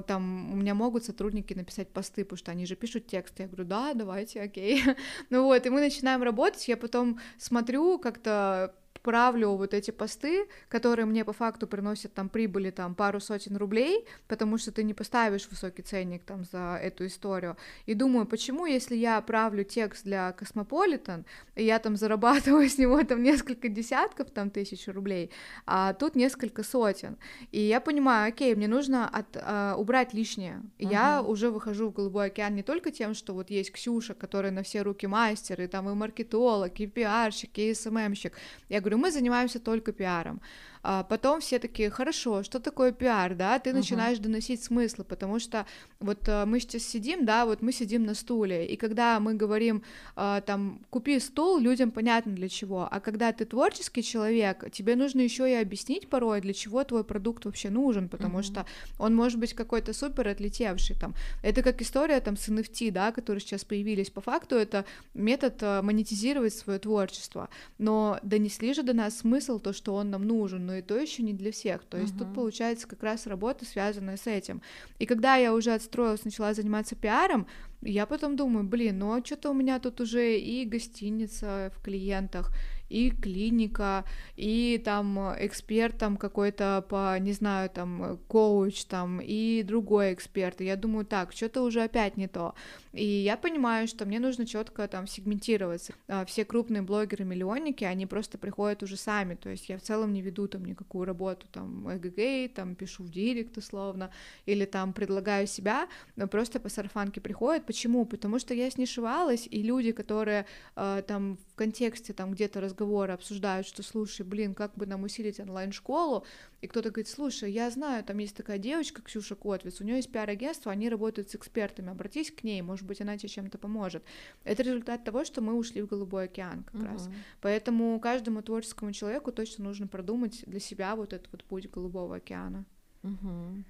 там 0.06 0.52
у 0.52 0.56
меня 0.56 0.74
могут 0.74 1.04
сотрудники 1.04 1.54
написать 1.54 1.88
посты, 1.88 2.24
потому 2.24 2.38
что 2.38 2.50
они 2.52 2.66
же 2.66 2.76
пишут 2.76 3.06
текст, 3.06 3.38
я 3.38 3.46
говорю, 3.46 3.64
да, 3.64 3.94
давайте, 3.94 4.40
окей, 4.40 4.82
ну 5.30 5.44
вот, 5.44 5.66
и 5.66 5.70
мы 5.70 5.80
начинаем 5.80 6.22
работать, 6.22 6.68
я 6.68 6.76
потом 6.76 7.20
смотрю 7.38 7.98
как-то 7.98 8.74
правлю 9.02 9.56
вот 9.56 9.74
эти 9.74 9.90
посты, 9.90 10.46
которые 10.68 11.06
мне 11.06 11.24
по 11.24 11.32
факту 11.32 11.66
приносят 11.66 12.14
там 12.14 12.28
прибыли 12.28 12.70
там 12.70 12.94
пару 12.94 13.20
сотен 13.20 13.56
рублей, 13.56 14.06
потому 14.28 14.58
что 14.58 14.72
ты 14.72 14.82
не 14.82 14.94
поставишь 14.94 15.48
высокий 15.50 15.82
ценник 15.82 16.24
там 16.24 16.44
за 16.44 16.78
эту 16.82 17.06
историю. 17.06 17.56
И 17.86 17.94
думаю, 17.94 18.26
почему, 18.26 18.66
если 18.66 18.96
я 18.96 19.20
правлю 19.20 19.64
текст 19.64 20.04
для 20.04 20.32
Космополитен, 20.32 21.24
и 21.54 21.64
я 21.64 21.78
там 21.78 21.96
зарабатываю 21.96 22.68
с 22.68 22.78
него 22.78 23.02
там 23.04 23.22
несколько 23.22 23.68
десятков 23.68 24.30
там 24.30 24.50
тысяч 24.50 24.86
рублей, 24.88 25.30
а 25.66 25.92
тут 25.94 26.16
несколько 26.16 26.62
сотен. 26.62 27.16
И 27.52 27.60
я 27.60 27.80
понимаю, 27.80 28.28
окей, 28.28 28.54
мне 28.54 28.68
нужно 28.68 29.08
от, 29.08 29.36
а, 29.36 29.74
убрать 29.76 30.14
лишнее. 30.14 30.62
И 30.78 30.86
uh-huh. 30.86 30.92
я 30.92 31.22
уже 31.22 31.50
выхожу 31.50 31.88
в 31.88 31.92
Голубой 31.92 32.26
океан 32.26 32.54
не 32.54 32.62
только 32.62 32.90
тем, 32.90 33.14
что 33.14 33.34
вот 33.34 33.50
есть 33.50 33.72
Ксюша, 33.72 34.14
которая 34.14 34.52
на 34.52 34.62
все 34.62 34.82
руки 34.82 35.06
мастер, 35.06 35.60
и 35.60 35.66
там 35.66 35.88
и 35.88 35.94
маркетолог, 35.94 36.78
и 36.80 36.86
пиарщик, 36.86 37.58
и 37.58 37.74
СММщик. 37.74 38.32
Я 38.68 38.80
говорю, 38.80 38.89
говорю, 38.90 38.98
мы 38.98 39.10
занимаемся 39.12 39.58
только 39.60 39.92
пиаром. 39.92 40.40
А 40.82 41.02
потом 41.02 41.40
все 41.40 41.58
такие, 41.58 41.90
хорошо, 41.90 42.42
что 42.42 42.58
такое 42.58 42.92
пиар, 42.92 43.34
да, 43.34 43.58
ты 43.58 43.70
uh-huh. 43.70 43.74
начинаешь 43.74 44.18
доносить 44.18 44.62
смыслы, 44.62 45.04
потому 45.04 45.38
что 45.38 45.66
вот 45.98 46.26
э, 46.26 46.46
мы 46.46 46.58
сейчас 46.60 46.84
сидим, 46.84 47.26
да, 47.26 47.44
вот 47.44 47.60
мы 47.60 47.72
сидим 47.72 48.04
на 48.04 48.14
стуле, 48.14 48.66
и 48.66 48.76
когда 48.76 49.20
мы 49.20 49.34
говорим, 49.34 49.82
э, 50.16 50.40
там, 50.46 50.80
купи 50.88 51.20
стул, 51.20 51.58
людям 51.58 51.90
понятно 51.90 52.32
для 52.32 52.48
чего, 52.48 52.88
а 52.90 53.00
когда 53.00 53.32
ты 53.32 53.44
творческий 53.44 54.02
человек, 54.02 54.70
тебе 54.70 54.96
нужно 54.96 55.20
еще 55.20 55.50
и 55.50 55.54
объяснить 55.54 56.08
порой, 56.08 56.40
для 56.40 56.54
чего 56.54 56.82
твой 56.84 57.04
продукт 57.04 57.44
вообще 57.44 57.68
нужен, 57.68 58.08
потому 58.08 58.38
uh-huh. 58.38 58.42
что 58.42 58.66
он 58.98 59.14
может 59.14 59.38
быть 59.38 59.52
какой-то 59.52 59.92
супер 59.92 60.28
отлетевший, 60.28 60.96
там, 60.96 61.14
это 61.42 61.62
как 61.62 61.82
история 61.82 62.20
там 62.20 62.38
с 62.38 62.48
NFT, 62.48 62.90
да, 62.90 63.12
которые 63.12 63.42
сейчас 63.42 63.64
появились, 63.64 64.08
по 64.08 64.22
факту 64.22 64.56
это 64.56 64.86
метод 65.12 65.62
э, 65.62 65.82
монетизировать 65.82 66.54
свое 66.54 66.78
творчество, 66.78 67.50
но 67.76 68.18
донесли 68.22 68.72
же 68.72 68.82
до 68.82 68.94
нас 68.94 69.18
смысл, 69.18 69.58
то, 69.58 69.74
что 69.74 69.94
он 69.94 70.08
нам 70.10 70.26
нужен, 70.26 70.69
но 70.70 70.76
и 70.76 70.82
то 70.82 70.96
еще 70.96 71.24
не 71.24 71.34
для 71.34 71.50
всех, 71.50 71.84
то 71.84 71.98
есть 71.98 72.14
uh-huh. 72.14 72.18
тут 72.18 72.34
получается 72.34 72.86
как 72.86 73.02
раз 73.02 73.26
работа, 73.26 73.64
связанная 73.64 74.16
с 74.16 74.28
этим, 74.28 74.62
и 75.00 75.06
когда 75.06 75.34
я 75.34 75.52
уже 75.52 75.72
отстроилась, 75.72 76.24
начала 76.24 76.54
заниматься 76.54 76.94
пиаром, 76.94 77.48
я 77.82 78.06
потом 78.06 78.36
думаю, 78.36 78.64
блин, 78.64 78.98
ну 78.98 79.12
а 79.12 79.24
что-то 79.24 79.50
у 79.50 79.54
меня 79.54 79.78
тут 79.78 80.00
уже 80.00 80.38
и 80.38 80.64
гостиница 80.64 81.72
в 81.74 81.82
клиентах, 81.82 82.52
и 82.90 83.10
клиника, 83.10 84.04
и 84.36 84.80
там 84.84 85.18
эксперт 85.38 85.96
там 85.96 86.16
какой-то 86.16 86.84
по, 86.88 87.18
не 87.18 87.32
знаю, 87.32 87.70
там 87.70 88.18
коуч 88.26 88.84
там, 88.84 89.20
и 89.22 89.62
другой 89.62 90.12
эксперт. 90.12 90.60
И 90.60 90.64
я 90.64 90.76
думаю, 90.76 91.06
так, 91.06 91.32
что-то 91.32 91.62
уже 91.62 91.84
опять 91.84 92.16
не 92.16 92.26
то. 92.26 92.54
И 92.92 93.04
я 93.04 93.36
понимаю, 93.36 93.86
что 93.86 94.04
мне 94.04 94.18
нужно 94.18 94.44
четко 94.44 94.88
там 94.88 95.06
сегментироваться. 95.06 95.94
А, 96.08 96.24
все 96.24 96.44
крупные 96.44 96.82
блогеры-миллионники, 96.82 97.84
они 97.84 98.06
просто 98.06 98.36
приходят 98.36 98.82
уже 98.82 98.96
сами, 98.96 99.36
то 99.36 99.48
есть 99.48 99.68
я 99.68 99.78
в 99.78 99.82
целом 99.82 100.12
не 100.12 100.20
веду 100.20 100.48
там 100.48 100.64
никакую 100.64 101.04
работу, 101.04 101.46
там, 101.52 101.88
эгг, 101.88 102.52
там, 102.54 102.74
пишу 102.74 103.04
в 103.04 103.10
директ 103.10 103.56
условно, 103.56 104.10
или 104.46 104.64
там 104.64 104.92
предлагаю 104.92 105.46
себя, 105.46 105.88
но 106.16 106.26
просто 106.26 106.58
по 106.58 106.68
сарафанке 106.68 107.20
приходят. 107.20 107.64
Почему? 107.70 108.04
Потому 108.04 108.40
что 108.40 108.52
я 108.52 108.68
снишевалась, 108.68 109.46
и 109.48 109.62
люди, 109.62 109.92
которые 109.92 110.44
э, 110.74 111.02
там 111.06 111.36
в 111.36 111.54
контексте 111.54 112.12
там 112.12 112.32
где-то 112.32 112.60
разговора 112.60 113.12
обсуждают, 113.12 113.64
что, 113.64 113.84
слушай, 113.84 114.26
блин, 114.26 114.54
как 114.54 114.74
бы 114.74 114.86
нам 114.86 115.04
усилить 115.04 115.38
онлайн-школу, 115.38 116.24
и 116.62 116.66
кто-то 116.66 116.90
говорит, 116.90 117.06
слушай, 117.06 117.52
я 117.52 117.70
знаю, 117.70 118.02
там 118.02 118.18
есть 118.18 118.34
такая 118.34 118.58
девочка, 118.58 119.02
Ксюша 119.02 119.36
Котвиц, 119.36 119.80
у 119.80 119.84
нее 119.84 119.96
есть 119.98 120.10
пиар-агентство, 120.10 120.72
они 120.72 120.88
работают 120.88 121.30
с 121.30 121.36
экспертами, 121.36 121.92
обратись 121.92 122.32
к 122.32 122.42
ней, 122.42 122.60
может 122.60 122.84
быть, 122.84 123.00
она 123.00 123.16
тебе 123.16 123.28
чем-то 123.28 123.56
поможет. 123.56 124.02
Это 124.42 124.64
результат 124.64 125.04
того, 125.04 125.24
что 125.24 125.40
мы 125.40 125.54
ушли 125.54 125.80
в 125.82 125.86
голубой 125.86 126.24
океан 126.24 126.64
как 126.64 126.74
uh-huh. 126.74 126.92
раз. 126.92 127.08
Поэтому 127.40 128.00
каждому 128.00 128.42
творческому 128.42 128.90
человеку 128.92 129.30
точно 129.30 129.62
нужно 129.62 129.86
продумать 129.86 130.42
для 130.44 130.58
себя 130.58 130.96
вот 130.96 131.12
этот 131.12 131.30
вот 131.30 131.44
путь 131.44 131.70
голубого 131.70 132.16
океана. 132.16 132.64
Uh-huh. 133.04 133.62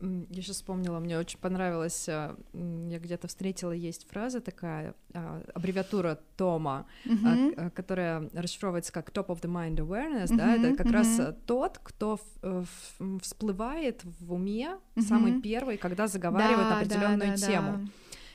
Я 0.00 0.42
сейчас 0.42 0.56
вспомнила, 0.56 0.98
мне 0.98 1.18
очень 1.18 1.38
понравилось, 1.38 2.08
а, 2.08 2.36
я 2.52 2.98
где-то 2.98 3.28
встретила, 3.28 3.72
есть 3.72 4.06
фраза 4.08 4.40
такая, 4.40 4.94
а, 5.14 5.42
аббревиатура 5.54 6.18
Тома, 6.36 6.86
mm-hmm. 7.06 7.70
которая 7.70 8.28
расшифровывается 8.34 8.92
как 8.92 9.10
Top 9.10 9.28
of 9.28 9.40
the 9.40 9.50
Mind 9.50 9.76
Awareness, 9.76 10.26
mm-hmm. 10.26 10.36
да, 10.36 10.56
это 10.56 10.76
как 10.76 10.86
mm-hmm. 10.88 10.92
раз 10.92 11.34
тот, 11.46 11.78
кто 11.82 12.18
всплывает 13.22 14.02
в 14.04 14.32
уме 14.32 14.76
mm-hmm. 14.96 15.02
самый 15.02 15.40
первый, 15.40 15.78
когда 15.78 16.06
заговаривает 16.06 16.68
да, 16.68 16.76
определенную 16.78 17.30
да, 17.30 17.36
да, 17.36 17.36
тему. 17.36 17.72
Да. 17.78 17.90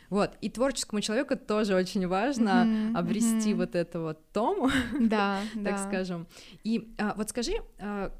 Вот, 0.09 0.31
и 0.41 0.49
творческому 0.49 1.01
человеку 1.01 1.37
тоже 1.37 1.75
очень 1.75 2.07
важно 2.07 2.65
mm-hmm, 2.65 2.97
обрести 2.97 3.51
mm-hmm. 3.51 3.55
вот 3.55 3.75
это 3.75 3.99
вот 3.99 4.31
тому, 4.31 4.69
да, 4.99 5.41
так 5.53 5.63
да. 5.63 5.87
скажем. 5.87 6.27
И 6.63 6.95
а, 6.97 7.13
вот 7.15 7.29
скажи, 7.29 7.53
а, 7.79 8.11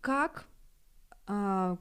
как 0.00 0.46
а, 1.26 1.76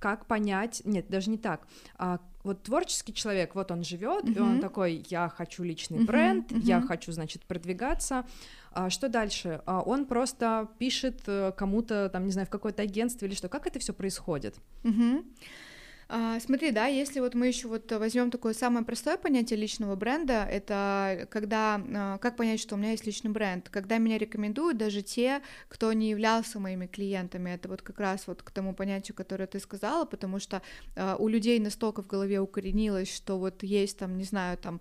как 0.00 0.26
понять, 0.26 0.82
нет, 0.84 1.06
даже 1.08 1.30
не 1.30 1.38
так, 1.38 1.68
а, 1.96 2.18
вот 2.42 2.62
творческий 2.62 3.12
человек, 3.12 3.54
вот 3.54 3.70
он 3.70 3.84
живет, 3.84 4.24
uh-huh. 4.24 4.36
и 4.36 4.40
он 4.40 4.60
такой, 4.60 5.04
я 5.08 5.28
хочу 5.28 5.62
личный 5.62 5.98
uh-huh, 5.98 6.06
бренд, 6.06 6.50
uh-huh. 6.50 6.60
я 6.62 6.80
хочу, 6.80 7.12
значит, 7.12 7.44
продвигаться. 7.44 8.24
А 8.72 8.88
что 8.88 9.08
дальше? 9.08 9.60
А 9.66 9.82
он 9.82 10.06
просто 10.06 10.68
пишет 10.78 11.22
э, 11.26 11.52
кому-то, 11.54 12.08
там, 12.08 12.24
не 12.24 12.32
знаю, 12.32 12.46
в 12.46 12.50
какое-то 12.50 12.82
агентство 12.82 13.26
или 13.26 13.34
что? 13.34 13.48
Как 13.48 13.66
это 13.66 13.78
все 13.78 13.92
происходит? 13.92 14.56
Uh-huh. 14.84 15.22
А, 16.12 16.40
смотри, 16.40 16.72
да, 16.72 16.86
если 16.86 17.20
вот 17.20 17.36
мы 17.36 17.46
еще 17.46 17.68
вот 17.68 17.92
возьмем 17.92 18.32
такое 18.32 18.52
самое 18.52 18.84
простое 18.84 19.16
понятие 19.16 19.56
личного 19.60 19.94
бренда, 19.94 20.44
это 20.50 21.28
когда, 21.30 21.80
а, 21.94 22.18
как 22.18 22.36
понять, 22.36 22.58
что 22.58 22.74
у 22.74 22.78
меня 22.78 22.90
есть 22.90 23.06
личный 23.06 23.30
бренд, 23.30 23.68
когда 23.68 23.98
меня 23.98 24.18
рекомендуют 24.18 24.76
даже 24.76 25.02
те, 25.02 25.40
кто 25.68 25.92
не 25.92 26.10
являлся 26.10 26.58
моими 26.58 26.88
клиентами, 26.88 27.50
это 27.50 27.68
вот 27.68 27.82
как 27.82 28.00
раз 28.00 28.26
вот 28.26 28.42
к 28.42 28.50
тому 28.50 28.74
понятию, 28.74 29.14
которое 29.14 29.46
ты 29.46 29.60
сказала, 29.60 30.04
потому 30.04 30.40
что 30.40 30.62
а, 30.96 31.14
у 31.16 31.28
людей 31.28 31.60
настолько 31.60 32.02
в 32.02 32.08
голове 32.08 32.40
укоренилось, 32.40 33.14
что 33.14 33.38
вот 33.38 33.62
есть 33.62 33.96
там, 33.98 34.18
не 34.18 34.24
знаю, 34.24 34.58
там, 34.58 34.80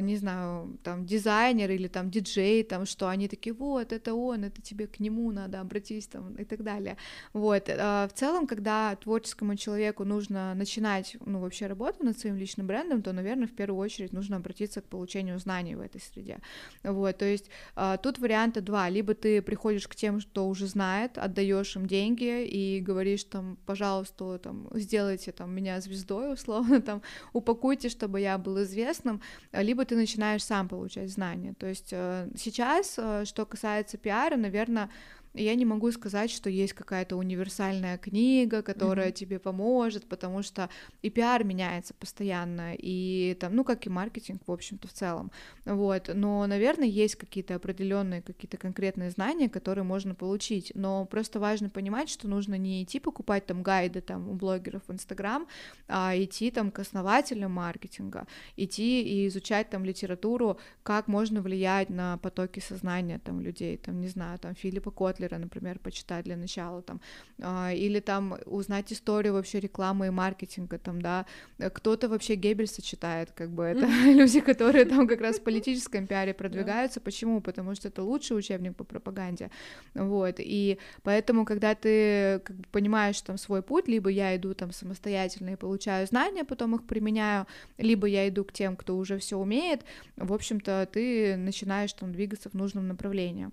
не 0.00 0.16
знаю, 0.16 0.78
там 0.82 1.04
дизайнер 1.04 1.70
или 1.70 1.88
там 1.88 2.10
диджей, 2.10 2.62
там, 2.62 2.86
что 2.86 3.08
они 3.08 3.28
такие, 3.28 3.52
вот, 3.52 3.92
это 3.92 4.14
он, 4.14 4.44
это 4.44 4.62
тебе 4.62 4.86
к 4.86 4.98
нему 4.98 5.30
надо, 5.30 5.60
обратись 5.60 6.06
там 6.06 6.34
и 6.36 6.44
так 6.44 6.62
далее, 6.62 6.96
вот, 7.34 7.68
в 7.68 8.10
целом, 8.14 8.46
когда 8.46 8.96
творческому 8.96 9.56
человеку 9.56 10.04
нужно 10.04 10.53
начинать, 10.54 11.16
ну, 11.24 11.40
вообще 11.40 11.66
работу 11.66 12.04
над 12.04 12.18
своим 12.18 12.36
личным 12.36 12.66
брендом, 12.66 13.02
то, 13.02 13.12
наверное, 13.12 13.46
в 13.46 13.52
первую 13.52 13.80
очередь 13.80 14.12
нужно 14.12 14.36
обратиться 14.36 14.80
к 14.80 14.84
получению 14.84 15.38
знаний 15.38 15.74
в 15.74 15.80
этой 15.80 16.00
среде. 16.00 16.38
Вот, 16.82 17.18
то 17.18 17.24
есть 17.24 17.50
а, 17.76 17.96
тут 17.96 18.18
варианта 18.18 18.60
два. 18.60 18.88
Либо 18.88 19.14
ты 19.14 19.42
приходишь 19.42 19.88
к 19.88 19.94
тем, 19.94 20.20
кто 20.20 20.48
уже 20.48 20.66
знает, 20.66 21.18
отдаешь 21.18 21.76
им 21.76 21.86
деньги 21.86 22.44
и 22.44 22.80
говоришь 22.80 23.24
там, 23.24 23.58
пожалуйста, 23.66 24.38
там, 24.38 24.68
сделайте 24.74 25.32
там 25.32 25.54
меня 25.54 25.80
звездой, 25.80 26.32
условно, 26.34 26.80
там, 26.80 27.02
упакуйте, 27.32 27.88
чтобы 27.88 28.20
я 28.20 28.38
был 28.38 28.62
известным, 28.62 29.20
либо 29.52 29.84
ты 29.84 29.96
начинаешь 29.96 30.44
сам 30.44 30.68
получать 30.68 31.10
знания. 31.10 31.54
То 31.58 31.66
есть 31.66 31.88
э, 31.92 32.28
сейчас, 32.36 32.94
э, 32.98 33.24
что 33.24 33.46
касается 33.46 33.98
пиара, 33.98 34.36
наверное, 34.36 34.90
я 35.34 35.54
не 35.56 35.64
могу 35.64 35.90
сказать, 35.92 36.30
что 36.30 36.48
есть 36.48 36.72
какая-то 36.72 37.16
универсальная 37.16 37.98
книга, 37.98 38.62
которая 38.62 39.08
mm-hmm. 39.08 39.12
тебе 39.12 39.38
поможет, 39.38 40.06
потому 40.06 40.42
что 40.42 40.70
и 41.02 41.10
пиар 41.10 41.44
меняется 41.44 41.92
постоянно, 41.94 42.74
и 42.78 43.36
там, 43.40 43.56
ну, 43.56 43.64
как 43.64 43.86
и 43.86 43.90
маркетинг, 43.90 44.42
в 44.46 44.52
общем-то, 44.52 44.86
в 44.88 44.92
целом, 44.92 45.32
вот, 45.64 46.10
но, 46.14 46.46
наверное, 46.46 46.86
есть 46.86 47.16
какие-то 47.16 47.56
определенные, 47.56 48.22
какие-то 48.22 48.56
конкретные 48.56 49.10
знания, 49.10 49.48
которые 49.48 49.84
можно 49.84 50.14
получить, 50.14 50.70
но 50.74 51.04
просто 51.04 51.40
важно 51.40 51.68
понимать, 51.68 52.08
что 52.08 52.28
нужно 52.28 52.56
не 52.56 52.82
идти 52.84 53.00
покупать 53.00 53.46
там 53.46 53.62
гайды 53.62 54.00
там 54.00 54.28
у 54.28 54.34
блогеров 54.34 54.82
в 54.86 54.92
Инстаграм, 54.92 55.48
а 55.88 56.12
идти 56.16 56.50
там 56.50 56.70
к 56.70 56.78
основателям 56.78 57.52
маркетинга, 57.52 58.26
идти 58.56 59.02
и 59.02 59.26
изучать 59.26 59.68
там 59.70 59.84
литературу, 59.84 60.58
как 60.82 61.08
можно 61.08 61.42
влиять 61.42 61.90
на 61.90 62.18
потоки 62.18 62.60
сознания 62.60 63.18
там 63.18 63.40
людей, 63.40 63.76
там, 63.76 64.00
не 64.00 64.08
знаю, 64.08 64.38
там 64.38 64.54
Филиппа 64.54 64.90
Котлера, 64.90 65.23
Котлера, 65.24 65.38
например, 65.38 65.78
почитать 65.78 66.24
для 66.24 66.36
начала, 66.36 66.82
там, 66.82 67.00
а, 67.42 67.72
или 67.72 68.00
там 68.00 68.36
узнать 68.46 68.92
историю 68.92 69.34
вообще 69.34 69.60
рекламы 69.60 70.06
и 70.06 70.10
маркетинга, 70.10 70.78
там, 70.78 71.00
да, 71.00 71.26
кто-то 71.58 72.08
вообще 72.08 72.34
Геббельса 72.34 72.82
читает, 72.82 73.30
как 73.34 73.50
бы, 73.50 73.64
это 73.64 73.86
люди, 74.12 74.40
которые 74.40 74.84
там 74.84 75.08
как 75.08 75.20
раз 75.20 75.38
в 75.38 75.42
политическом 75.44 76.06
пиаре 76.06 76.34
продвигаются, 76.34 77.00
почему? 77.00 77.40
Потому 77.40 77.74
что 77.74 77.88
это 77.88 78.02
лучший 78.02 78.36
учебник 78.36 78.76
по 78.76 78.84
пропаганде, 78.84 79.50
вот, 79.94 80.36
и 80.38 80.78
поэтому, 81.02 81.44
когда 81.44 81.74
ты 81.74 82.40
как 82.44 82.56
бы, 82.56 82.64
понимаешь 82.70 83.20
там 83.20 83.38
свой 83.38 83.62
путь, 83.62 83.88
либо 83.88 84.10
я 84.10 84.36
иду 84.36 84.54
там 84.54 84.72
самостоятельно 84.72 85.50
и 85.50 85.56
получаю 85.56 86.06
знания, 86.06 86.44
потом 86.44 86.74
их 86.74 86.86
применяю, 86.86 87.46
либо 87.78 88.06
я 88.06 88.28
иду 88.28 88.44
к 88.44 88.52
тем, 88.52 88.76
кто 88.76 88.96
уже 88.96 89.16
все 89.18 89.36
умеет, 89.36 89.84
в 90.16 90.32
общем-то, 90.32 90.88
ты 90.92 91.36
начинаешь 91.36 91.92
там 91.92 92.12
двигаться 92.12 92.48
в 92.50 92.54
нужном 92.54 92.88
направлении. 92.88 93.50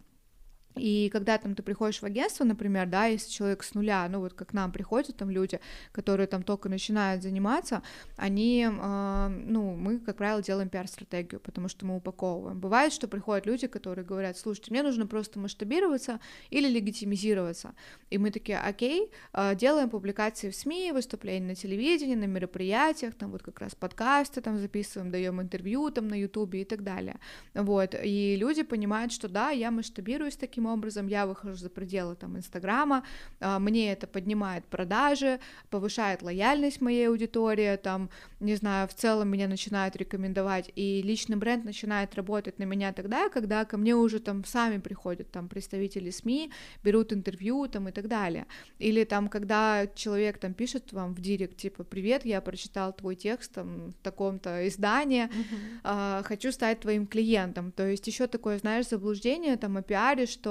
И 0.76 1.10
когда 1.12 1.38
там 1.38 1.56
ты 1.56 1.64
приходишь 1.64 2.02
в 2.02 2.06
агентство, 2.06 2.44
например, 2.44 2.88
да, 2.88 3.06
если 3.06 3.30
человек 3.30 3.64
с 3.64 3.74
нуля, 3.74 4.08
ну 4.10 4.20
вот 4.20 4.34
как 4.34 4.50
к 4.50 4.54
нам 4.54 4.72
приходят 4.72 5.16
там 5.18 5.30
люди, 5.30 5.60
которые 5.92 6.28
там 6.28 6.44
только 6.44 6.70
начинают 6.70 7.24
заниматься, 7.24 7.82
они, 8.18 8.68
э, 8.70 9.28
ну, 9.46 9.76
мы, 9.76 10.00
как 10.00 10.18
правило, 10.18 10.42
делаем 10.42 10.70
пиар-стратегию, 10.70 11.40
потому 11.40 11.68
что 11.68 11.86
мы 11.86 11.96
упаковываем. 11.96 12.60
Бывает, 12.60 12.94
что 12.94 13.08
приходят 13.08 13.46
люди, 13.46 13.68
которые 13.68 14.06
говорят, 14.06 14.38
слушайте, 14.38 14.72
мне 14.72 14.84
нужно 14.84 15.08
просто 15.08 15.40
масштабироваться 15.40 16.20
или 16.50 16.68
легитимизироваться. 16.68 17.74
И 18.10 18.18
мы 18.18 18.32
такие, 18.32 18.60
окей, 18.60 19.12
э, 19.34 19.56
делаем 19.56 19.90
публикации 19.90 20.50
в 20.50 20.56
СМИ, 20.56 20.92
выступления 20.92 21.48
на 21.48 21.56
телевидении, 21.56 22.16
на 22.16 22.26
мероприятиях, 22.26 23.16
там 23.16 23.32
вот 23.32 23.44
как 23.44 23.60
раз 23.60 23.76
подкасты 23.76 24.42
там 24.42 24.58
записываем, 24.58 25.12
даем 25.12 25.42
интервью 25.42 25.90
там 25.92 26.08
на 26.08 26.16
Ютубе 26.20 26.62
и 26.62 26.66
так 26.66 26.84
далее. 26.84 27.20
Вот, 27.54 27.96
и 28.02 28.36
люди 28.38 28.64
понимают, 28.64 29.12
что 29.12 29.28
да, 29.28 29.50
я 29.50 29.72
масштабируюсь 29.72 30.38
таким 30.38 30.61
таким 30.62 30.74
образом 30.74 31.08
я 31.08 31.26
выхожу 31.26 31.56
за 31.56 31.70
пределы 31.70 32.16
там 32.16 32.38
Инстаграма, 32.38 33.04
а, 33.40 33.60
мне 33.60 33.92
это 33.92 34.08
поднимает 34.08 34.64
продажи, 34.66 35.40
повышает 35.70 36.22
лояльность 36.22 36.82
моей 36.82 37.08
аудитории, 37.08 37.78
там, 37.78 38.10
не 38.40 38.56
знаю, 38.56 38.88
в 38.88 38.94
целом 38.94 39.30
меня 39.30 39.48
начинают 39.48 39.96
рекомендовать, 39.96 40.72
и 40.76 41.02
личный 41.02 41.38
бренд 41.38 41.66
начинает 41.66 42.16
работать 42.16 42.60
на 42.60 42.66
меня 42.66 42.94
тогда, 42.94 43.30
когда 43.30 43.66
ко 43.66 43.78
мне 43.78 43.96
уже 43.96 44.20
там 44.20 44.46
сами 44.46 44.80
приходят 44.80 45.32
там 45.32 45.48
представители 45.48 46.12
СМИ, 46.12 46.52
берут 46.84 47.12
интервью 47.14 47.68
там 47.68 47.88
и 47.88 47.92
так 47.92 48.08
далее. 48.08 48.46
Или 48.80 49.04
там, 49.06 49.30
когда 49.30 49.88
человек 49.96 50.38
там 50.38 50.54
пишет 50.54 50.94
вам 50.94 51.16
в 51.16 51.22
директ, 51.22 51.58
типа, 51.58 51.84
привет, 51.84 52.26
я 52.26 52.42
прочитал 52.42 52.94
твой 52.94 53.16
текст 53.16 53.54
там 53.54 53.90
в 53.90 54.04
таком-то 54.04 54.68
издании, 54.68 55.28
uh-huh. 55.28 56.24
хочу 56.24 56.52
стать 56.52 56.80
твоим 56.80 57.08
клиентом. 57.08 57.72
То 57.72 57.88
есть 57.88 58.08
еще 58.08 58.28
такое, 58.28 58.60
знаешь, 58.60 58.90
заблуждение 58.90 59.58
там 59.58 59.78
о 59.78 59.82
пиаре, 59.82 60.26
что 60.26 60.51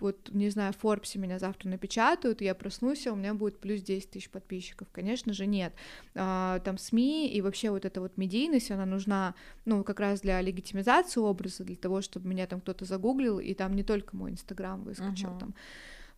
вот, 0.00 0.30
не 0.32 0.50
знаю, 0.50 0.72
в 0.72 0.76
Форбсе 0.78 1.18
меня 1.18 1.38
завтра 1.38 1.68
напечатают, 1.68 2.40
я 2.40 2.54
проснусь, 2.54 3.06
а 3.06 3.12
у 3.12 3.16
меня 3.16 3.34
будет 3.34 3.58
плюс 3.58 3.82
10 3.82 4.10
тысяч 4.10 4.30
подписчиков. 4.30 4.88
Конечно 4.92 5.32
же, 5.32 5.46
нет. 5.46 5.72
А, 6.14 6.58
там 6.60 6.78
СМИ 6.78 7.28
и 7.32 7.40
вообще 7.40 7.70
вот 7.70 7.84
эта 7.84 8.00
вот 8.00 8.16
медийность, 8.16 8.70
она 8.70 8.86
нужна, 8.86 9.34
ну, 9.64 9.84
как 9.84 10.00
раз 10.00 10.20
для 10.20 10.40
легитимизации 10.40 11.20
образа, 11.20 11.64
для 11.64 11.76
того, 11.76 12.00
чтобы 12.00 12.28
меня 12.28 12.46
там 12.46 12.60
кто-то 12.60 12.84
загуглил, 12.84 13.38
и 13.38 13.54
там 13.54 13.74
не 13.74 13.82
только 13.82 14.16
мой 14.16 14.30
Инстаграм 14.30 14.82
выскочил 14.82 15.30
uh-huh. 15.30 15.40
там, 15.40 15.54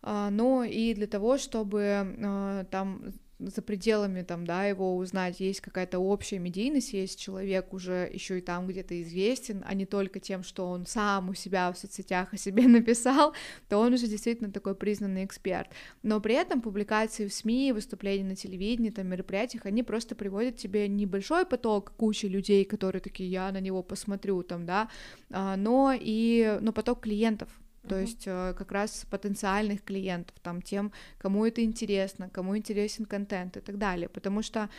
а, 0.01 0.29
но 0.29 0.63
и 0.63 0.93
для 0.93 1.07
того, 1.07 1.37
чтобы 1.37 2.15
а, 2.23 2.63
там 2.65 3.13
за 3.49 3.61
пределами 3.61 4.21
там, 4.21 4.45
да, 4.45 4.65
его 4.65 4.95
узнать, 4.95 5.39
есть 5.39 5.61
какая-то 5.61 5.99
общая 5.99 6.39
медийность, 6.39 6.93
есть 6.93 7.19
человек 7.19 7.73
уже 7.73 8.09
еще 8.11 8.39
и 8.39 8.41
там 8.41 8.67
где-то 8.67 9.01
известен, 9.01 9.63
а 9.65 9.73
не 9.73 9.85
только 9.85 10.19
тем, 10.19 10.43
что 10.43 10.67
он 10.67 10.85
сам 10.85 11.29
у 11.29 11.33
себя 11.33 11.71
в 11.71 11.77
соцсетях 11.77 12.33
о 12.33 12.37
себе 12.37 12.63
написал, 12.67 13.33
то 13.69 13.77
он 13.77 13.93
уже 13.93 14.07
действительно 14.07 14.51
такой 14.51 14.75
признанный 14.75 15.25
эксперт. 15.25 15.69
Но 16.01 16.19
при 16.19 16.35
этом 16.35 16.61
публикации 16.61 17.27
в 17.27 17.33
СМИ, 17.33 17.71
выступления 17.73 18.25
на 18.25 18.35
телевидении, 18.35 18.89
там, 18.89 19.07
мероприятиях, 19.07 19.65
они 19.65 19.83
просто 19.83 20.15
приводят 20.15 20.57
тебе 20.57 20.87
небольшой 20.87 21.45
поток 21.45 21.93
кучи 21.97 22.25
людей, 22.25 22.65
которые 22.65 23.01
такие, 23.01 23.29
я 23.29 23.51
на 23.51 23.59
него 23.59 23.83
посмотрю, 23.83 24.43
там, 24.43 24.65
да, 24.65 24.89
а, 25.29 25.55
но 25.55 25.93
и, 25.97 26.57
но 26.61 26.71
поток 26.73 27.01
клиентов, 27.01 27.49
то 27.87 27.95
uh-huh. 27.95 28.01
есть 28.01 28.23
э, 28.25 28.53
как 28.57 28.71
раз 28.71 29.05
потенциальных 29.09 29.83
клиентов, 29.83 30.35
там 30.41 30.61
тем, 30.61 30.91
кому 31.17 31.45
это 31.45 31.63
интересно, 31.63 32.29
кому 32.29 32.57
интересен 32.57 33.05
контент 33.05 33.57
и 33.57 33.59
так 33.59 33.77
далее, 33.77 34.09
потому 34.09 34.41
что 34.41 34.69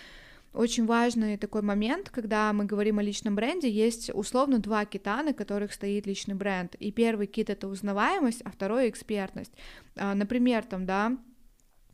очень 0.54 0.86
важный 0.86 1.36
такой 1.36 1.62
момент, 1.62 2.10
когда 2.10 2.52
мы 2.52 2.64
говорим 2.64 3.00
о 3.00 3.02
личном 3.02 3.34
бренде, 3.34 3.68
есть 3.68 4.10
условно 4.14 4.60
два 4.60 4.84
кита, 4.84 5.22
на 5.22 5.32
которых 5.32 5.72
стоит 5.72 6.06
личный 6.06 6.36
бренд, 6.36 6.76
и 6.76 6.92
первый 6.92 7.26
кит— 7.26 7.50
это 7.50 7.66
узнаваемость, 7.66 8.40
а 8.42 8.50
второй— 8.50 8.88
экспертность. 8.90 9.52
А, 9.96 10.14
например, 10.14 10.64
там, 10.64 10.86
да, 10.86 11.16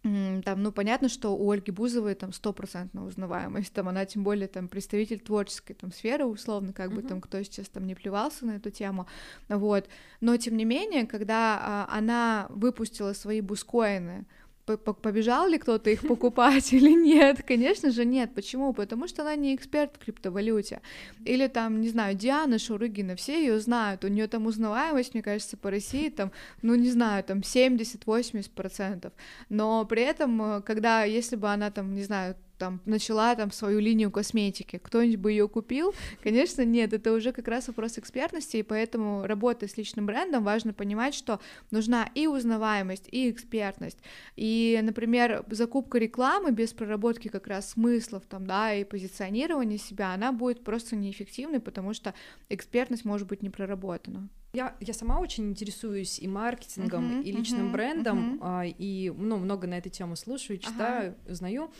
там, 0.02 0.62
ну, 0.62 0.72
понятно, 0.72 1.10
что 1.10 1.36
у 1.36 1.50
Ольги 1.50 1.70
Бузовой 1.70 2.14
там 2.14 2.32
стопроцентная 2.32 3.04
узнаваемость, 3.04 3.72
там 3.72 3.88
она 3.88 4.06
тем 4.06 4.24
более 4.24 4.48
там 4.48 4.66
представитель 4.66 5.20
творческой 5.20 5.74
там 5.74 5.92
сферы, 5.92 6.24
условно, 6.24 6.72
как 6.72 6.90
uh-huh. 6.90 6.94
бы 6.94 7.02
там 7.02 7.20
кто 7.20 7.42
сейчас 7.42 7.68
там 7.68 7.86
не 7.86 7.94
плевался 7.94 8.46
на 8.46 8.52
эту 8.52 8.70
тему, 8.70 9.06
вот, 9.48 9.88
но 10.20 10.36
тем 10.38 10.56
не 10.56 10.64
менее, 10.64 11.06
когда 11.06 11.58
а, 11.60 11.88
она 11.90 12.46
выпустила 12.48 13.12
свои 13.12 13.42
бускоины, 13.42 14.24
побежал 14.76 15.48
ли 15.48 15.58
кто-то 15.58 15.90
их 15.90 16.06
покупать 16.06 16.72
или 16.72 16.90
нет? 16.90 17.42
Конечно 17.46 17.90
же 17.90 18.04
нет. 18.04 18.34
Почему? 18.34 18.72
Потому 18.72 19.08
что 19.08 19.22
она 19.22 19.36
не 19.36 19.54
эксперт 19.54 19.96
в 19.96 20.04
криптовалюте. 20.04 20.80
Или 21.24 21.46
там, 21.46 21.80
не 21.80 21.88
знаю, 21.88 22.14
Диана 22.14 22.58
Шурыгина, 22.58 23.16
все 23.16 23.40
ее 23.40 23.60
знают, 23.60 24.04
у 24.04 24.08
нее 24.08 24.26
там 24.28 24.46
узнаваемость, 24.46 25.14
мне 25.14 25.22
кажется, 25.22 25.56
по 25.56 25.70
России 25.70 26.08
там, 26.08 26.32
ну 26.62 26.74
не 26.74 26.90
знаю, 26.90 27.24
там 27.24 27.40
70-80%. 27.40 29.12
Но 29.48 29.84
при 29.84 30.02
этом, 30.02 30.42
э, 30.42 30.62
когда, 30.62 31.04
если 31.04 31.36
бы 31.36 31.48
она 31.48 31.70
там, 31.70 31.94
не 31.94 32.04
знаю, 32.04 32.36
там 32.60 32.80
начала 32.84 33.34
там 33.34 33.50
свою 33.50 33.80
линию 33.80 34.10
косметики, 34.10 34.78
кто-нибудь 34.78 35.16
бы 35.16 35.32
ее 35.32 35.48
купил? 35.48 35.94
Конечно, 36.22 36.64
нет, 36.64 36.92
это 36.92 37.12
уже 37.12 37.32
как 37.32 37.48
раз 37.48 37.66
вопрос 37.66 37.98
экспертности, 37.98 38.58
и 38.58 38.62
поэтому 38.62 39.26
работая 39.26 39.68
с 39.68 39.76
личным 39.76 40.06
брендом 40.06 40.44
важно 40.44 40.72
понимать, 40.72 41.14
что 41.14 41.40
нужна 41.70 42.08
и 42.14 42.26
узнаваемость, 42.26 43.08
и 43.10 43.30
экспертность. 43.30 43.98
И, 44.36 44.78
например, 44.82 45.44
закупка 45.50 45.98
рекламы 45.98 46.52
без 46.52 46.72
проработки 46.72 47.28
как 47.28 47.46
раз 47.46 47.70
смыслов 47.70 48.24
там, 48.28 48.46
да, 48.46 48.74
и 48.74 48.84
позиционирования 48.84 49.78
себя, 49.78 50.12
она 50.12 50.30
будет 50.30 50.62
просто 50.62 50.96
неэффективной, 50.96 51.60
потому 51.60 51.94
что 51.94 52.14
экспертность 52.50 53.06
может 53.06 53.26
быть 53.26 53.42
не 53.42 53.48
проработана. 53.48 54.28
Я, 54.52 54.74
я 54.80 54.94
сама 54.94 55.20
очень 55.20 55.50
интересуюсь 55.50 56.18
и 56.18 56.26
маркетингом, 56.26 57.20
uh-huh, 57.20 57.22
и 57.22 57.32
личным 57.32 57.68
uh-huh, 57.68 57.72
брендом, 57.72 58.40
uh-huh. 58.42 58.74
И 58.78 59.12
ну, 59.16 59.36
много 59.36 59.68
на 59.68 59.78
эту 59.78 59.90
тему 59.90 60.16
слушаю, 60.16 60.58
читаю, 60.58 61.12
uh-huh. 61.12 61.32
узнаю. 61.32 61.70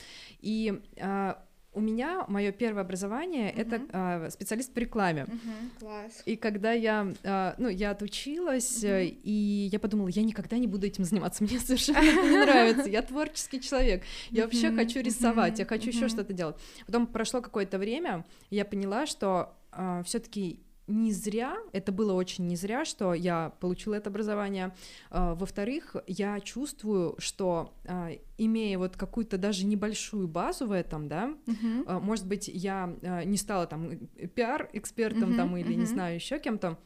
И 0.40 0.80
а, 1.00 1.44
у 1.72 1.80
меня 1.80 2.24
мое 2.28 2.52
первое 2.52 2.82
образование 2.82 3.52
uh-huh. 3.52 3.60
это 3.60 3.82
а, 3.92 4.30
специалист 4.30 4.72
по 4.72 4.78
рекламе. 4.78 5.22
Uh-huh, 5.22 5.78
класс. 5.80 6.22
И 6.26 6.36
когда 6.36 6.72
я, 6.72 7.12
а, 7.24 7.54
ну, 7.58 7.68
я 7.68 7.90
отучилась, 7.90 8.84
uh-huh. 8.84 9.18
и 9.22 9.68
я 9.72 9.78
подумала, 9.78 10.08
я 10.08 10.22
никогда 10.22 10.58
не 10.58 10.66
буду 10.66 10.86
этим 10.86 11.04
заниматься, 11.04 11.44
мне 11.48 11.58
совершенно 11.60 12.00
не 12.00 12.36
нравится. 12.44 12.88
Я 12.88 13.02
творческий 13.02 13.60
человек, 13.60 14.04
я 14.30 14.44
вообще 14.44 14.72
хочу 14.72 15.00
рисовать, 15.00 15.58
я 15.58 15.64
хочу 15.64 15.88
еще 15.88 16.08
что-то 16.08 16.32
делать. 16.32 16.56
Потом 16.86 17.06
прошло 17.06 17.40
какое-то 17.40 17.78
время, 17.78 18.24
я 18.50 18.64
поняла, 18.64 19.06
что 19.06 19.56
а, 19.72 20.02
все-таки 20.02 20.60
не 20.90 21.12
зря, 21.12 21.56
это 21.72 21.92
было 21.92 22.12
очень 22.12 22.46
не 22.46 22.56
зря, 22.56 22.84
что 22.84 23.14
я 23.14 23.52
получила 23.60 23.94
это 23.94 24.10
образование. 24.10 24.74
А, 25.10 25.34
во-вторых, 25.34 25.96
я 26.06 26.40
чувствую, 26.40 27.14
что 27.18 27.72
а, 27.86 28.10
имея 28.38 28.78
вот 28.78 28.96
какую-то 28.96 29.38
даже 29.38 29.64
небольшую 29.64 30.28
базу 30.28 30.66
в 30.66 30.72
этом, 30.72 31.08
да, 31.08 31.34
uh-huh. 31.46 32.00
может 32.00 32.26
быть, 32.26 32.48
я 32.48 32.94
не 33.24 33.36
стала 33.36 33.66
там 33.66 33.98
пиар-экспертом 34.34 35.32
uh-huh, 35.32 35.36
там 35.36 35.56
или 35.56 35.72
uh-huh. 35.74 35.78
не 35.78 35.86
знаю 35.86 36.14
еще 36.14 36.38
кем-то, 36.38 36.78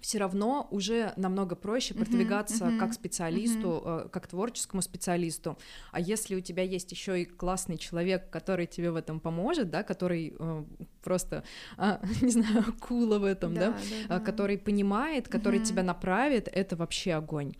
все 0.00 0.18
равно 0.18 0.68
уже 0.70 1.12
намного 1.16 1.56
проще 1.56 1.94
продвигаться 1.94 2.64
uh-huh, 2.64 2.72
uh-huh, 2.72 2.78
как 2.78 2.92
специалисту, 2.92 3.82
uh-huh. 3.84 4.08
как 4.10 4.26
творческому 4.26 4.82
специалисту. 4.82 5.58
А 5.92 6.00
если 6.00 6.34
у 6.34 6.40
тебя 6.40 6.62
есть 6.62 6.92
еще 6.92 7.22
и 7.22 7.24
классный 7.24 7.78
человек, 7.78 8.30
который 8.30 8.66
тебе 8.66 8.90
в 8.90 8.96
этом 8.96 9.20
поможет, 9.20 9.70
да, 9.70 9.82
который 9.82 10.34
э, 10.38 10.64
просто, 11.02 11.44
э, 11.78 11.98
не 12.20 12.30
знаю, 12.30 12.64
кула 12.80 13.18
в 13.18 13.24
этом, 13.24 13.54
да, 13.54 13.70
да, 13.70 13.72
да, 13.76 14.18
да. 14.18 14.24
который 14.24 14.58
понимает, 14.58 15.28
который 15.28 15.60
uh-huh. 15.60 15.64
тебя 15.64 15.82
направит, 15.82 16.48
это 16.48 16.76
вообще 16.76 17.14
огонь. 17.14 17.54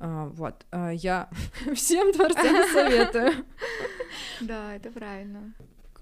Uh, 0.00 0.28
вот, 0.30 0.66
uh, 0.72 0.92
я 0.92 1.30
всем 1.74 2.12
творцам 2.12 2.68
советую. 2.72 3.32
Да, 4.40 4.74
это 4.74 4.90
правильно. 4.90 5.54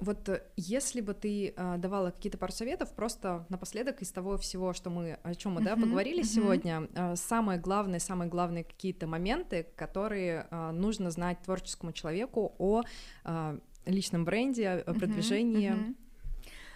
Вот 0.03 0.29
э, 0.29 0.43
если 0.57 1.01
бы 1.01 1.15
ты 1.15 1.55
э, 1.57 1.77
давала 1.79 2.11
какие-то 2.11 2.37
пару 2.37 2.53
советов, 2.53 2.93
просто 2.95 3.47
напоследок 3.49 4.03
из 4.03 4.11
того 4.11 4.37
всего, 4.37 4.73
что 4.73 4.91
мы, 4.91 5.19
о 5.23 5.35
чем 5.35 5.53
мы, 5.53 5.61
uh-huh, 5.61 5.65
да, 5.65 5.77
поговорили 5.77 6.23
uh-huh. 6.23 6.35
сегодня, 6.35 6.89
э, 6.95 7.15
самые 7.17 7.61
главные, 7.61 8.01
самые 8.01 8.29
главные 8.29 8.65
какие-то 8.65 9.07
моменты, 9.07 9.67
которые 9.77 10.49
э, 10.51 10.71
нужно 10.73 11.11
знать 11.13 11.39
творческому 11.43 11.93
человеку 11.93 12.53
о 12.59 12.83
э, 13.25 13.59
личном 13.87 14.25
бренде, 14.25 14.69
о 14.71 14.93
продвижении. 14.93 15.71
Uh-huh, 15.71 15.89
uh-huh. 15.89 15.97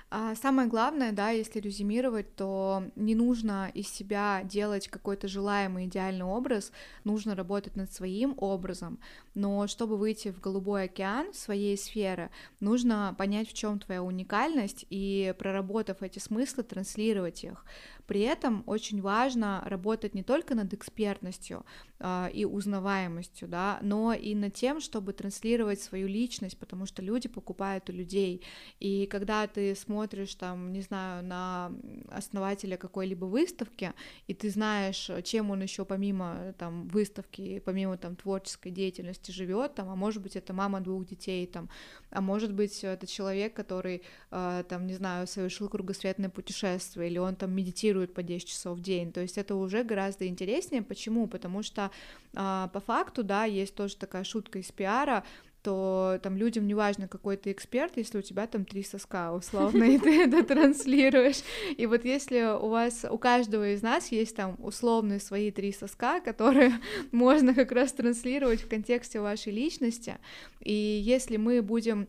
А 0.09 0.37
самое 0.37 0.69
главное, 0.69 1.11
да, 1.11 1.31
если 1.31 1.59
резюмировать, 1.59 2.37
то 2.37 2.85
не 2.95 3.17
нужно 3.17 3.69
из 3.75 3.89
себя 3.89 4.43
делать 4.45 4.87
какой-то 4.87 5.27
желаемый 5.27 5.87
идеальный 5.87 6.25
образ, 6.25 6.71
нужно 7.03 7.35
работать 7.35 7.75
над 7.75 7.93
своим 7.93 8.35
образом, 8.39 9.01
но 9.37 9.67
чтобы 9.67 9.99
выйти 9.99 10.33
в 10.33 10.41
голубой 10.41 10.85
океан 10.85 11.33
своей 11.35 11.77
сферы, 11.77 12.31
нужно 12.59 13.15
понять, 13.19 13.49
в 13.49 13.53
чем 13.53 13.79
твоя 13.79 14.03
уникальность 14.03 14.87
и, 14.89 15.35
проработав 15.39 16.03
эти 16.03 16.19
смыслы, 16.19 16.63
транслировать 16.63 17.45
их. 17.45 17.65
При 18.07 18.21
этом 18.21 18.63
очень 18.67 19.03
важно 19.03 19.63
работать 19.67 20.15
не 20.15 20.23
только 20.23 20.55
над 20.55 20.73
экспертностью 20.73 21.67
э, 21.99 22.31
и 22.33 22.45
узнаваемостью, 22.45 23.49
да, 23.49 23.79
но 23.83 24.13
и 24.13 24.35
над 24.35 24.55
тем, 24.55 24.81
чтобы 24.81 25.13
транслировать 25.13 25.81
свою 25.81 26.07
личность, 26.07 26.57
потому 26.59 26.87
что 26.87 27.03
люди 27.03 27.29
покупают 27.29 27.91
у 27.91 27.93
людей. 27.93 28.43
И 28.79 29.07
когда 29.07 29.47
ты 29.47 29.75
смотришь 29.75 30.35
там, 30.37 30.73
не 30.73 30.83
знаю, 30.83 31.25
на 31.25 31.73
основателя 32.09 32.77
какой-либо 32.77 33.25
выставки, 33.25 33.93
и 34.29 34.35
ты 34.35 34.51
знаешь, 34.51 35.11
чем 35.25 35.51
он 35.51 35.63
еще 35.63 35.85
помимо 35.85 36.55
там 36.59 36.89
выставки, 36.89 37.61
помимо 37.65 37.99
там 37.99 38.17
творческой 38.17 38.71
деятельности 38.71 39.26
живет, 39.33 39.75
там, 39.75 39.89
а 39.91 39.97
может 39.97 40.23
быть 40.23 40.37
это 40.37 40.53
мама 40.53 40.81
двух 40.81 41.07
детей, 41.07 41.47
там, 41.47 41.69
а 42.11 42.21
может 42.21 42.53
быть 42.53 42.85
это 42.85 43.07
человек, 43.07 43.55
который 43.55 44.03
э, 44.31 44.65
там, 44.69 44.87
не 44.87 44.95
знаю, 44.95 45.27
совершил 45.27 45.69
кругосветное 45.69 46.31
путешествие, 46.31 47.11
или 47.11 47.19
он 47.19 47.37
там 47.37 47.53
медитирует 47.53 48.15
по 48.15 48.23
10 48.23 48.49
часов 48.49 48.79
в 48.79 48.83
день. 48.83 49.13
То 49.13 49.21
есть 49.21 49.39
это 49.39 49.55
уже 49.55 49.85
гораздо 49.85 50.27
интереснее. 50.27 50.83
Почему? 50.83 51.27
Потому 51.27 51.63
что 51.63 51.91
а, 52.35 52.69
по 52.69 52.81
факту, 52.81 53.23
да, 53.25 53.45
есть 53.45 53.75
тоже 53.75 53.97
такая 53.97 54.25
шутка 54.25 54.59
из 54.59 54.71
пиара, 54.71 55.25
что 55.67 56.21
там 56.23 56.37
людям 56.37 56.65
не 56.69 56.75
важно, 56.75 57.09
какой 57.09 57.37
ты 57.37 57.51
эксперт, 57.51 57.97
если 57.97 58.19
у 58.19 58.23
тебя 58.23 58.47
там 58.47 58.65
три 58.65 58.85
соска, 58.85 59.33
условно, 59.33 59.83
и 59.83 59.99
ты 59.99 60.23
это 60.23 60.45
транслируешь. 60.45 61.43
И 61.77 61.87
вот 61.87 62.05
если 62.05 62.57
у 62.57 62.69
вас, 62.69 63.05
у 63.11 63.19
каждого 63.19 63.75
из 63.75 63.83
нас 63.83 64.13
есть 64.13 64.37
там 64.37 64.55
условные 64.61 65.19
свои 65.19 65.51
три 65.51 65.73
соска, 65.73 66.21
которые 66.21 66.75
можно 67.11 67.53
как 67.53 67.73
раз 67.73 67.93
транслировать 67.93 68.61
в 68.61 68.69
контексте 68.69 69.19
вашей 69.19 69.53
личности, 69.53 70.19
и 70.61 70.73
если 70.73 71.37
мы 71.37 71.63
будем 71.63 72.07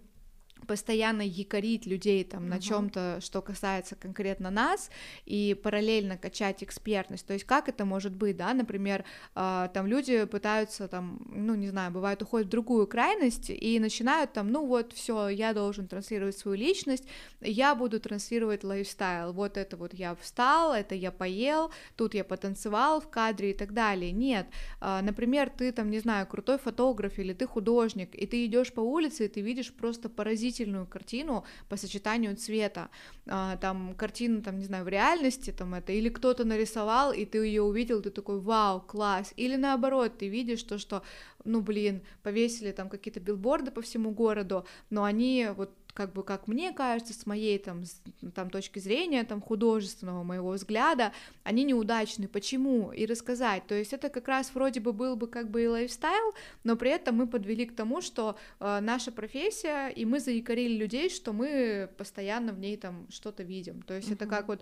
постоянно 0.65 1.21
якорить 1.21 1.85
людей 1.85 2.23
там 2.23 2.45
uh-huh. 2.45 2.49
на 2.49 2.59
чем-то, 2.59 3.19
что 3.21 3.41
касается 3.41 3.95
конкретно 3.95 4.49
нас, 4.49 4.89
и 5.25 5.55
параллельно 5.61 6.17
качать 6.17 6.63
экспертность. 6.63 7.25
То 7.25 7.33
есть 7.33 7.45
как 7.45 7.69
это 7.69 7.85
может 7.85 8.13
быть, 8.13 8.37
да, 8.37 8.53
например, 8.53 9.05
э, 9.35 9.69
там 9.73 9.87
люди 9.87 10.25
пытаются 10.25 10.87
там, 10.87 11.21
ну 11.29 11.55
не 11.55 11.69
знаю, 11.69 11.91
бывает 11.91 12.21
уходят 12.21 12.47
в 12.47 12.51
другую 12.51 12.87
крайность 12.87 13.49
и 13.49 13.79
начинают 13.79 14.33
там, 14.33 14.51
ну 14.51 14.65
вот 14.65 14.93
все, 14.93 15.29
я 15.29 15.53
должен 15.53 15.87
транслировать 15.87 16.37
свою 16.37 16.57
личность, 16.57 17.05
я 17.41 17.75
буду 17.75 17.99
транслировать 17.99 18.63
лайфстайл. 18.63 19.33
Вот 19.33 19.57
это 19.57 19.77
вот 19.77 19.93
я 19.93 20.15
встал, 20.15 20.73
это 20.73 20.95
я 20.95 21.11
поел, 21.11 21.71
тут 21.95 22.13
я 22.13 22.23
потанцевал 22.23 22.99
в 23.01 23.09
кадре 23.09 23.51
и 23.51 23.53
так 23.53 23.73
далее. 23.73 24.11
Нет, 24.11 24.47
э, 24.81 25.01
например, 25.01 25.49
ты 25.49 25.71
там 25.71 25.89
не 25.89 25.99
знаю 25.99 26.27
крутой 26.27 26.57
фотограф 26.57 27.19
или 27.19 27.33
ты 27.33 27.45
художник, 27.45 28.15
и 28.15 28.25
ты 28.25 28.45
идешь 28.45 28.73
по 28.73 28.81
улице 28.81 29.25
и 29.25 29.27
ты 29.27 29.41
видишь 29.41 29.73
просто 29.73 30.09
поразительно 30.09 30.46
удивительную 30.47 30.85
картину 30.85 31.43
по 31.69 31.77
сочетанию 31.77 32.35
цвета. 32.35 32.89
А, 33.27 33.57
там 33.57 33.93
картина, 33.95 34.41
там, 34.41 34.57
не 34.59 34.65
знаю, 34.65 34.85
в 34.85 34.87
реальности 34.87 35.51
там 35.51 35.73
это, 35.73 35.91
или 35.91 36.09
кто-то 36.09 36.45
нарисовал, 36.45 37.11
и 37.11 37.25
ты 37.25 37.37
ее 37.39 37.61
увидел, 37.61 38.01
ты 38.01 38.09
такой, 38.09 38.39
вау, 38.39 38.81
класс. 38.81 39.33
Или 39.37 39.57
наоборот, 39.57 40.17
ты 40.17 40.29
видишь 40.29 40.63
то, 40.63 40.77
что, 40.77 41.03
ну, 41.43 41.61
блин, 41.61 42.01
повесили 42.23 42.71
там 42.71 42.89
какие-то 42.89 43.19
билборды 43.19 43.71
по 43.71 43.81
всему 43.81 44.11
городу, 44.11 44.65
но 44.89 45.03
они 45.03 45.47
вот 45.55 45.71
как 45.97 46.13
бы, 46.13 46.23
как 46.23 46.47
мне 46.47 46.73
кажется, 46.73 47.11
с 47.11 47.25
моей 47.25 47.57
там, 47.57 47.83
с, 47.83 47.99
там 48.35 48.51
точки 48.51 48.77
зрения, 48.77 49.23
там, 49.23 49.41
художественного 49.41 50.21
моего 50.21 50.51
взгляда, 50.51 51.11
они 51.43 51.63
неудачны. 51.63 52.27
Почему? 52.27 52.91
И 52.91 53.07
рассказать. 53.07 53.65
То 53.65 53.73
есть 53.73 53.93
это 53.93 54.09
как 54.09 54.27
раз 54.27 54.53
вроде 54.53 54.79
бы 54.79 54.93
был 54.93 55.15
бы 55.15 55.25
как 55.25 55.49
бы 55.49 55.63
и 55.63 55.67
лайфстайл, 55.67 56.35
но 56.63 56.75
при 56.75 56.91
этом 56.91 57.15
мы 57.15 57.25
подвели 57.25 57.65
к 57.65 57.75
тому, 57.75 58.01
что 58.01 58.37
э, 58.59 58.79
наша 58.79 59.11
профессия, 59.11 59.87
и 59.87 60.05
мы 60.05 60.19
заикарили 60.19 60.77
людей, 60.77 61.09
что 61.09 61.33
мы 61.33 61.89
постоянно 61.97 62.53
в 62.53 62.59
ней 62.59 62.77
там 62.77 63.07
что-то 63.09 63.41
видим. 63.41 63.81
То 63.81 63.95
есть 63.95 64.09
mm-hmm. 64.09 64.13
это 64.13 64.27
как 64.27 64.49
вот 64.49 64.61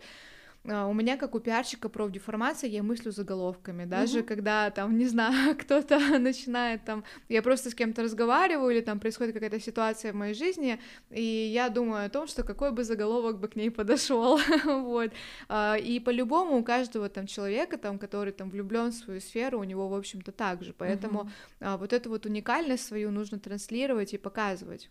у 0.68 0.94
меня, 0.94 1.16
как 1.18 1.36
у 1.36 1.40
пиарщика 1.40 1.90
профдеформация, 1.90 2.70
я 2.70 2.82
мыслю 2.82 3.12
заголовками, 3.12 3.86
даже 3.86 4.20
угу. 4.20 4.28
когда 4.28 4.70
там, 4.72 4.98
не 4.98 5.06
знаю, 5.08 5.56
кто-то 5.60 6.00
начинает 6.20 6.84
там, 6.86 7.04
я 7.30 7.42
просто 7.42 7.70
с 7.70 7.76
кем-то 7.76 8.04
разговариваю, 8.04 8.72
или 8.72 8.82
там 8.82 9.00
происходит 9.00 9.34
какая-то 9.34 9.60
ситуация 9.60 10.12
в 10.12 10.16
моей 10.16 10.34
жизни, 10.34 10.80
и 11.12 11.22
я 11.22 11.70
думаю 11.70 12.06
о 12.06 12.10
том, 12.10 12.28
что 12.28 12.44
какой 12.44 12.72
бы 12.72 12.84
заголовок 12.84 13.40
бы 13.40 13.48
к 13.48 13.56
ней 13.56 13.70
подошел, 13.72 14.40
вот, 14.66 15.12
а, 15.50 15.76
и 15.76 16.00
по-любому 16.00 16.58
у 16.58 16.64
каждого 16.64 17.10
там 17.10 17.28
человека, 17.28 17.78
там, 17.78 18.00
который 18.00 18.34
там 18.34 18.50
влюблен 18.50 18.92
в 18.92 18.96
свою 18.96 19.22
сферу, 19.22 19.60
у 19.60 19.64
него, 19.64 19.88
в 19.88 19.94
общем-то, 19.94 20.32
так 20.32 20.64
же, 20.64 20.74
поэтому 20.74 21.22
угу. 21.22 21.30
вот 21.78 21.94
эту 21.94 22.10
вот 22.10 22.26
уникальность 22.26 22.86
свою 22.86 23.12
нужно 23.12 23.40
транслировать 23.40 24.14
и 24.14 24.18
показывать. 24.18 24.90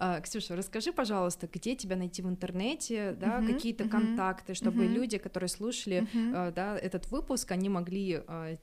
А, 0.00 0.20
Ксюша, 0.20 0.54
расскажи, 0.54 0.92
пожалуйста, 0.92 1.48
где 1.52 1.74
тебя 1.74 1.96
найти 1.96 2.22
в 2.22 2.28
интернете, 2.28 3.16
да, 3.18 3.42
какие-то 3.42 3.88
контакты, 3.88 4.54
чтобы 4.54 4.86
люди, 4.86 5.18
которые 5.18 5.48
слушали, 5.48 6.06
uh-huh. 6.14 6.52
да, 6.52 6.78
этот 6.78 7.10
выпуск, 7.10 7.50
они 7.50 7.68
могли 7.68 8.22
а, 8.26 8.54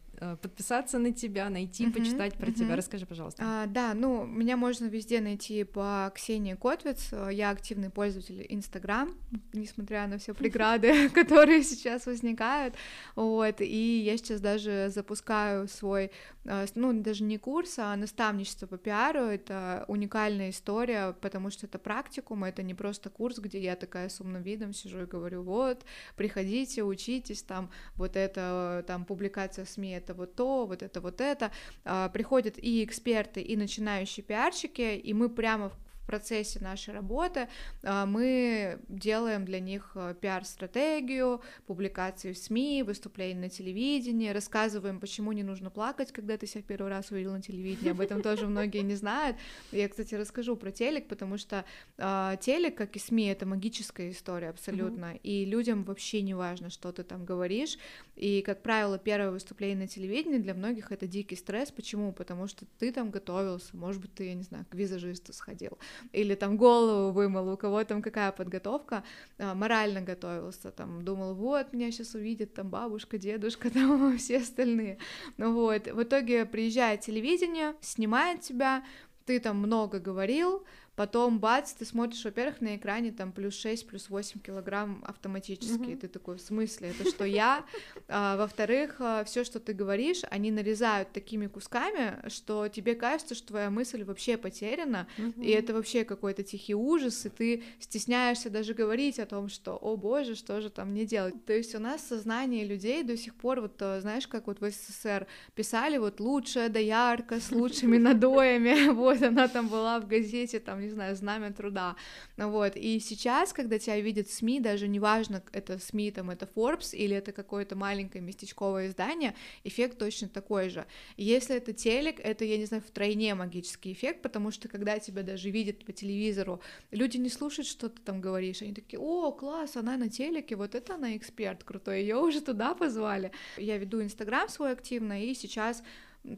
подписаться 0.41 0.99
на 0.99 1.11
тебя, 1.11 1.49
найти, 1.49 1.86
uh-huh, 1.86 1.93
почитать 1.93 2.36
про 2.36 2.47
uh-huh. 2.47 2.53
тебя. 2.53 2.76
Расскажи, 2.76 3.05
пожалуйста. 3.05 3.43
А, 3.45 3.66
да, 3.68 3.93
ну, 3.93 4.26
меня 4.26 4.57
можно 4.57 4.86
везде 4.86 5.22
найти 5.22 5.63
по 5.63 6.11
Ксении 6.16 6.53
Котвиц. 6.53 7.11
Я 7.32 7.49
активный 7.49 7.89
пользователь 7.89 8.45
Инстаграм, 8.49 9.13
несмотря 9.53 10.07
на 10.07 10.18
все 10.18 10.34
преграды, 10.34 11.09
которые 11.13 11.63
сейчас 11.63 12.05
возникают. 12.05 12.76
Вот, 13.16 13.61
и 13.61 14.01
я 14.03 14.18
сейчас 14.18 14.41
даже 14.41 14.89
запускаю 14.89 15.68
свой, 15.68 16.11
э, 16.45 16.66
ну, 16.76 16.93
даже 16.93 17.24
не 17.24 17.38
курс, 17.38 17.80
а 17.80 17.95
наставничество 17.95 18.68
по 18.68 18.78
пиару. 18.78 19.22
Это 19.22 19.86
уникальная 19.88 20.49
история, 20.49 21.13
потому 21.22 21.49
что 21.49 21.66
это 21.66 21.80
практикум, 21.80 22.43
это 22.43 22.63
не 22.63 22.74
просто 22.74 23.09
курс, 23.09 23.39
где 23.39 23.59
я 23.59 23.76
такая 23.76 24.09
с 24.09 24.20
умным 24.22 24.41
видом 24.41 24.74
сижу 24.74 25.03
и 25.03 25.05
говорю, 25.05 25.43
вот, 25.43 25.86
приходите, 26.16 26.84
учитесь, 26.84 27.43
там, 27.43 27.70
вот 27.95 28.16
это, 28.16 28.84
там, 28.88 29.05
публикация 29.05 29.66
в 29.66 29.70
СМИ, 29.70 29.99
это 30.06 30.14
вот 30.14 30.36
то, 30.36 30.66
вот 30.66 30.84
это 30.84 31.01
вот 31.01 31.20
это. 31.20 31.51
А, 31.84 32.10
приходят 32.10 32.58
и 32.58 32.84
эксперты, 32.84 33.41
и 33.41 33.58
начинающие 33.58 34.24
пиарщики, 34.24 34.95
и 34.95 35.14
мы 35.14 35.30
прямо 35.30 35.70
в 35.70 35.84
процессе 36.06 36.60
нашей 36.60 36.93
работы 36.93 37.47
а, 37.84 38.06
мы 38.06 38.80
делаем 38.88 39.45
для 39.45 39.60
них 39.60 39.91
а, 39.95 40.14
пиар-стратегию, 40.14 41.41
публикации 41.66 42.34
в 42.34 42.38
СМИ, 42.38 42.84
выступления 42.84 43.39
на 43.39 43.49
телевидении, 43.49 44.30
рассказываем, 44.30 44.99
почему 44.99 45.32
не 45.32 45.43
нужно 45.43 45.70
плакать, 45.70 46.12
когда 46.12 46.38
ты 46.38 46.47
себя 46.47 46.64
первый 46.64 46.89
раз 46.89 47.12
увидел 47.12 47.34
на 47.34 47.41
телевидении, 47.41 47.91
об 47.91 48.01
этом 48.01 48.22
тоже 48.22 48.47
многие 48.47 48.82
не 48.82 48.95
знают. 48.95 49.38
Я, 49.72 49.89
кстати, 49.89 50.16
расскажу 50.16 50.56
про 50.56 50.72
телек, 50.72 51.08
потому 51.08 51.38
что 51.38 51.66
э, 51.97 52.38
телек, 52.41 52.76
как 52.76 52.95
и 52.95 52.99
СМИ, 52.99 53.28
это 53.28 53.45
магическая 53.45 54.12
история 54.12 54.49
абсолютно, 54.49 55.14
mm-hmm. 55.14 55.22
и 55.24 55.45
людям 55.45 55.84
вообще 55.84 56.22
не 56.22 56.34
важно, 56.34 56.70
что 56.70 56.91
ты 56.91 57.03
там 57.03 57.26
говоришь, 57.26 57.78
и, 58.16 58.41
как 58.41 58.62
правило, 58.62 58.97
первое 58.97 59.32
выступление 59.32 59.78
на 59.78 59.88
телевидении 59.88 60.38
для 60.38 60.53
многих 60.53 60.91
это 60.91 61.08
дикий 61.08 61.36
стресс, 61.36 61.72
почему? 61.72 62.14
Потому 62.14 62.47
что 62.47 62.66
ты 62.80 62.91
там 62.91 63.12
готовился, 63.12 63.76
может 63.76 64.01
быть, 64.01 64.14
ты, 64.14 64.26
я 64.26 64.34
не 64.34 64.43
знаю, 64.43 64.66
к 64.70 64.76
визажисту 64.76 65.34
сходил, 65.34 65.78
или 66.12 66.36
там 66.36 66.58
голову 66.58 67.12
вымыл, 67.12 67.54
у 67.54 67.58
кого 67.58 67.84
там 67.84 68.02
какая 68.02 68.32
подготовка, 68.32 69.04
а, 69.38 69.54
морально 69.54 70.02
готовился, 70.02 70.72
там 70.72 71.04
думал, 71.04 71.34
вот, 71.34 71.74
меня 71.74 71.91
сейчас 71.91 72.16
увидит 72.16 72.54
там 72.54 72.70
бабушка, 72.70 73.18
дедушка, 73.18 73.70
там 73.74 74.18
все 74.18 74.38
остальные. 74.38 74.98
Ну 75.38 75.54
вот, 75.54 75.88
в 75.88 76.04
итоге 76.04 76.46
приезжает 76.46 77.02
телевидение, 77.02 77.76
снимает 77.82 78.41
тебя, 78.41 78.84
ты 79.26 79.39
там 79.39 79.58
много 79.58 80.00
говорил, 80.00 80.64
потом 80.96 81.39
бац, 81.39 81.74
ты 81.74 81.86
смотришь, 81.86 82.24
во-первых, 82.24 82.62
на 82.62 82.76
экране 82.76 83.12
там 83.12 83.32
плюс 83.32 83.56
6, 83.56 83.88
плюс 83.88 84.10
8 84.10 84.39
килограмм 84.39 85.04
автоматически, 85.06 85.82
mm-hmm. 85.82 85.98
ты 85.98 86.08
такой, 86.08 86.38
в 86.38 86.41
смысле, 86.41 86.89
это 86.89 87.10
что 87.10 87.26
я? 87.26 87.66
А, 88.08 88.38
во-вторых, 88.38 88.98
а, 89.00 89.24
все, 89.24 89.43
что 89.43 89.60
ты 89.60 89.74
говоришь, 89.74 90.22
они 90.30 90.52
нарезают 90.52 91.12
такими 91.12 91.48
кусками, 91.48 92.18
что 92.30 92.68
тебе 92.68 92.93
кажется, 92.93 93.34
что 93.34 93.48
твоя 93.48 93.70
мысль 93.70 94.04
вообще 94.04 94.38
потеряна, 94.38 95.08
mm-hmm. 95.18 95.43
и 95.43 95.50
это 95.50 95.74
вообще 95.74 96.04
какой-то 96.04 96.43
тихий 96.43 96.76
ужас, 96.76 97.26
и 97.26 97.30
ты 97.30 97.64
стесняешься 97.80 98.50
даже 98.50 98.74
говорить 98.74 99.20
о 99.20 99.26
том, 99.26 99.50
что, 99.50 99.76
о 99.76 99.98
боже, 99.98 100.36
что 100.36 100.62
же 100.62 100.70
там 100.70 100.91
мне 100.91 101.06
делать? 101.06 101.46
То 101.46 101.54
есть 101.54 101.74
у 101.74 101.80
нас 101.80 102.06
сознание 102.06 102.64
людей 102.64 103.04
до 103.04 103.18
сих 103.18 103.34
пор, 103.36 103.62
вот 103.62 103.82
а, 103.82 104.00
знаешь, 104.02 104.28
как 104.28 104.48
вот 104.48 104.62
в 104.62 104.70
СССР 104.70 105.26
писали 105.56 105.98
вот 105.98 106.20
лучшая 106.20 106.70
доярка 106.70 107.39
с 107.39 107.52
лучшими 107.52 107.98
надоями, 108.08 108.89
вот 108.91 109.22
она 109.22 109.48
там 109.48 109.68
была 109.68 110.00
в 110.00 110.08
газете, 110.08 110.60
там 110.60 110.84
не 110.86 110.91
знаю, 110.91 111.15
знамя 111.15 111.51
труда, 111.51 111.95
вот, 112.38 112.75
и 112.75 112.99
сейчас, 112.99 113.53
когда 113.53 113.77
тебя 113.79 113.99
видят 113.99 114.29
СМИ, 114.29 114.59
даже 114.59 114.88
неважно, 114.88 115.43
это 115.51 115.77
СМИ, 115.79 116.11
там, 116.11 116.29
это 116.29 116.47
Forbes 116.55 116.95
или 116.95 117.15
это 117.15 117.31
какое-то 117.31 117.75
маленькое 117.75 118.23
местечковое 118.23 118.88
издание, 118.88 119.36
эффект 119.63 119.97
точно 119.97 120.29
такой 120.29 120.69
же. 120.69 120.86
Если 121.17 121.55
это 121.55 121.73
телек, 121.73 122.19
это, 122.19 122.45
я 122.45 122.57
не 122.57 122.65
знаю, 122.65 122.83
втройне 122.83 123.36
магический 123.36 123.91
эффект, 123.91 124.21
потому 124.21 124.51
что 124.51 124.67
когда 124.67 124.99
тебя 124.99 125.23
даже 125.23 125.49
видят 125.49 125.83
по 125.86 125.91
телевизору, 125.91 126.61
люди 126.91 127.17
не 127.17 127.29
слушают, 127.29 127.67
что 127.67 127.89
ты 127.89 128.01
там 128.01 128.21
говоришь, 128.21 128.61
они 128.61 128.73
такие, 128.73 128.99
о, 128.99 129.31
класс, 129.31 129.75
она 129.75 129.97
на 129.97 130.09
телеке, 130.09 130.55
вот 130.55 130.75
это 130.75 130.95
она 130.95 131.17
эксперт 131.17 131.63
крутой, 131.63 132.01
ее 132.01 132.17
уже 132.17 132.41
туда 132.41 132.73
позвали. 132.75 133.31
Я 133.57 133.77
веду 133.77 134.01
Инстаграм 134.01 134.47
свой 134.49 134.71
активно, 134.71 135.23
и 135.23 135.33
сейчас 135.33 135.83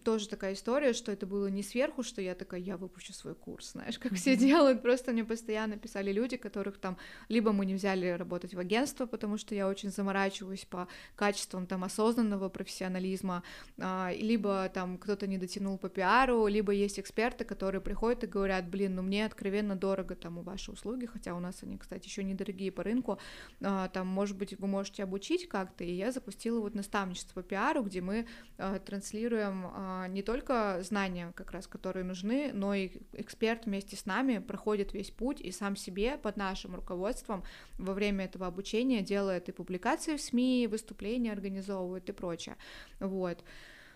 тоже 0.03 0.27
такая 0.27 0.53
история, 0.53 0.93
что 0.93 1.11
это 1.11 1.25
было 1.25 1.47
не 1.47 1.63
сверху, 1.63 2.03
что 2.03 2.21
я 2.21 2.35
такая, 2.35 2.59
я 2.59 2.77
выпущу 2.77 3.13
свой 3.13 3.35
курс, 3.35 3.71
знаешь, 3.71 3.97
как 3.99 4.13
все 4.13 4.35
делают, 4.35 4.81
просто 4.81 5.11
мне 5.11 5.23
постоянно 5.23 5.77
писали 5.77 6.11
люди, 6.11 6.37
которых 6.37 6.77
там, 6.77 6.97
либо 7.29 7.51
мы 7.51 7.65
не 7.65 7.75
взяли 7.75 8.07
работать 8.07 8.53
в 8.53 8.59
агентство, 8.59 9.05
потому 9.05 9.37
что 9.37 9.55
я 9.55 9.67
очень 9.67 9.89
заморачиваюсь 9.89 10.65
по 10.65 10.87
качествам 11.15 11.67
там 11.67 11.83
осознанного 11.83 12.49
профессионализма, 12.49 13.43
а, 13.79 14.11
либо 14.13 14.69
там 14.73 14.97
кто-то 14.97 15.27
не 15.27 15.37
дотянул 15.37 15.77
по 15.77 15.89
пиару, 15.89 16.47
либо 16.47 16.71
есть 16.71 16.99
эксперты, 16.99 17.45
которые 17.45 17.81
приходят 17.81 18.23
и 18.23 18.27
говорят, 18.27 18.69
блин, 18.69 18.95
ну 18.95 19.01
мне 19.01 19.25
откровенно 19.25 19.75
дорого 19.75 20.15
там 20.15 20.37
у 20.37 20.41
ваши 20.41 20.71
услуги, 20.71 21.05
хотя 21.05 21.33
у 21.33 21.39
нас 21.39 21.63
они, 21.63 21.77
кстати, 21.77 22.07
еще 22.07 22.23
недорогие 22.23 22.71
по 22.71 22.83
рынку, 22.83 23.19
а, 23.61 23.87
там, 23.89 24.07
может 24.07 24.37
быть, 24.37 24.59
вы 24.59 24.67
можете 24.67 25.03
обучить 25.03 25.47
как-то, 25.47 25.83
и 25.83 25.91
я 25.91 26.11
запустила 26.11 26.59
вот 26.59 26.75
наставничество 26.75 27.41
по 27.41 27.43
пиару, 27.47 27.83
где 27.83 28.01
мы 28.01 28.27
а, 28.57 28.79
транслируем 28.79 29.76
не 30.09 30.23
только 30.23 30.79
знания, 30.81 31.31
как 31.35 31.51
раз, 31.51 31.67
которые 31.67 32.03
нужны, 32.03 32.51
но 32.53 32.73
и 32.73 33.01
эксперт 33.13 33.65
вместе 33.65 33.95
с 33.95 34.05
нами 34.05 34.39
проходит 34.39 34.93
весь 34.93 35.11
путь 35.11 35.41
и 35.41 35.51
сам 35.51 35.75
себе 35.75 36.17
под 36.17 36.37
нашим 36.37 36.75
руководством 36.75 37.43
во 37.77 37.93
время 37.93 38.25
этого 38.25 38.47
обучения 38.47 39.01
делает 39.01 39.49
и 39.49 39.51
публикации 39.51 40.15
в 40.17 40.21
СМИ, 40.21 40.63
и 40.63 40.67
выступления 40.67 41.31
организовывает 41.31 42.09
и 42.09 42.11
прочее. 42.11 42.55
Вот. 42.99 43.43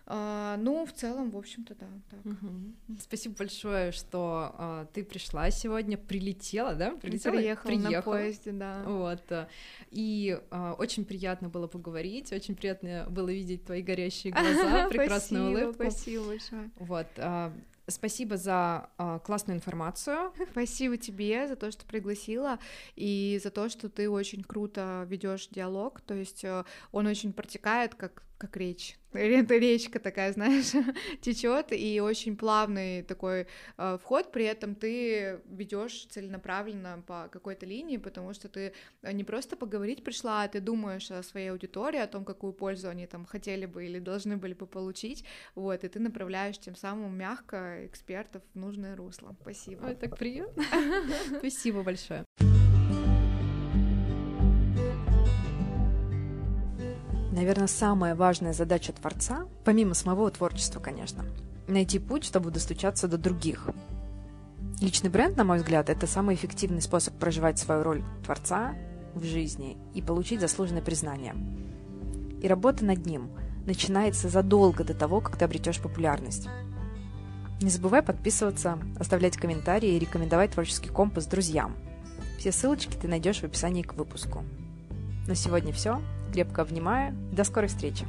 А, 0.05 0.57
ну, 0.57 0.85
в 0.85 0.93
целом, 0.93 1.31
в 1.31 1.37
общем-то, 1.37 1.75
да. 1.75 1.87
Так. 2.09 2.25
Угу. 2.25 2.97
Спасибо 2.99 3.35
большое, 3.37 3.91
что 3.91 4.55
а, 4.57 4.85
ты 4.93 5.03
пришла 5.03 5.49
сегодня, 5.51 5.97
прилетела, 5.97 6.75
да? 6.75 6.91
Прилетела, 6.91 7.35
приехала, 7.35 7.67
приехала 7.67 7.95
на 7.95 8.01
поезде, 8.01 8.51
да. 8.51 8.83
Вот. 8.85 9.31
А, 9.31 9.47
и 9.89 10.39
а, 10.49 10.73
очень 10.73 11.05
приятно 11.05 11.49
было 11.49 11.67
поговорить, 11.67 12.31
очень 12.31 12.55
приятно 12.55 13.07
было 13.09 13.29
видеть 13.29 13.65
твои 13.65 13.81
горящие 13.81 14.33
глаза, 14.33 14.89
прекрасную 14.89 15.51
улыбку. 15.51 15.83
Спасибо 15.83 16.25
большое. 16.25 16.71
Вот. 16.77 17.07
А, 17.17 17.53
Спасибо 17.87 18.37
за 18.37 18.89
э, 18.97 19.19
классную 19.23 19.57
информацию. 19.57 20.33
Спасибо 20.51 20.97
тебе 20.97 21.47
за 21.47 21.55
то, 21.55 21.71
что 21.71 21.85
пригласила, 21.85 22.59
и 22.95 23.39
за 23.43 23.51
то, 23.51 23.69
что 23.69 23.89
ты 23.89 24.09
очень 24.09 24.43
круто 24.43 25.05
ведешь 25.07 25.47
диалог. 25.47 26.01
То 26.01 26.13
есть 26.13 26.43
э, 26.43 26.63
он 26.91 27.07
очень 27.07 27.33
протекает, 27.33 27.95
как 27.95 28.23
как 28.41 28.57
речь. 28.57 28.97
Это 29.13 29.57
речка 29.57 29.99
такая, 29.99 30.33
знаешь, 30.33 30.71
течет 31.21 31.67
и 31.71 32.01
очень 32.01 32.35
плавный 32.35 33.03
такой 33.03 33.45
э, 33.77 33.97
вход, 34.01 34.31
при 34.31 34.45
этом 34.45 34.73
ты 34.73 35.39
ведешь 35.45 36.07
целенаправленно 36.09 37.03
по 37.05 37.29
какой-то 37.31 37.67
линии, 37.67 37.97
потому 37.97 38.33
что 38.33 38.49
ты 38.49 38.73
не 39.03 39.23
просто 39.23 39.55
поговорить 39.55 40.03
пришла, 40.03 40.43
а 40.43 40.47
ты 40.47 40.59
думаешь 40.59 41.11
о 41.11 41.21
своей 41.21 41.51
аудитории, 41.51 41.99
о 41.99 42.07
том, 42.07 42.25
какую 42.25 42.53
пользу 42.53 42.89
они 42.89 43.05
там 43.05 43.25
хотели 43.25 43.67
бы 43.67 43.85
или 43.85 43.99
должны 43.99 44.37
были 44.37 44.53
бы 44.53 44.65
получить, 44.65 45.23
вот, 45.53 45.83
и 45.83 45.87
ты 45.87 45.99
направляешь 45.99 46.57
тем 46.57 46.75
самым 46.75 47.15
мягко 47.15 47.85
экспертов 47.85 48.41
в 48.53 48.57
нужное 48.57 48.95
русло. 48.95 49.35
Спасибо. 49.41 49.85
Ой, 49.85 49.95
так 49.95 50.17
приятно. 50.17 50.63
Спасибо 51.39 51.83
большое. 51.83 52.25
Наверное, 57.31 57.67
самая 57.67 58.13
важная 58.13 58.51
задача 58.51 58.91
Творца, 58.91 59.47
помимо 59.63 59.93
самого 59.93 60.29
творчества, 60.31 60.81
конечно, 60.81 61.25
найти 61.67 61.97
путь, 61.97 62.25
чтобы 62.25 62.51
достучаться 62.51 63.07
до 63.07 63.17
других. 63.17 63.69
Личный 64.81 65.09
бренд, 65.09 65.37
на 65.37 65.45
мой 65.45 65.59
взгляд, 65.59 65.89
это 65.89 66.07
самый 66.07 66.35
эффективный 66.35 66.81
способ 66.81 67.13
проживать 67.15 67.57
свою 67.57 67.83
роль 67.83 68.03
Творца 68.25 68.75
в 69.13 69.23
жизни 69.23 69.77
и 69.93 70.01
получить 70.01 70.41
заслуженное 70.41 70.81
признание. 70.81 71.35
И 72.41 72.47
работа 72.47 72.83
над 72.83 73.05
ним 73.05 73.29
начинается 73.65 74.27
задолго 74.27 74.83
до 74.83 74.93
того, 74.93 75.21
как 75.21 75.37
ты 75.37 75.45
обретешь 75.45 75.79
популярность. 75.79 76.49
Не 77.61 77.69
забывай 77.69 78.01
подписываться, 78.01 78.79
оставлять 78.99 79.37
комментарии 79.37 79.91
и 79.91 79.99
рекомендовать 79.99 80.51
творческий 80.51 80.89
компас 80.89 81.27
друзьям. 81.27 81.75
Все 82.39 82.51
ссылочки 82.51 82.95
ты 82.95 83.07
найдешь 83.07 83.39
в 83.39 83.43
описании 83.43 83.83
к 83.83 83.93
выпуску. 83.93 84.43
На 85.27 85.35
сегодня 85.35 85.71
все 85.71 86.01
крепко 86.31 86.61
обнимаю. 86.61 87.13
До 87.31 87.43
скорой 87.43 87.67
встречи! 87.67 88.05